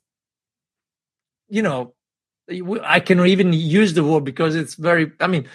you 1.50 1.62
know, 1.62 1.94
I 2.82 3.02
can 3.02 3.20
even 3.26 3.52
use 3.52 3.96
the 3.96 4.04
word 4.06 4.24
because 4.24 4.56
it's 4.56 4.76
very, 4.76 5.12
I 5.20 5.28
mean, 5.28 5.50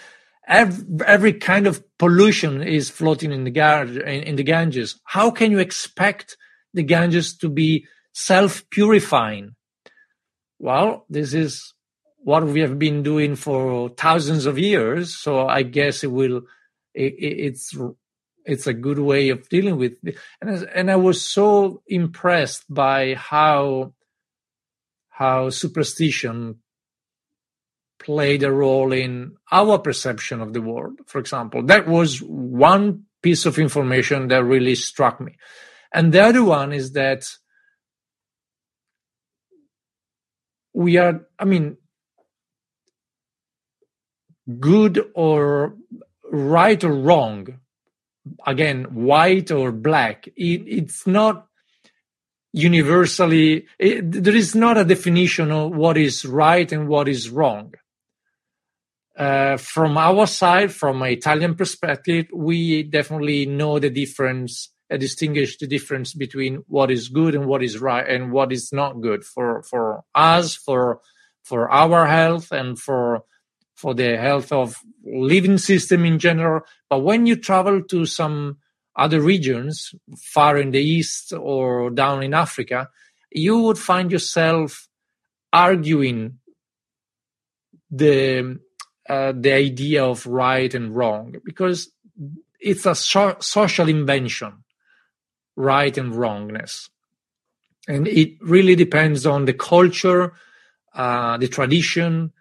every, 0.46 0.84
every 1.06 1.32
kind 1.32 1.66
of 1.66 1.82
pollution 1.96 2.62
is 2.62 2.90
floating 2.90 3.32
in 3.32 3.44
the, 3.44 4.22
in 4.28 4.36
the 4.36 4.42
Ganges. 4.42 5.00
How 5.04 5.30
can 5.30 5.50
you 5.50 5.60
expect 5.60 6.36
the 6.74 6.82
Ganges 6.82 7.34
to 7.38 7.48
be 7.48 7.86
self 8.12 8.68
purifying? 8.68 9.54
Well, 10.58 11.06
this 11.08 11.32
is 11.32 11.72
what 12.18 12.44
we 12.44 12.60
have 12.60 12.78
been 12.78 13.02
doing 13.02 13.34
for 13.34 13.88
thousands 13.88 14.44
of 14.44 14.58
years. 14.58 15.16
So 15.16 15.48
I 15.48 15.62
guess 15.62 16.04
it 16.04 16.12
will, 16.12 16.42
it, 16.92 17.14
it's 17.18 17.74
it's 18.44 18.66
a 18.66 18.72
good 18.72 18.98
way 18.98 19.28
of 19.28 19.48
dealing 19.48 19.76
with 19.76 19.96
it. 20.04 20.16
and 20.40 20.68
and 20.74 20.90
I 20.90 20.96
was 20.96 21.22
so 21.22 21.82
impressed 21.86 22.64
by 22.72 23.14
how 23.14 23.94
how 25.10 25.50
superstition 25.50 26.60
played 27.98 28.42
a 28.44 28.52
role 28.52 28.92
in 28.92 29.32
our 29.50 29.78
perception 29.78 30.40
of 30.40 30.52
the 30.52 30.62
world 30.62 31.00
for 31.06 31.18
example 31.18 31.62
that 31.64 31.88
was 31.88 32.20
one 32.20 33.04
piece 33.22 33.44
of 33.44 33.58
information 33.58 34.28
that 34.28 34.44
really 34.44 34.76
struck 34.76 35.20
me 35.20 35.36
and 35.92 36.12
the 36.12 36.20
other 36.20 36.44
one 36.44 36.72
is 36.72 36.92
that 36.92 37.24
we 40.72 40.96
are 40.96 41.26
i 41.40 41.44
mean 41.44 41.76
good 44.60 45.04
or 45.14 45.74
right 46.30 46.82
or 46.84 46.92
wrong 46.92 47.58
again 48.46 48.84
white 48.94 49.50
or 49.50 49.72
black 49.72 50.26
it, 50.36 50.62
it's 50.66 51.06
not 51.06 51.46
universally 52.52 53.66
it, 53.78 54.10
there 54.10 54.34
is 54.34 54.54
not 54.54 54.78
a 54.78 54.84
definition 54.84 55.50
of 55.50 55.74
what 55.74 55.96
is 55.96 56.24
right 56.24 56.72
and 56.72 56.88
what 56.88 57.08
is 57.08 57.30
wrong. 57.30 57.74
Uh, 59.16 59.56
from 59.56 59.98
our 59.98 60.26
side 60.28 60.72
from 60.72 61.02
an 61.02 61.08
italian 61.08 61.54
perspective 61.56 62.26
we 62.32 62.84
definitely 62.84 63.46
know 63.46 63.80
the 63.80 63.90
difference 63.90 64.70
uh, 64.92 64.96
distinguish 64.96 65.58
the 65.58 65.66
difference 65.66 66.14
between 66.14 66.62
what 66.68 66.88
is 66.88 67.08
good 67.08 67.34
and 67.34 67.46
what 67.46 67.62
is 67.62 67.80
right 67.80 68.08
and 68.08 68.30
what 68.30 68.52
is 68.52 68.72
not 68.72 69.00
good 69.00 69.24
for 69.24 69.62
for 69.64 70.04
us 70.14 70.54
for 70.54 71.00
for 71.42 71.68
our 71.68 72.06
health 72.06 72.52
and 72.52 72.78
for 72.78 73.24
for 73.78 73.94
the 73.94 74.16
health 74.16 74.50
of 74.50 74.76
living 75.04 75.56
system 75.56 76.04
in 76.04 76.18
general. 76.18 76.62
But 76.90 77.04
when 77.04 77.26
you 77.26 77.36
travel 77.36 77.80
to 77.84 78.06
some 78.06 78.58
other 78.96 79.20
regions, 79.20 79.94
far 80.16 80.58
in 80.58 80.72
the 80.72 80.82
east 80.82 81.32
or 81.32 81.88
down 81.90 82.24
in 82.24 82.34
Africa, 82.34 82.88
you 83.30 83.60
would 83.62 83.78
find 83.78 84.10
yourself 84.10 84.88
arguing 85.52 86.40
the 87.88 88.58
uh, 89.08 89.32
the 89.32 89.52
idea 89.52 90.04
of 90.04 90.26
right 90.26 90.74
and 90.74 90.94
wrong 90.96 91.36
because 91.44 91.88
it's 92.58 92.84
a 92.84 92.96
so- 92.96 93.36
social 93.38 93.88
invention, 93.88 94.64
right 95.54 95.96
and 95.96 96.16
wrongness, 96.16 96.90
and 97.86 98.08
it 98.08 98.32
really 98.40 98.74
depends 98.74 99.24
on 99.24 99.44
the 99.44 99.54
culture, 99.54 100.32
uh, 100.94 101.36
the 101.36 101.46
tradition, 101.46 102.32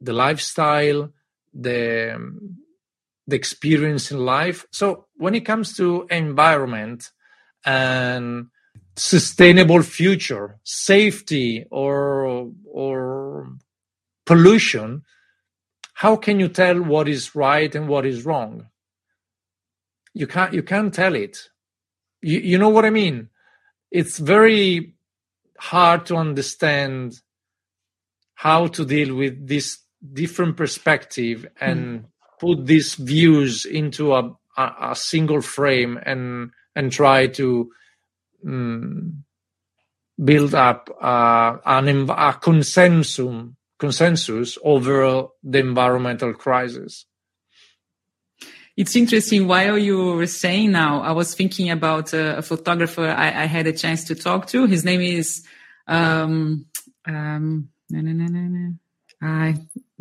the 0.00 0.12
lifestyle, 0.12 1.12
the 1.52 2.18
the 3.26 3.36
experience 3.36 4.10
in 4.10 4.24
life. 4.24 4.66
So 4.70 5.06
when 5.16 5.34
it 5.34 5.44
comes 5.44 5.76
to 5.76 6.06
environment 6.10 7.10
and 7.64 8.46
sustainable 8.94 9.82
future, 9.82 10.58
safety 10.64 11.66
or 11.70 12.50
or 12.72 13.56
pollution, 14.24 15.02
how 15.94 16.16
can 16.16 16.38
you 16.40 16.48
tell 16.48 16.80
what 16.80 17.08
is 17.08 17.34
right 17.34 17.74
and 17.74 17.88
what 17.88 18.06
is 18.06 18.24
wrong? 18.24 18.68
You 20.14 20.26
can't 20.26 20.52
you 20.54 20.62
can't 20.62 20.92
tell 20.94 21.14
it. 21.14 21.48
You 22.22 22.38
you 22.40 22.58
know 22.58 22.68
what 22.68 22.84
I 22.84 22.90
mean? 22.90 23.28
It's 23.90 24.18
very 24.18 24.94
hard 25.58 26.06
to 26.06 26.16
understand 26.16 27.20
how 28.34 28.66
to 28.68 28.84
deal 28.84 29.14
with 29.14 29.48
this 29.48 29.78
different 30.12 30.56
perspective 30.56 31.46
and 31.60 32.00
mm. 32.00 32.04
put 32.40 32.66
these 32.66 32.94
views 32.94 33.64
into 33.64 34.14
a, 34.14 34.36
a, 34.56 34.74
a, 34.90 34.96
single 34.96 35.40
frame 35.40 35.98
and 36.04 36.50
and 36.74 36.92
try 36.92 37.26
to 37.26 37.70
um, 38.46 39.24
build 40.22 40.54
up 40.54 40.90
uh, 41.00 41.56
an, 41.64 42.10
a 42.10 42.32
consensus 42.34 43.20
consensus 43.78 44.58
over 44.62 45.26
the 45.42 45.58
environmental 45.58 46.32
crisis. 46.32 47.04
It's 48.76 48.94
interesting. 48.94 49.46
While 49.46 49.78
you 49.78 50.14
were 50.14 50.26
saying 50.26 50.72
now, 50.72 51.00
I 51.00 51.12
was 51.12 51.34
thinking 51.34 51.70
about 51.70 52.12
a, 52.12 52.38
a 52.38 52.42
photographer 52.42 53.06
I, 53.06 53.28
I, 53.28 53.46
had 53.46 53.66
a 53.66 53.72
chance 53.72 54.04
to 54.04 54.14
talk 54.14 54.48
to. 54.48 54.66
His 54.66 54.84
name 54.84 55.00
is, 55.00 55.46
um, 55.86 56.66
um, 57.06 57.70
no, 57.88 58.00
no, 58.00 58.12
no, 58.12 58.26
no, 58.26 58.40
no. 58.40 58.74
I 59.22 59.54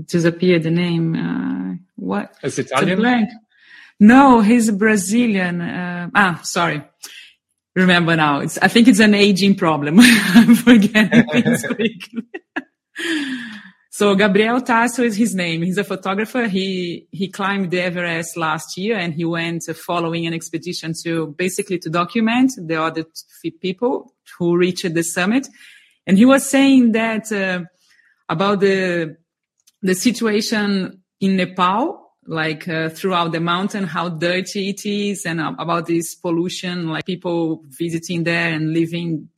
disappeared 0.07 0.63
the 0.63 0.71
name. 0.71 1.15
Uh, 1.15 1.75
what? 1.95 2.35
Is 2.43 2.59
Italian? 2.59 2.99
blank. 2.99 3.29
No, 3.99 4.41
he's 4.41 4.71
Brazilian. 4.71 5.61
Uh, 5.61 6.09
ah, 6.13 6.39
sorry. 6.43 6.83
Remember 7.75 8.15
now. 8.15 8.39
It's, 8.39 8.57
I 8.57 8.67
think 8.67 8.87
it's 8.87 8.99
an 8.99 9.13
aging 9.13 9.55
problem. 9.55 9.99
I'm 10.01 10.55
forgetting 10.55 11.27
things 11.31 11.65
quickly. 11.65 12.23
So 13.97 14.13
Gabriel 14.13 14.59
Tasso 14.59 15.03
is 15.03 15.15
his 15.15 15.33
name. 15.33 15.61
He's 15.61 15.77
a 15.77 15.83
photographer. 15.85 16.49
He 16.49 17.07
he 17.11 17.29
climbed 17.29 17.71
the 17.71 17.79
Everest 17.79 18.35
last 18.35 18.77
year, 18.77 18.97
and 18.97 19.13
he 19.13 19.23
went 19.23 19.63
following 19.73 20.25
an 20.27 20.33
expedition 20.33 20.91
to 21.03 21.27
basically 21.27 21.79
to 21.79 21.89
document 21.89 22.51
the 22.57 22.81
other 22.81 23.05
people 23.61 24.13
who 24.37 24.57
reached 24.57 24.93
the 24.93 25.01
summit. 25.01 25.47
And 26.05 26.17
he 26.17 26.25
was 26.25 26.45
saying 26.45 26.91
that 26.91 27.31
uh, 27.31 27.63
about 28.27 28.59
the 28.59 29.15
the 29.85 29.93
situation 29.93 31.03
in 31.19 31.37
Nepal, 31.37 32.13
like 32.25 32.67
uh, 32.67 32.89
throughout 32.89 33.31
the 33.31 33.39
mountain, 33.39 33.83
how 33.83 34.09
dirty 34.09 34.69
it 34.69 34.85
is, 34.85 35.25
and 35.25 35.39
about 35.39 35.85
this 35.85 36.15
pollution, 36.15 36.89
like 36.89 37.05
people 37.05 37.63
visiting 37.67 38.23
there 38.23 38.51
and 38.51 38.73
leaving 38.73 39.29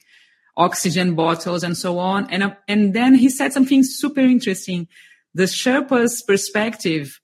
oxygen 0.55 1.15
bottles 1.15 1.63
and 1.63 1.75
so 1.77 1.99
on. 1.99 2.29
And, 2.31 2.43
uh, 2.43 2.55
and 2.67 2.93
then 2.93 3.13
he 3.13 3.29
said 3.29 3.51
something 3.51 3.83
super 3.83 4.21
interesting. 4.21 4.87
The 5.33 5.43
Sherpa's 5.43 6.23
perspective, 6.23 7.19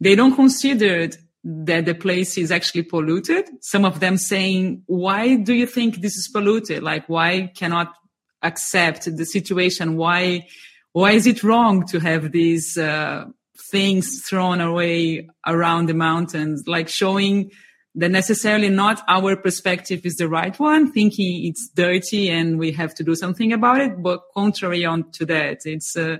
they 0.00 0.16
don't 0.16 0.34
consider 0.34 1.08
that 1.44 1.86
the 1.86 1.94
place 1.94 2.36
is 2.36 2.50
actually 2.50 2.82
polluted. 2.82 3.44
Some 3.60 3.84
of 3.84 4.00
them 4.00 4.18
saying, 4.18 4.82
why 4.86 5.36
do 5.36 5.54
you 5.54 5.66
think 5.66 5.96
this 5.96 6.16
is 6.16 6.28
polluted? 6.28 6.82
Like, 6.82 7.08
why 7.08 7.52
cannot 7.54 7.94
accept 8.42 9.04
the 9.16 9.24
situation? 9.24 9.96
Why, 9.96 10.46
why 10.94 11.10
is 11.10 11.26
it 11.26 11.42
wrong 11.42 11.84
to 11.88 11.98
have 11.98 12.30
these, 12.30 12.78
uh, 12.78 13.24
things 13.70 14.22
thrown 14.22 14.60
away 14.60 15.28
around 15.44 15.88
the 15.88 15.94
mountains? 15.94 16.62
Like 16.68 16.88
showing 16.88 17.50
that 17.96 18.12
necessarily 18.12 18.70
not 18.70 19.02
our 19.08 19.34
perspective 19.34 20.06
is 20.06 20.16
the 20.16 20.28
right 20.28 20.56
one, 20.58 20.92
thinking 20.92 21.46
it's 21.46 21.68
dirty 21.74 22.30
and 22.30 22.60
we 22.60 22.70
have 22.72 22.94
to 22.94 23.02
do 23.02 23.16
something 23.16 23.52
about 23.52 23.80
it, 23.80 24.00
but 24.00 24.22
contrary 24.34 24.84
on 24.84 25.10
to 25.12 25.26
that, 25.26 25.58
it's, 25.64 25.96
uh, 25.96 26.18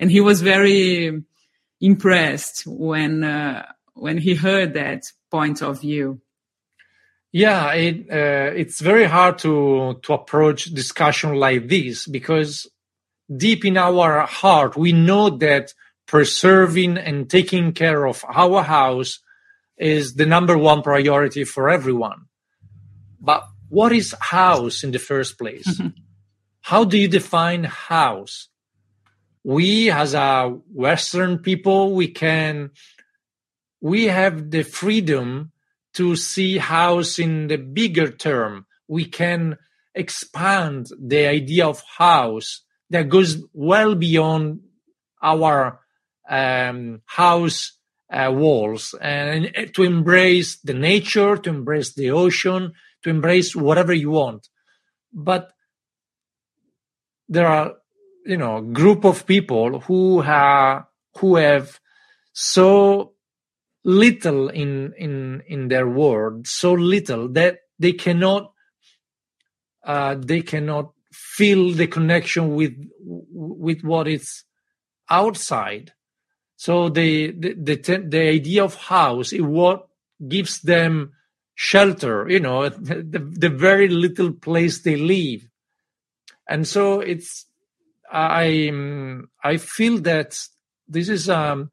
and 0.00 0.10
he 0.10 0.20
was 0.20 0.42
very 0.42 1.22
impressed 1.80 2.64
when, 2.66 3.22
uh, 3.22 3.64
when 3.94 4.18
he 4.18 4.34
heard 4.34 4.74
that 4.74 5.04
point 5.30 5.62
of 5.62 5.80
view. 5.80 6.20
Yeah, 7.30 7.72
it, 7.74 8.10
uh, 8.10 8.56
it's 8.56 8.80
very 8.80 9.04
hard 9.04 9.38
to, 9.38 10.00
to 10.02 10.12
approach 10.14 10.64
discussion 10.64 11.34
like 11.34 11.68
this 11.68 12.08
because 12.08 12.66
deep 13.34 13.64
in 13.64 13.76
our 13.76 14.26
heart, 14.26 14.76
we 14.76 14.92
know 14.92 15.30
that 15.30 15.74
preserving 16.06 16.96
and 16.98 17.28
taking 17.28 17.72
care 17.72 18.06
of 18.06 18.24
our 18.28 18.62
house 18.62 19.20
is 19.76 20.14
the 20.14 20.26
number 20.26 20.56
one 20.56 20.82
priority 20.82 21.44
for 21.44 21.68
everyone. 21.68 22.26
But 23.20 23.44
what 23.68 23.92
is 23.92 24.14
house 24.20 24.84
in 24.84 24.92
the 24.92 24.98
first 24.98 25.38
place? 25.38 25.66
Mm-hmm. 25.66 25.88
How 26.60 26.84
do 26.84 26.98
you 26.98 27.08
define 27.08 27.64
house? 27.64 28.48
We 29.44 29.90
as 29.90 30.14
a 30.14 30.56
Western 30.72 31.38
people, 31.38 31.94
we 31.94 32.08
can, 32.08 32.70
we 33.80 34.04
have 34.04 34.50
the 34.50 34.62
freedom 34.62 35.52
to 35.94 36.16
see 36.16 36.58
house 36.58 37.18
in 37.18 37.48
the 37.48 37.56
bigger 37.56 38.10
term. 38.10 38.66
We 38.88 39.04
can 39.04 39.58
expand 39.94 40.88
the 41.00 41.26
idea 41.26 41.66
of 41.66 41.82
house 41.98 42.62
that 42.90 43.08
goes 43.08 43.38
well 43.52 43.94
beyond 43.94 44.60
our 45.22 45.80
um, 46.28 47.02
house 47.06 47.72
uh, 48.12 48.32
walls 48.32 48.94
and 49.00 49.70
to 49.74 49.82
embrace 49.82 50.56
the 50.58 50.74
nature, 50.74 51.36
to 51.36 51.50
embrace 51.50 51.94
the 51.94 52.10
ocean, 52.10 52.72
to 53.02 53.10
embrace 53.10 53.56
whatever 53.56 53.92
you 53.92 54.10
want. 54.10 54.48
But 55.12 55.52
there 57.28 57.46
are, 57.46 57.74
you 58.24 58.36
know, 58.36 58.60
group 58.60 59.04
of 59.04 59.26
people 59.26 59.80
who 59.80 60.20
have 60.20 60.84
who 61.18 61.36
have 61.36 61.80
so 62.32 63.14
little 63.84 64.48
in 64.48 64.92
in 64.96 65.42
in 65.48 65.68
their 65.68 65.88
world, 65.88 66.46
so 66.46 66.72
little 66.72 67.28
that 67.32 67.58
they 67.78 67.92
cannot 67.92 68.52
uh, 69.84 70.16
they 70.18 70.42
cannot 70.42 70.92
feel 71.36 71.72
the 71.72 71.86
connection 71.86 72.54
with 72.54 72.74
with 73.00 73.82
what 73.82 74.06
is 74.06 74.44
outside. 75.08 75.92
So 76.56 76.88
the 76.88 77.32
the 77.32 77.54
the, 77.54 78.04
the 78.08 78.20
idea 78.20 78.64
of 78.64 78.74
house 78.74 79.32
is 79.32 79.42
what 79.42 79.88
gives 80.28 80.60
them 80.60 81.12
shelter, 81.54 82.26
you 82.28 82.40
know, 82.40 82.68
the, 82.68 83.18
the 83.20 83.48
very 83.48 83.88
little 83.88 84.32
place 84.32 84.82
they 84.82 84.96
live, 84.96 85.48
and 86.48 86.66
so 86.66 87.00
it's 87.00 87.46
I 88.10 88.70
I 89.42 89.56
feel 89.56 89.98
that 90.00 90.38
this 90.88 91.08
is 91.08 91.28
um 91.28 91.70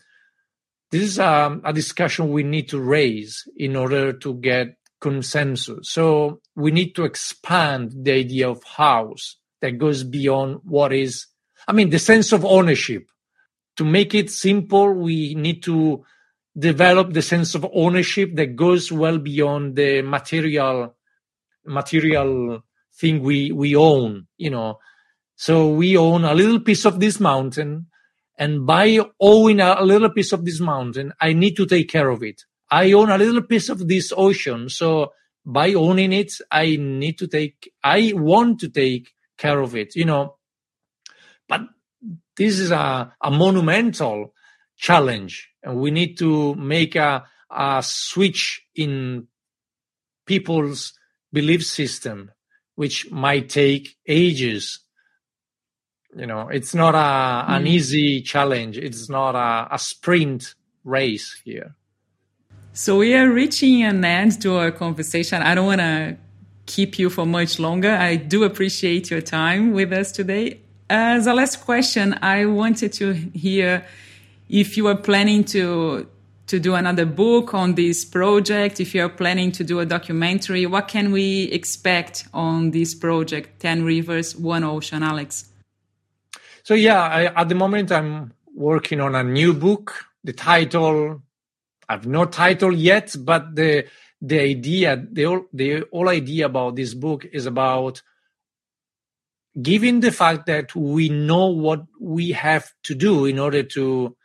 this 0.92 1.02
is 1.02 1.20
um, 1.20 1.62
a 1.66 1.74
discussion 1.74 2.32
we 2.32 2.44
need 2.44 2.70
to 2.70 2.80
raise 2.80 3.48
in 3.58 3.76
order 3.76 4.14
to 4.14 4.36
get 4.36 4.78
consensus. 5.04 5.90
So 5.90 6.40
we 6.56 6.72
need 6.72 6.96
to 6.96 7.04
expand 7.04 7.92
the 8.06 8.14
idea 8.14 8.50
of 8.50 8.64
house 8.64 9.36
that 9.62 9.78
goes 9.78 10.02
beyond 10.04 10.62
what 10.64 10.94
is, 10.94 11.28
I 11.68 11.74
mean, 11.74 11.90
the 11.90 12.00
sense 12.00 12.32
of 12.32 12.46
ownership. 12.46 13.04
To 13.78 13.84
make 13.84 14.16
it 14.16 14.30
simple, 14.30 14.94
we 14.94 15.36
need 15.36 15.62
to 15.64 16.06
develop 16.58 17.12
the 17.12 17.22
sense 17.22 17.54
of 17.54 17.68
ownership 17.74 18.36
that 18.36 18.56
goes 18.56 18.92
well 18.92 19.18
beyond 19.18 19.76
the 19.76 20.02
material 20.04 20.96
material 21.66 22.62
thing 23.00 23.24
we 23.24 23.52
we 23.52 23.76
own 23.76 24.28
you 24.38 24.52
know. 24.52 24.78
So 25.36 25.70
we 25.70 25.98
own 25.98 26.24
a 26.24 26.36
little 26.36 26.60
piece 26.60 26.86
of 26.86 27.00
this 27.00 27.20
mountain 27.20 27.88
and 28.38 28.66
by 28.66 29.00
owning 29.20 29.60
a 29.60 29.82
little 29.84 30.10
piece 30.10 30.32
of 30.32 30.46
this 30.46 30.60
mountain 30.60 31.14
i 31.22 31.34
need 31.34 31.56
to 31.56 31.66
take 31.66 31.90
care 31.90 32.10
of 32.10 32.24
it 32.24 32.42
i 32.82 32.92
own 33.00 33.10
a 33.10 33.18
little 33.18 33.44
piece 33.52 33.70
of 33.70 33.88
this 33.88 34.08
ocean 34.16 34.70
so 34.70 35.12
by 35.46 35.74
owning 35.74 36.14
it 36.22 36.32
i 36.52 36.66
need 36.78 37.18
to 37.18 37.28
take 37.28 37.72
i 37.84 38.00
want 38.16 38.60
to 38.60 38.70
take 38.70 39.08
care 39.38 39.60
of 39.60 39.76
it 39.76 39.96
you 39.96 40.06
know. 40.06 40.38
But 41.48 41.62
this 42.38 42.60
is 42.60 42.72
a, 42.72 43.14
a 43.22 43.32
monumental 43.32 44.34
challenge 44.78 45.50
and 45.62 45.80
we 45.80 45.92
need 45.92 46.18
to 46.20 46.56
make 46.56 46.96
a, 46.96 47.24
a 47.52 47.84
switch 47.84 48.66
in 48.76 49.28
people's 50.26 50.94
belief 51.32 51.66
system 51.66 52.32
which 52.76 53.12
might 53.12 53.50
take 53.50 53.96
ages. 54.08 54.80
You 56.16 56.28
know 56.28 56.48
it's 56.50 56.74
not 56.74 56.96
a, 56.96 57.54
an 57.54 57.64
mm. 57.66 57.68
easy 57.68 58.22
challenge. 58.22 58.78
It's 58.78 59.10
not 59.10 59.36
a, 59.36 59.76
a 59.76 59.80
sprint 59.80 60.56
race 60.84 61.42
here 61.44 61.76
so 62.74 62.98
we 62.98 63.14
are 63.16 63.30
reaching 63.30 63.84
an 63.84 64.04
end 64.04 64.42
to 64.42 64.56
our 64.56 64.72
conversation 64.72 65.42
i 65.42 65.56
don't 65.56 65.68
want 65.68 65.82
to 65.82 66.18
keep 66.66 66.98
you 67.00 67.10
for 67.10 67.26
much 67.26 67.60
longer 67.60 67.92
i 67.92 68.16
do 68.16 68.44
appreciate 68.44 69.10
your 69.10 69.22
time 69.22 69.72
with 69.74 69.94
us 69.94 70.12
today 70.12 70.60
as 70.94 71.28
a 71.28 71.34
last 71.34 71.62
question, 71.62 72.18
I 72.22 72.46
wanted 72.46 72.94
to 72.94 73.14
hear 73.14 73.86
if 74.50 74.78
you 74.78 74.88
are 74.88 74.96
planning 74.96 75.44
to 75.46 76.08
to 76.46 76.60
do 76.60 76.76
another 76.76 77.06
book 77.06 77.54
on 77.54 77.76
this 77.76 78.04
project, 78.04 78.82
if 78.82 78.94
you're 78.94 79.10
planning 79.10 79.52
to 79.54 79.64
do 79.64 79.80
a 79.80 79.86
documentary, 79.86 80.66
what 80.66 80.90
can 80.90 81.12
we 81.12 81.44
expect 81.44 82.28
on 82.34 82.72
this 82.72 82.94
project, 82.94 83.62
10 83.62 83.86
Rivers, 83.86 84.36
One 84.36 84.66
Ocean, 84.66 85.04
Alex? 85.04 85.46
So, 86.64 86.74
yeah, 86.74 87.02
I, 87.02 87.42
at 87.42 87.48
the 87.48 87.56
moment, 87.56 87.94
I'm 87.94 88.34
working 88.54 89.00
on 89.00 89.16
a 89.16 89.24
new 89.24 89.54
book. 89.54 90.06
The 90.26 90.34
title, 90.34 91.22
I've 91.90 92.08
no 92.08 92.26
title 92.26 92.74
yet, 92.74 93.16
but 93.20 93.56
the 93.56 93.86
the 94.22 94.40
idea, 94.40 94.96
the, 95.12 95.46
the 95.52 95.84
whole 95.92 96.08
idea 96.08 96.46
about 96.46 96.78
this 96.78 96.94
book 96.94 97.26
is 97.26 97.46
about 97.46 98.02
given 99.62 100.00
the 100.00 100.14
fact 100.14 100.46
that 100.46 100.74
we 100.74 101.10
know 101.10 101.48
what 101.48 101.84
we 102.00 102.32
have 102.32 102.72
to 102.84 102.96
do 102.96 103.26
in 103.26 103.38
order 103.38 103.64
to 103.64 104.16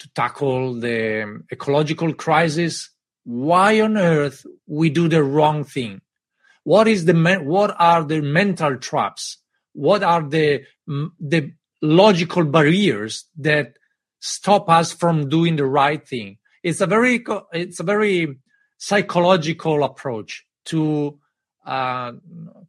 to 0.00 0.08
tackle 0.14 0.74
the 0.74 1.42
ecological 1.52 2.12
crisis. 2.14 2.90
Why 3.24 3.80
on 3.80 3.96
earth 3.96 4.46
we 4.66 4.90
do 4.90 5.08
the 5.08 5.22
wrong 5.22 5.64
thing? 5.64 6.00
What 6.64 6.88
is 6.88 7.04
the 7.04 7.14
what 7.42 7.74
are 7.78 8.04
the 8.04 8.20
mental 8.20 8.78
traps? 8.78 9.38
What 9.72 10.02
are 10.02 10.22
the 10.28 10.64
the 10.86 11.52
logical 11.80 12.44
barriers 12.44 13.26
that 13.38 13.78
stop 14.20 14.68
us 14.68 14.92
from 14.92 15.28
doing 15.28 15.56
the 15.56 15.66
right 15.66 16.06
thing. 16.06 16.38
It's 16.68 16.80
a 16.80 16.86
very 16.86 17.24
it's 17.52 17.80
a 17.80 17.84
very 17.84 18.38
psychological 18.76 19.84
approach 19.84 20.44
to 20.66 21.18
uh, 21.66 22.12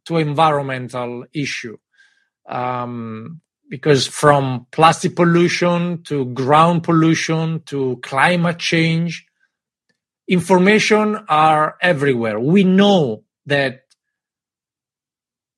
to 0.06 0.16
environmental 0.16 1.24
issue. 1.32 1.76
Um, 2.48 3.40
because 3.68 4.06
from 4.06 4.66
plastic 4.72 5.14
pollution 5.14 6.02
to 6.02 6.24
ground 6.26 6.82
pollution 6.82 7.62
to 7.66 7.98
climate 8.02 8.58
change, 8.58 9.24
information 10.26 11.16
are 11.28 11.76
everywhere. 11.80 12.40
We 12.40 12.64
know 12.64 13.22
that 13.46 13.82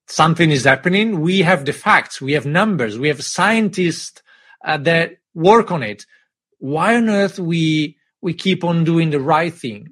something 0.08 0.50
is 0.50 0.64
happening. 0.64 1.20
We 1.20 1.40
have 1.40 1.64
the 1.64 1.72
facts, 1.72 2.20
we 2.20 2.32
have 2.32 2.44
numbers, 2.44 2.98
we 2.98 3.08
have 3.08 3.24
scientists 3.24 4.22
uh, 4.64 4.76
that 4.78 5.16
work 5.34 5.72
on 5.72 5.82
it. 5.82 6.04
Why 6.58 6.96
on 6.96 7.08
earth 7.08 7.38
we 7.38 7.96
we 8.22 8.32
keep 8.32 8.64
on 8.64 8.84
doing 8.84 9.10
the 9.10 9.20
right 9.20 9.52
thing? 9.52 9.88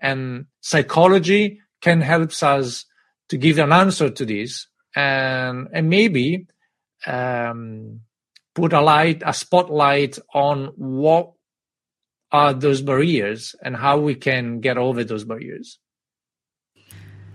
And 0.00 0.46
psychology 0.60 1.60
can 1.80 2.00
help 2.00 2.32
us 2.42 2.84
to 3.28 3.36
give 3.38 3.58
an 3.58 3.72
answer 3.72 4.10
to 4.10 4.26
this, 4.26 4.66
and 4.94 5.68
and 5.72 5.88
maybe 5.88 6.46
um, 7.06 8.00
put 8.54 8.72
a 8.72 8.80
light, 8.80 9.22
a 9.24 9.32
spotlight 9.32 10.18
on 10.34 10.66
what 10.76 11.32
are 12.30 12.52
those 12.52 12.82
barriers 12.82 13.54
and 13.62 13.76
how 13.76 13.98
we 13.98 14.14
can 14.14 14.60
get 14.60 14.78
over 14.78 15.04
those 15.04 15.24
barriers. 15.24 15.78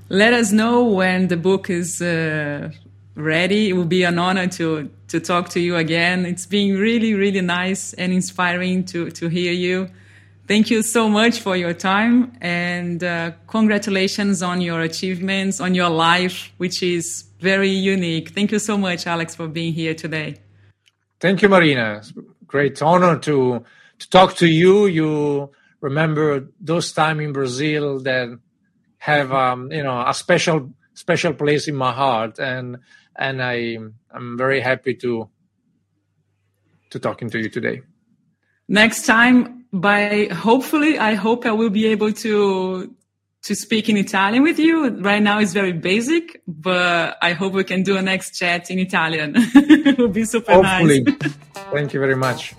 Let 0.09 0.33
us 0.33 0.51
know 0.51 0.85
when 0.85 1.27
the 1.27 1.37
book 1.37 1.69
is 1.69 2.01
uh, 2.01 2.71
ready. 3.15 3.69
It 3.69 3.73
will 3.73 3.85
be 3.85 4.03
an 4.03 4.17
honor 4.19 4.47
to 4.47 4.89
to 5.09 5.19
talk 5.19 5.49
to 5.49 5.59
you 5.59 5.75
again. 5.75 6.25
It's 6.25 6.45
been 6.45 6.77
really, 6.77 7.13
really 7.13 7.41
nice 7.41 7.93
and 7.93 8.13
inspiring 8.13 8.85
to 8.85 9.11
to 9.11 9.27
hear 9.27 9.51
you. 9.51 9.89
Thank 10.47 10.69
you 10.69 10.81
so 10.81 11.09
much 11.09 11.41
for 11.41 11.57
your 11.57 11.73
time 11.73 12.31
and 12.39 13.03
uh, 13.03 13.31
congratulations 13.47 14.41
on 14.41 14.61
your 14.61 14.79
achievements, 14.79 15.59
on 15.59 15.75
your 15.75 15.89
life, 15.89 16.53
which 16.55 16.81
is 16.81 17.25
very 17.41 17.69
unique. 17.69 18.29
Thank 18.29 18.53
you 18.53 18.59
so 18.59 18.77
much, 18.77 19.07
Alex, 19.07 19.35
for 19.35 19.49
being 19.49 19.73
here 19.73 19.93
today. 19.93 20.37
Thank 21.19 21.41
you, 21.41 21.49
Marina. 21.49 22.01
Great 22.45 22.81
honor 22.81 23.19
to 23.19 23.65
to 23.99 24.09
talk 24.09 24.35
to 24.35 24.47
you. 24.47 24.85
You 24.85 25.51
remember 25.81 26.47
those 26.61 26.93
time 26.93 27.19
in 27.19 27.33
Brazil 27.33 27.99
that 28.01 28.39
have 28.99 29.33
um, 29.33 29.69
you 29.71 29.83
know 29.83 30.01
a 30.07 30.13
special 30.13 30.71
special 30.93 31.33
place 31.33 31.67
in 31.67 31.75
my 31.75 31.91
heart, 31.91 32.39
and 32.39 32.77
and 33.17 33.43
I 33.43 33.77
I'm 34.11 34.37
very 34.37 34.61
happy 34.61 34.93
to 34.95 35.27
to 36.91 36.99
talking 36.99 37.29
to 37.31 37.39
you 37.39 37.49
today. 37.49 37.81
Next 38.69 39.05
time, 39.05 39.56
by 39.73 40.29
hopefully, 40.31 40.97
I 40.97 41.13
hope 41.13 41.45
I 41.45 41.51
will 41.51 41.69
be 41.69 41.87
able 41.87 42.13
to 42.13 42.93
to 43.43 43.55
speak 43.55 43.87
in 43.87 43.95
Italian 43.97 44.43
with 44.43 44.59
you. 44.59 44.89
Right 44.99 45.21
now 45.21 45.39
it's 45.39 45.53
very 45.53 45.71
basic, 45.71 46.41
but 46.47 47.17
I 47.21 47.31
hope 47.33 47.53
we 47.53 47.63
can 47.63 47.83
do 47.83 47.95
a 47.95 48.01
next 48.01 48.37
chat 48.37 48.69
in 48.69 48.79
Italian. 48.79 49.33
it 49.37 49.97
would 49.97 50.13
be 50.13 50.25
super 50.25 50.53
Hopefully. 50.53 51.01
nice. 51.01 51.33
Thank 51.71 51.93
you 51.93 51.99
very 51.99 52.15
much. 52.15 52.53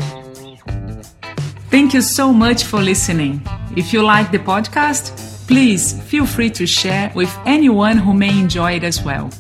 Thank 1.71 1.93
you 1.93 2.01
so 2.01 2.33
much 2.33 2.65
for 2.65 2.81
listening. 2.81 3.43
If 3.77 3.93
you 3.93 4.03
like 4.03 4.31
the 4.31 4.39
podcast, 4.39 5.47
please 5.47 6.01
feel 6.05 6.25
free 6.25 6.51
to 6.51 6.67
share 6.67 7.13
with 7.15 7.31
anyone 7.45 7.99
who 7.99 8.15
may 8.15 8.39
enjoy 8.39 8.77
it 8.77 8.85
as 8.85 9.03
well. 9.03 9.31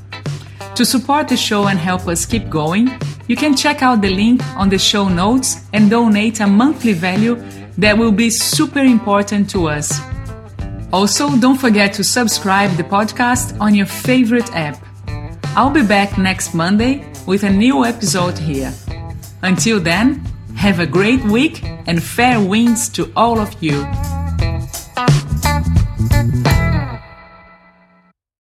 To 0.74 0.84
support 0.84 1.28
the 1.28 1.36
show 1.36 1.66
and 1.68 1.78
help 1.78 2.06
us 2.06 2.26
keep 2.26 2.50
going, 2.50 2.90
you 3.26 3.36
can 3.36 3.56
check 3.56 3.82
out 3.82 4.00
the 4.00 4.10
link 4.10 4.42
on 4.56 4.68
the 4.68 4.78
show 4.78 5.08
notes 5.08 5.56
and 5.72 5.90
donate 5.90 6.40
a 6.40 6.46
monthly 6.46 6.92
value 6.92 7.36
that 7.78 7.96
will 7.96 8.12
be 8.12 8.28
super 8.28 8.80
important 8.80 9.48
to 9.50 9.68
us. 9.68 10.00
Also, 10.92 11.36
don't 11.36 11.58
forget 11.58 11.92
to 11.94 12.04
subscribe 12.04 12.70
the 12.76 12.82
podcast 12.82 13.58
on 13.60 13.74
your 13.74 13.86
favorite 13.86 14.54
app. 14.54 14.76
I'll 15.56 15.70
be 15.70 15.86
back 15.86 16.18
next 16.18 16.54
Monday 16.54 17.04
with 17.26 17.44
a 17.44 17.50
new 17.50 17.84
episode 17.84 18.38
here. 18.38 18.72
Until 19.42 19.80
then, 19.80 20.24
have 20.56 20.80
a 20.80 20.86
great 20.86 21.22
week 21.24 21.62
and 21.86 22.02
fair 22.02 22.40
winds 22.40 22.88
to 22.90 23.12
all 23.14 23.38
of 23.38 23.54
you. 23.62 23.86